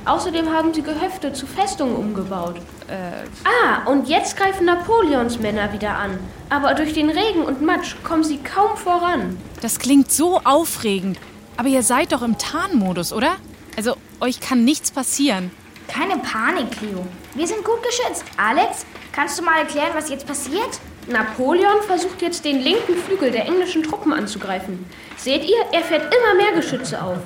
Außerdem 0.06 0.52
haben 0.54 0.74
sie 0.74 0.84
Gehöfte 0.84 1.34
zu 1.34 1.48
Festungen 1.48 1.96
umgebaut. 1.96 2.58
Äh, 2.88 3.26
Ah, 3.44 3.90
und 3.90 4.08
jetzt 4.08 4.38
greifen 4.38 4.66
Napoleons 4.66 5.40
Männer 5.40 5.74
wieder 5.74 5.96
an. 5.98 6.20
Aber 6.50 6.74
durch 6.76 6.94
den 6.94 7.10
Regen 7.10 7.42
und 7.44 7.62
Matsch 7.62 7.96
kommen 8.04 8.24
sie 8.24 8.38
kaum 8.38 8.78
voran. 8.78 9.38
das 9.62 9.80
klingt 9.80 10.12
so 10.12 10.40
aufregend. 10.44 11.18
Aber 11.58 11.70
ihr 11.70 11.82
seid 11.84 12.12
doch 12.12 12.22
im 12.22 12.38
Tarnmodus, 12.38 13.14
oder? 13.14 13.38
Also, 13.78 13.96
euch 14.20 14.40
kann 14.40 14.64
nichts 14.64 14.92
passieren. 14.92 15.50
Keine 15.88 16.18
Panik, 16.18 16.72
Cleo. 16.72 17.06
Wir 17.34 17.48
sind 17.48 17.64
gut 17.64 17.82
geschützt. 17.84 18.26
Alex, 18.38 18.86
kannst 19.12 19.40
du 19.40 19.44
mal 19.44 19.60
erklären, 19.60 19.92
was 19.94 20.10
jetzt 20.10 20.28
passiert? 20.28 20.80
Napoleon 21.08 21.82
versucht 21.88 22.22
jetzt 22.22 22.44
den 22.46 22.62
linken 22.62 22.96
Flügel 22.96 23.32
der 23.32 23.46
englischen 23.46 23.84
Truppen 23.84 24.12
anzugreifen. 24.14 24.86
Seht 25.18 25.44
ihr, 25.46 25.58
er 25.72 25.82
fährt 25.82 26.14
immer 26.14 26.36
mehr 26.44 26.54
Geschütze 26.54 27.02
auf. 27.02 27.18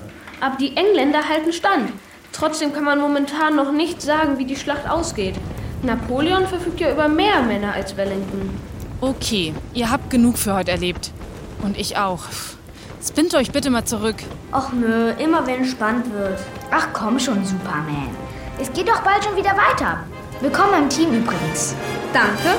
Aber 0.42 0.58
die 0.58 0.76
Engländer 0.78 1.28
halten 1.28 1.52
stand. 1.54 1.92
Trotzdem 2.32 2.74
kann 2.74 2.84
man 2.84 3.00
momentan 3.00 3.56
noch 3.56 3.72
nicht 3.72 4.02
sagen, 4.02 4.38
wie 4.38 4.46
die 4.46 4.56
Schlacht 4.56 4.90
ausgeht. 4.90 5.36
Napoleon 5.82 6.48
verfügt 6.48 6.80
ja 6.80 6.92
über 6.92 7.08
mehr 7.08 7.42
Männer 7.42 7.74
als 7.74 7.96
Wellington. 7.96 8.50
Okay, 9.02 9.54
ihr 9.74 9.90
habt 9.90 10.10
genug 10.10 10.38
für 10.38 10.54
heute 10.54 10.72
erlebt. 10.72 11.12
Und 11.64 11.78
ich 11.78 11.98
auch. 11.98 12.24
Spinnt 13.06 13.34
euch 13.34 13.52
bitte 13.52 13.70
mal 13.70 13.86
zurück. 13.86 14.18
Och 14.52 14.74
nö, 14.74 15.12
immer 15.12 15.48
wenn 15.48 15.64
es 15.64 15.72
spannend 15.72 16.12
wird. 16.14 16.40
Ach 16.70 16.88
komm 16.92 17.18
schon, 17.20 17.46
Superman. 17.46 18.10
Es 18.60 18.72
geht 18.74 18.90
doch 18.90 19.02
bald 19.02 19.24
schon 19.24 19.38
wieder 19.38 19.52
weiter. 19.52 20.04
Willkommen 20.42 20.84
im 20.84 20.90
Team 20.90 21.14
übrigens. 21.14 21.76
Danke. 22.12 22.58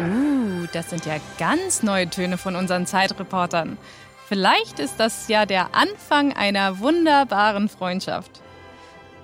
Uh, 0.00 0.66
das 0.72 0.90
sind 0.90 1.06
ja 1.06 1.14
ganz 1.38 1.82
neue 1.82 2.10
Töne 2.10 2.36
von 2.36 2.56
unseren 2.56 2.86
Zeitreportern. 2.86 3.78
Vielleicht 4.26 4.78
ist 4.78 4.98
das 4.98 5.28
ja 5.28 5.46
der 5.46 5.74
Anfang 5.74 6.32
einer 6.32 6.78
wunderbaren 6.78 7.68
Freundschaft. 7.68 8.40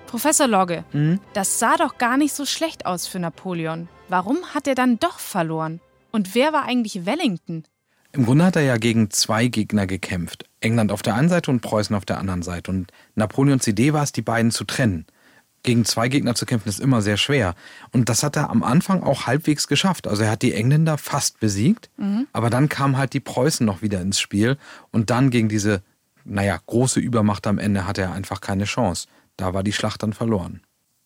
Professor 0.06 0.46
Logge, 0.46 0.84
Mhm. 0.92 1.20
das 1.32 1.58
sah 1.58 1.76
doch 1.76 1.96
gar 1.98 2.16
nicht 2.16 2.34
so 2.34 2.44
schlecht 2.44 2.84
aus 2.84 3.06
für 3.06 3.18
Napoleon. 3.18 3.88
Warum 4.08 4.38
hat 4.54 4.66
er 4.66 4.74
dann 4.74 4.98
doch 4.98 5.18
verloren? 5.18 5.80
Und 6.10 6.34
wer 6.34 6.52
war 6.52 6.64
eigentlich 6.64 7.06
Wellington? 7.06 7.64
Im 8.12 8.26
Grunde 8.26 8.44
hat 8.44 8.56
er 8.56 8.62
ja 8.62 8.76
gegen 8.76 9.10
zwei 9.10 9.46
Gegner 9.46 9.86
gekämpft. 9.86 10.44
England 10.60 10.90
auf 10.90 11.02
der 11.02 11.14
einen 11.14 11.28
Seite 11.28 11.50
und 11.52 11.60
Preußen 11.60 11.94
auf 11.94 12.04
der 12.04 12.18
anderen 12.18 12.42
Seite. 12.42 12.72
Und 12.72 12.90
Napoleons 13.14 13.66
Idee 13.68 13.92
war 13.92 14.02
es, 14.02 14.10
die 14.10 14.22
beiden 14.22 14.50
zu 14.50 14.64
trennen. 14.64 15.06
Gegen 15.62 15.84
zwei 15.84 16.08
Gegner 16.08 16.34
zu 16.34 16.46
kämpfen 16.46 16.68
ist 16.70 16.80
immer 16.80 17.02
sehr 17.02 17.18
schwer. 17.18 17.54
Und 17.92 18.08
das 18.08 18.22
hat 18.22 18.36
er 18.36 18.48
am 18.50 18.62
Anfang 18.62 19.02
auch 19.02 19.26
halbwegs 19.26 19.66
geschafft. 19.68 20.06
Also 20.06 20.22
er 20.22 20.30
hat 20.30 20.42
die 20.42 20.54
Engländer 20.54 20.96
fast 20.96 21.38
besiegt, 21.40 21.90
Mhm. 21.98 22.26
aber 22.32 22.48
dann 22.48 22.68
kamen 22.70 22.96
halt 22.96 23.12
die 23.12 23.20
Preußen 23.20 23.66
noch 23.66 23.82
wieder 23.82 24.00
ins 24.00 24.18
Spiel. 24.20 24.56
Und 24.90 25.10
dann 25.10 25.28
gegen 25.30 25.48
diese, 25.50 25.82
naja, 26.24 26.58
große 26.66 26.98
Übermacht 27.00 27.46
am 27.46 27.58
Ende 27.58 27.86
hatte 27.86 28.00
er 28.02 28.12
einfach 28.12 28.40
keine 28.40 28.64
Chance. 28.64 29.06
Da 29.36 29.52
war 29.52 29.62
die 29.62 29.72
Schlacht 29.72 30.02
dann 30.02 30.12
verloren. 30.14 30.62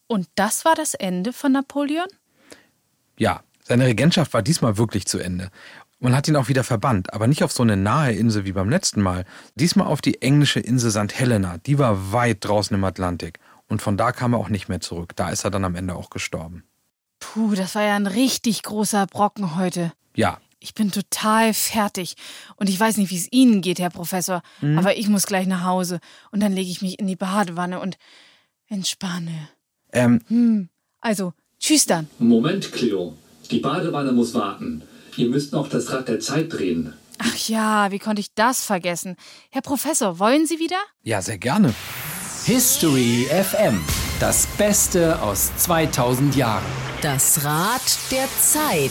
Und 0.07 0.29
das 0.37 0.65
war 0.65 0.75
das 0.77 0.95
Ende 0.95 1.33
von 1.33 1.53
Napoleon? 1.53 2.07
Ja, 3.19 3.43
seine 3.63 3.87
Regentschaft 3.87 4.35
war 4.35 4.43
diesmal 4.43 4.77
wirklich 4.77 5.07
zu 5.07 5.19
Ende. 5.19 5.51
Man 6.01 6.15
hat 6.15 6.29
ihn 6.29 6.37
auch 6.37 6.49
wieder 6.49 6.65
verbannt, 6.65 7.15
aber 7.15 7.27
nicht 7.27 7.43
auf 7.43 7.53
so 7.53 7.63
eine 7.63 7.77
nahe 7.77 8.13
Insel 8.13 8.45
wie 8.45 8.53
beim 8.53 8.69
letzten 8.69 9.01
Mal. 9.01 9.25
Diesmal 9.55 9.87
auf 9.87 10.03
die 10.03 10.21
englische 10.21 10.61
Insel 10.61 10.91
St. 10.91 11.15
Helena. 11.19 11.59
Die 11.65 11.79
war 11.79 12.13
weit 12.13 12.39
draußen 12.45 12.75
im 12.77 12.85
Atlantik. 12.85 13.39
Und 13.75 13.83
von 13.83 13.97
da 13.97 14.13
kam 14.13 14.35
er 14.35 14.39
auch 14.39 14.51
nicht 14.51 14.69
mehr 14.69 14.81
zurück. 14.81 15.17
Da 15.17 15.31
ist 15.31 15.43
er 15.43 15.51
dann 15.51 15.65
am 15.65 15.75
Ende 15.75 15.97
auch 15.97 16.09
gestorben. 16.09 16.63
Puh, 17.19 17.57
das 17.57 17.75
war 17.75 17.83
ja 17.83 17.97
ein 17.97 18.07
richtig 18.07 18.63
großer 18.63 19.05
Brocken 19.09 19.57
heute. 19.57 19.93
Ja, 20.15 20.39
Ich 20.61 20.75
bin 20.75 20.93
total 20.93 21.53
fertig. 21.53 22.15
Und 22.55 22.69
ich 22.69 22.79
weiß 22.79 22.99
nicht, 22.99 23.11
wie 23.11 23.17
es 23.17 23.27
Ihnen 23.33 23.63
geht, 23.63 23.81
Herr 23.81 23.91
Professor. 23.91 24.43
Mhm. 24.61 24.79
Aber 24.79 24.97
ich 24.97 25.09
muss 25.09 25.27
gleich 25.27 25.49
nach 25.49 25.65
Hause. 25.65 25.99
Und 26.31 26.39
dann 26.41 26.53
lege 26.53 26.71
ich 26.71 26.83
mich 26.83 27.01
in 27.01 27.09
die 27.09 27.17
Badewanne 27.17 27.81
und 27.81 27.99
entspanne. 28.69 29.49
Ähm, 29.93 30.21
Hm. 30.29 30.69
Also, 31.01 31.33
tschüss 31.59 31.85
dann. 31.87 32.07
Moment, 32.21 32.71
Cleo. 32.71 33.15
Die 33.51 33.59
Badewanne 33.59 34.13
muss 34.13 34.35
warten. 34.35 34.83
Ihr 35.17 35.29
müsst 35.31 35.53
noch 35.53 35.69
das 35.69 35.91
Rad 35.91 36.07
der 36.07 36.21
Zeit 36.21 36.53
drehen. 36.53 36.93
Ach 37.19 37.37
ja, 37.49 37.91
wie 37.91 37.99
konnte 37.99 38.21
ich 38.21 38.35
das 38.35 38.65
vergessen? 38.65 39.17
Herr 39.51 39.63
Professor, 39.63 40.21
wollen 40.21 40.47
Sie 40.47 40.61
wieder? 40.61 40.79
ja, 41.03 41.21
sehr 41.21 41.39
gerne. 41.39 41.75
History 42.47 43.27
FM. 43.31 43.83
Das 44.21 44.47
Beste 44.59 45.19
aus 45.23 45.51
2000 45.57 46.37
Jahren. 46.37 46.63
Das 47.01 47.43
Rad 47.43 47.81
der 48.11 48.29
Zeit. 48.39 48.91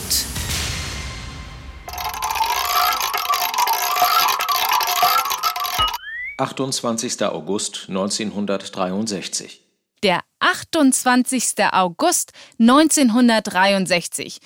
28. 6.36 7.26
August 7.26 7.86
1963. 7.90 9.64
Der 10.02 10.18
28. 10.40 11.54
August 11.70 12.32
1963. 12.58 14.40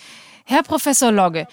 Herr 0.45 0.63
Professor 0.63 1.11
Logge, 1.11 1.47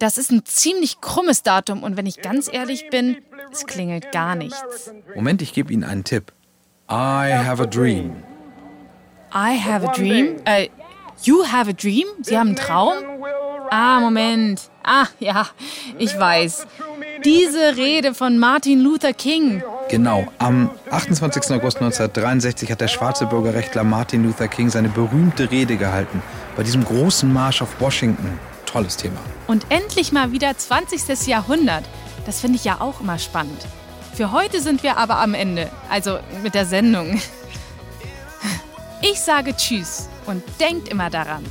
das 0.00 0.18
ist 0.18 0.32
ein 0.32 0.44
ziemlich 0.44 1.00
krummes 1.00 1.44
Datum 1.44 1.84
und 1.84 1.96
wenn 1.96 2.06
ich 2.06 2.20
ganz 2.20 2.52
ehrlich 2.52 2.90
bin, 2.90 3.18
es 3.52 3.64
klingelt 3.64 4.10
gar 4.10 4.34
nichts. 4.34 4.90
Moment, 5.14 5.40
ich 5.40 5.52
gebe 5.52 5.72
Ihnen 5.72 5.84
einen 5.84 6.02
Tipp. 6.02 6.32
I 6.88 7.32
have 7.32 7.60
a 7.60 7.66
dream. 7.66 8.22
I 9.32 9.58
have 9.58 9.84
a 9.84 9.92
dream? 9.92 10.36
Äh, 10.44 10.68
you 11.24 11.44
have 11.44 11.68
a 11.68 11.72
dream? 11.72 12.06
Sie 12.22 12.38
haben 12.38 12.48
einen 12.48 12.56
Traum? 12.56 12.94
Ah, 13.70 13.98
Moment. 13.98 14.70
Ah, 14.84 15.06
ja, 15.18 15.48
ich 15.98 16.16
weiß. 16.16 16.68
Diese 17.24 17.76
Rede 17.76 18.14
von 18.14 18.38
Martin 18.38 18.80
Luther 18.82 19.12
King. 19.12 19.64
Genau, 19.88 20.28
am 20.38 20.70
28. 20.90 21.42
August 21.56 21.78
1963 21.78 22.70
hat 22.70 22.80
der 22.80 22.88
schwarze 22.88 23.26
Bürgerrechtler 23.26 23.82
Martin 23.82 24.22
Luther 24.22 24.46
King 24.46 24.70
seine 24.70 24.88
berühmte 24.88 25.50
Rede 25.50 25.76
gehalten. 25.76 26.22
Bei 26.56 26.62
diesem 26.62 26.84
großen 26.84 27.32
Marsch 27.32 27.62
auf 27.62 27.80
Washington. 27.80 28.38
Tolles 28.64 28.96
Thema. 28.96 29.18
Und 29.48 29.66
endlich 29.70 30.12
mal 30.12 30.30
wieder 30.30 30.56
20. 30.56 31.26
Jahrhundert. 31.26 31.84
Das 32.26 32.40
finde 32.40 32.56
ich 32.56 32.64
ja 32.64 32.80
auch 32.80 33.00
immer 33.00 33.18
spannend. 33.18 33.66
Für 34.16 34.32
heute 34.32 34.62
sind 34.62 34.82
wir 34.82 34.96
aber 34.96 35.18
am 35.18 35.34
Ende. 35.34 35.70
Also 35.90 36.18
mit 36.42 36.54
der 36.54 36.64
Sendung. 36.64 37.20
Ich 39.02 39.20
sage 39.20 39.54
Tschüss 39.54 40.08
und 40.24 40.42
denkt 40.58 40.88
immer 40.88 41.10
daran. 41.10 41.44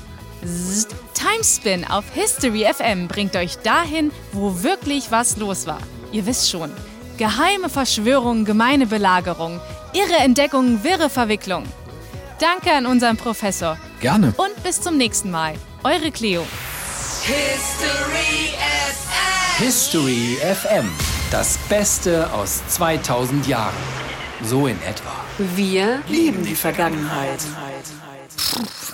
Timespin 1.13 1.85
auf 1.85 2.05
History 2.13 2.65
FM 2.65 3.07
bringt 3.07 3.35
euch 3.35 3.57
dahin, 3.57 4.11
wo 4.31 4.63
wirklich 4.63 5.11
was 5.11 5.37
los 5.37 5.67
war. 5.67 5.79
Ihr 6.11 6.25
wisst 6.25 6.49
schon. 6.49 6.71
Geheime 7.17 7.69
Verschwörungen, 7.69 8.45
gemeine 8.45 8.87
Belagerung, 8.87 9.61
irre 9.93 10.17
Entdeckungen, 10.23 10.83
wirre 10.83 11.11
Verwicklung. 11.11 11.65
Danke 12.39 12.73
an 12.73 12.87
unseren 12.87 13.15
Professor. 13.15 13.77
Gerne. 14.01 14.33
Und 14.37 14.63
bis 14.63 14.81
zum 14.81 14.97
nächsten 14.97 15.29
Mal. 15.29 15.53
Eure 15.83 16.11
Cleo. 16.11 16.45
History 17.21 18.53
FM. 18.57 19.65
History 19.65 20.37
FM. 20.41 21.14
Das 21.37 21.57
Beste 21.67 22.31
aus 22.31 22.65
2000 22.69 23.45
Jahren. 23.45 23.75
So 24.41 24.67
in 24.67 24.81
etwa. 24.83 25.11
Wir 25.37 26.01
lieben 26.07 26.45
die 26.45 26.55
Vergangenheit. 26.55 27.41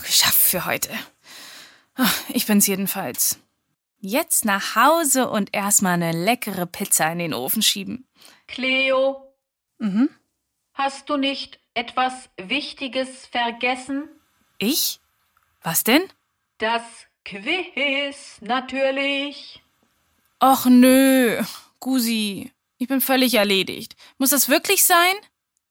Geschafft 0.03 0.41
für 0.41 0.65
heute. 0.65 0.89
Ich 2.29 2.47
bin's 2.47 2.65
jedenfalls. 2.65 3.37
Jetzt 3.99 4.43
nach 4.45 4.75
Hause 4.75 5.29
und 5.29 5.53
erstmal 5.53 5.93
eine 5.93 6.13
leckere 6.13 6.65
Pizza 6.65 7.11
in 7.11 7.19
den 7.19 7.35
Ofen 7.35 7.61
schieben. 7.61 8.07
Cleo, 8.47 9.21
Mhm. 9.77 10.09
hast 10.73 11.11
du 11.11 11.17
nicht 11.17 11.59
etwas 11.75 12.13
Wichtiges 12.37 13.27
vergessen? 13.27 14.09
Ich? 14.57 14.99
Was 15.61 15.83
denn? 15.83 16.01
Das 16.57 16.81
Quiz, 17.23 18.39
natürlich. 18.41 19.61
Och 20.41 20.65
nö, 20.65 21.43
Gusi, 21.82 22.51
ich 22.77 22.88
bin 22.88 23.01
völlig 23.01 23.34
erledigt. 23.34 23.95
Muss 24.19 24.29
das 24.29 24.49
wirklich 24.49 24.84
sein? 24.84 25.15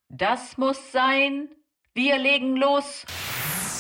Das 0.09 0.59
muss 0.59 0.91
sein. 0.91 1.49
Wir 1.95 2.19
legen 2.19 2.57
los. 2.57 3.07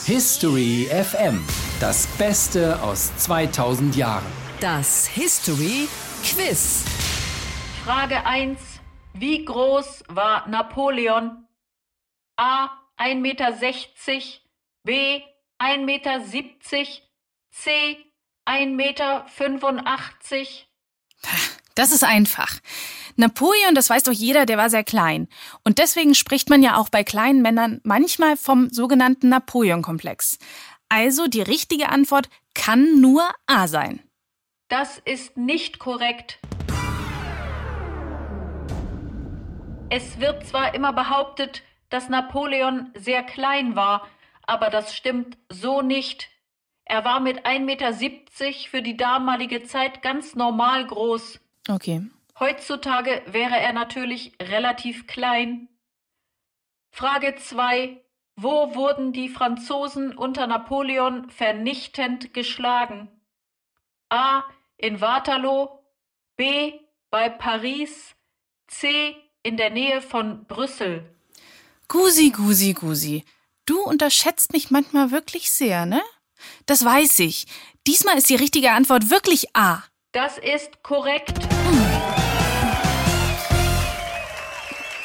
History 0.06 0.86
FM. 0.90 1.44
Das 1.80 2.06
Beste 2.18 2.80
aus 2.82 3.14
2000 3.16 3.96
Jahren. 3.96 4.24
Das 4.60 5.08
History 5.08 5.88
Quiz. 6.22 6.84
Frage 7.84 8.24
1. 8.24 8.60
Wie 9.14 9.44
groß 9.44 10.04
war 10.08 10.46
Napoleon? 10.48 11.48
A. 12.36 12.68
1,60 12.96 13.16
Meter. 13.16 13.52
B. 14.84 15.22
1,70 15.58 15.84
Meter. 15.84 16.20
C. 17.50 17.96
1,85 18.46 18.76
Meter. 18.76 19.26
Das 21.80 21.92
ist 21.92 22.04
einfach. 22.04 22.60
Napoleon, 23.16 23.74
das 23.74 23.88
weiß 23.88 24.02
doch 24.02 24.12
jeder, 24.12 24.44
der 24.44 24.58
war 24.58 24.68
sehr 24.68 24.84
klein. 24.84 25.28
Und 25.64 25.78
deswegen 25.78 26.14
spricht 26.14 26.50
man 26.50 26.62
ja 26.62 26.76
auch 26.76 26.90
bei 26.90 27.04
kleinen 27.04 27.40
Männern 27.40 27.80
manchmal 27.84 28.36
vom 28.36 28.68
sogenannten 28.68 29.30
Napoleon-Komplex. 29.30 30.36
Also 30.90 31.26
die 31.26 31.40
richtige 31.40 31.88
Antwort 31.88 32.28
kann 32.54 33.00
nur 33.00 33.22
A 33.46 33.66
sein. 33.66 34.02
Das 34.68 34.98
ist 35.06 35.38
nicht 35.38 35.78
korrekt. 35.78 36.38
Es 39.88 40.20
wird 40.20 40.46
zwar 40.46 40.74
immer 40.74 40.92
behauptet, 40.92 41.62
dass 41.88 42.10
Napoleon 42.10 42.90
sehr 42.94 43.22
klein 43.22 43.74
war, 43.74 44.06
aber 44.42 44.68
das 44.68 44.94
stimmt 44.94 45.38
so 45.48 45.80
nicht. 45.80 46.28
Er 46.84 47.06
war 47.06 47.20
mit 47.20 47.46
1,70 47.46 47.60
Meter 47.60 47.94
für 48.68 48.82
die 48.82 48.98
damalige 48.98 49.62
Zeit 49.62 50.02
ganz 50.02 50.34
normal 50.34 50.86
groß. 50.86 51.40
Okay. 51.70 52.02
Heutzutage 52.38 53.22
wäre 53.26 53.56
er 53.58 53.72
natürlich 53.72 54.32
relativ 54.42 55.06
klein. 55.06 55.68
Frage 56.90 57.36
2. 57.36 58.02
Wo 58.36 58.74
wurden 58.74 59.12
die 59.12 59.28
Franzosen 59.28 60.16
unter 60.16 60.46
Napoleon 60.46 61.30
vernichtend 61.30 62.34
geschlagen? 62.34 63.08
A. 64.08 64.42
In 64.78 65.00
Waterloo. 65.00 65.68
B. 66.36 66.72
Bei 67.10 67.28
Paris. 67.28 68.14
C. 68.66 69.14
In 69.42 69.56
der 69.56 69.70
Nähe 69.70 70.00
von 70.00 70.46
Brüssel. 70.46 71.04
Gusi, 71.88 72.30
Gusi, 72.30 72.72
Gusi. 72.72 73.24
Du 73.66 73.80
unterschätzt 73.80 74.52
mich 74.52 74.70
manchmal 74.70 75.10
wirklich 75.10 75.50
sehr, 75.50 75.86
ne? 75.86 76.02
Das 76.66 76.84
weiß 76.84 77.20
ich. 77.20 77.46
Diesmal 77.86 78.18
ist 78.18 78.30
die 78.30 78.36
richtige 78.36 78.72
Antwort 78.72 79.10
wirklich 79.10 79.54
A. 79.54 79.82
Das 80.12 80.38
ist 80.38 80.82
korrekt. 80.82 81.38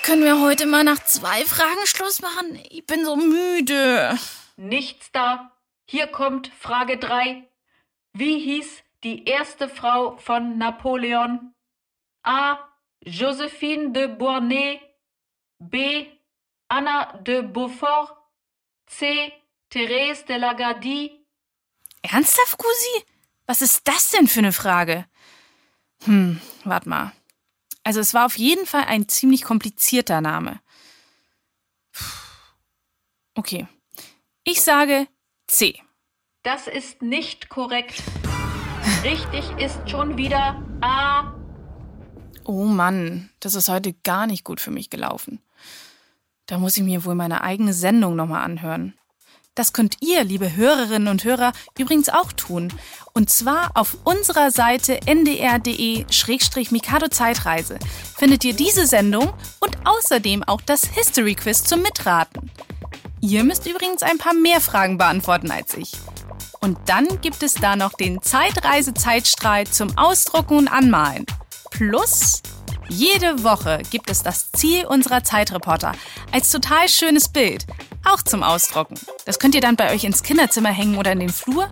Können 0.02 0.24
wir 0.24 0.42
heute 0.42 0.66
mal 0.66 0.84
nach 0.84 1.04
zwei 1.04 1.46
Fragen 1.46 1.86
Schluss 1.86 2.22
machen? 2.22 2.60
Ich 2.72 2.88
bin 2.88 3.06
so 3.06 3.16
müde. 3.16 4.18
Nichts 4.58 5.12
da. 5.12 5.52
Hier 5.88 6.08
kommt 6.08 6.48
Frage 6.60 6.98
3. 6.98 7.48
Wie 8.14 8.40
hieß 8.40 8.82
die 9.04 9.26
erste 9.26 9.70
Frau 9.70 10.18
von 10.18 10.58
Napoleon? 10.58 11.54
A. 12.24 12.58
Josephine 13.02 13.92
de 13.92 14.08
Beauharnais. 14.08 14.80
B. 15.60 16.08
Anna 16.68 17.16
de 17.18 17.44
Beaufort. 17.44 18.18
C. 18.88 19.32
Thérèse 19.70 20.26
de 20.26 20.36
la 20.40 20.56
Gardie. 20.56 21.24
Ernsthaft, 22.02 22.58
Gusi? 22.58 23.15
Was 23.48 23.62
ist 23.62 23.88
das 23.88 24.10
denn 24.10 24.28
für 24.28 24.40
eine 24.40 24.52
Frage? 24.52 25.06
Hm, 26.04 26.40
warte 26.64 26.90
mal. 26.90 27.12
Also 27.84 28.00
es 28.00 28.14
war 28.14 28.26
auf 28.26 28.38
jeden 28.38 28.66
Fall 28.66 28.86
ein 28.86 29.08
ziemlich 29.08 29.44
komplizierter 29.44 30.20
Name. 30.22 30.60
Okay. 33.36 33.68
Ich 34.44 34.62
sage 34.62 35.08
C. 35.48 35.80
Das 36.44 36.68
ist 36.68 37.02
nicht 37.02 37.50
korrekt. 37.50 38.02
Richtig 39.04 39.44
ist 39.58 39.90
schon 39.90 40.18
wieder 40.18 40.64
A. 40.82 41.34
Oh 42.44 42.66
Mann, 42.66 43.30
das 43.40 43.56
ist 43.56 43.70
heute 43.70 43.94
gar 43.94 44.28
nicht 44.28 44.44
gut 44.44 44.60
für 44.60 44.72
mich 44.72 44.90
gelaufen. 44.90 45.42
Da 46.46 46.60
muss 46.60 46.78
ich 46.78 46.84
mir 46.84 47.04
wohl 47.06 47.16
meine 47.16 47.42
eigene 47.42 47.74
Sendung 47.74 48.16
nochmal 48.16 48.44
anhören. 48.44 48.94
Das 49.56 49.72
könnt 49.72 49.98
ihr, 50.02 50.26
liebe 50.26 50.56
Hörerinnen 50.56 51.08
und 51.08 51.24
Hörer, 51.24 51.54
übrigens 51.80 52.10
auch 52.10 52.34
tun. 52.34 52.74
Und 53.14 53.30
zwar 53.30 53.72
auf 53.76 53.98
unserer 54.04 54.52
Seite 54.52 55.00
ndr.de-mikado 55.06 57.08
Zeitreise 57.08 57.80
findet 58.18 58.44
ihr 58.44 58.54
diese 58.54 58.86
Sendung 58.86 59.34
und 59.62 59.78
außerdem 59.86 60.44
auch 60.44 60.60
das 60.60 60.84
History 60.84 61.36
Quiz 61.36 61.64
zum 61.64 61.82
Mitraten. 61.82 62.52
Ihr 63.22 63.46
müsst 63.46 63.66
übrigens 63.66 64.04
ein 64.04 64.18
paar 64.18 64.34
mehr 64.34 64.60
Fragen 64.60 64.98
beantworten 64.98 65.52
als 65.52 65.74
ich. 65.76 65.94
Und 66.60 66.78
dann 66.88 67.22
gibt 67.22 67.42
es 67.42 67.54
da 67.54 67.78
noch 67.78 67.94
den 67.94 68.22
Zeitreise-Zeitstrahl 68.22 69.68
zum 69.68 69.98
Ausdrucken 69.98 70.58
und 70.58 70.68
Anmalen. 70.68 71.26
Plus, 71.72 72.42
jede 72.90 73.44
Woche 73.44 73.82
gibt 73.90 74.10
es 74.10 74.24
das 74.24 74.52
Ziel 74.52 74.86
unserer 74.86 75.24
Zeitreporter 75.24 75.94
als 76.32 76.52
total 76.52 76.90
schönes 76.90 77.30
Bild, 77.30 77.66
auch 78.04 78.22
zum 78.22 78.44
Ausdrucken. 78.44 78.96
Das 79.26 79.40
könnt 79.40 79.56
ihr 79.56 79.62
dann 79.62 79.76
bei 79.76 79.94
euch 79.94 80.04
ins 80.04 80.24
Kinderzimmer 80.24 80.70
hängen 80.70 80.98
oder 80.98 81.12
in 81.12 81.20
den 81.20 81.30
Flur 81.30 81.70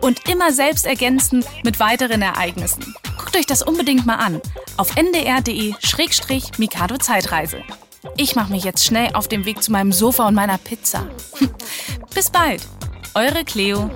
und 0.00 0.28
immer 0.28 0.52
selbst 0.52 0.86
ergänzen 0.86 1.44
mit 1.64 1.80
weiteren 1.80 2.22
Ereignissen. 2.22 2.94
Guckt 3.18 3.36
euch 3.36 3.46
das 3.46 3.62
unbedingt 3.62 4.06
mal 4.06 4.16
an 4.16 4.40
auf 4.76 4.96
ndr.de-mikado 4.96 6.98
Zeitreise. 6.98 7.62
Ich 8.16 8.36
mache 8.36 8.52
mich 8.52 8.64
jetzt 8.64 8.84
schnell 8.84 9.14
auf 9.14 9.28
den 9.28 9.44
Weg 9.44 9.62
zu 9.62 9.72
meinem 9.72 9.92
Sofa 9.92 10.28
und 10.28 10.34
meiner 10.34 10.58
Pizza. 10.58 11.08
Bis 12.14 12.30
bald, 12.30 12.62
eure 13.14 13.44
Cleo. 13.44 13.90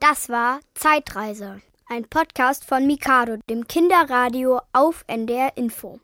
Das 0.00 0.28
war 0.28 0.60
Zeitreise, 0.74 1.60
ein 1.88 2.04
Podcast 2.08 2.64
von 2.64 2.86
Mikado, 2.86 3.36
dem 3.50 3.66
Kinderradio 3.66 4.60
auf 4.72 5.04
NDR 5.06 5.56
Info. 5.56 6.00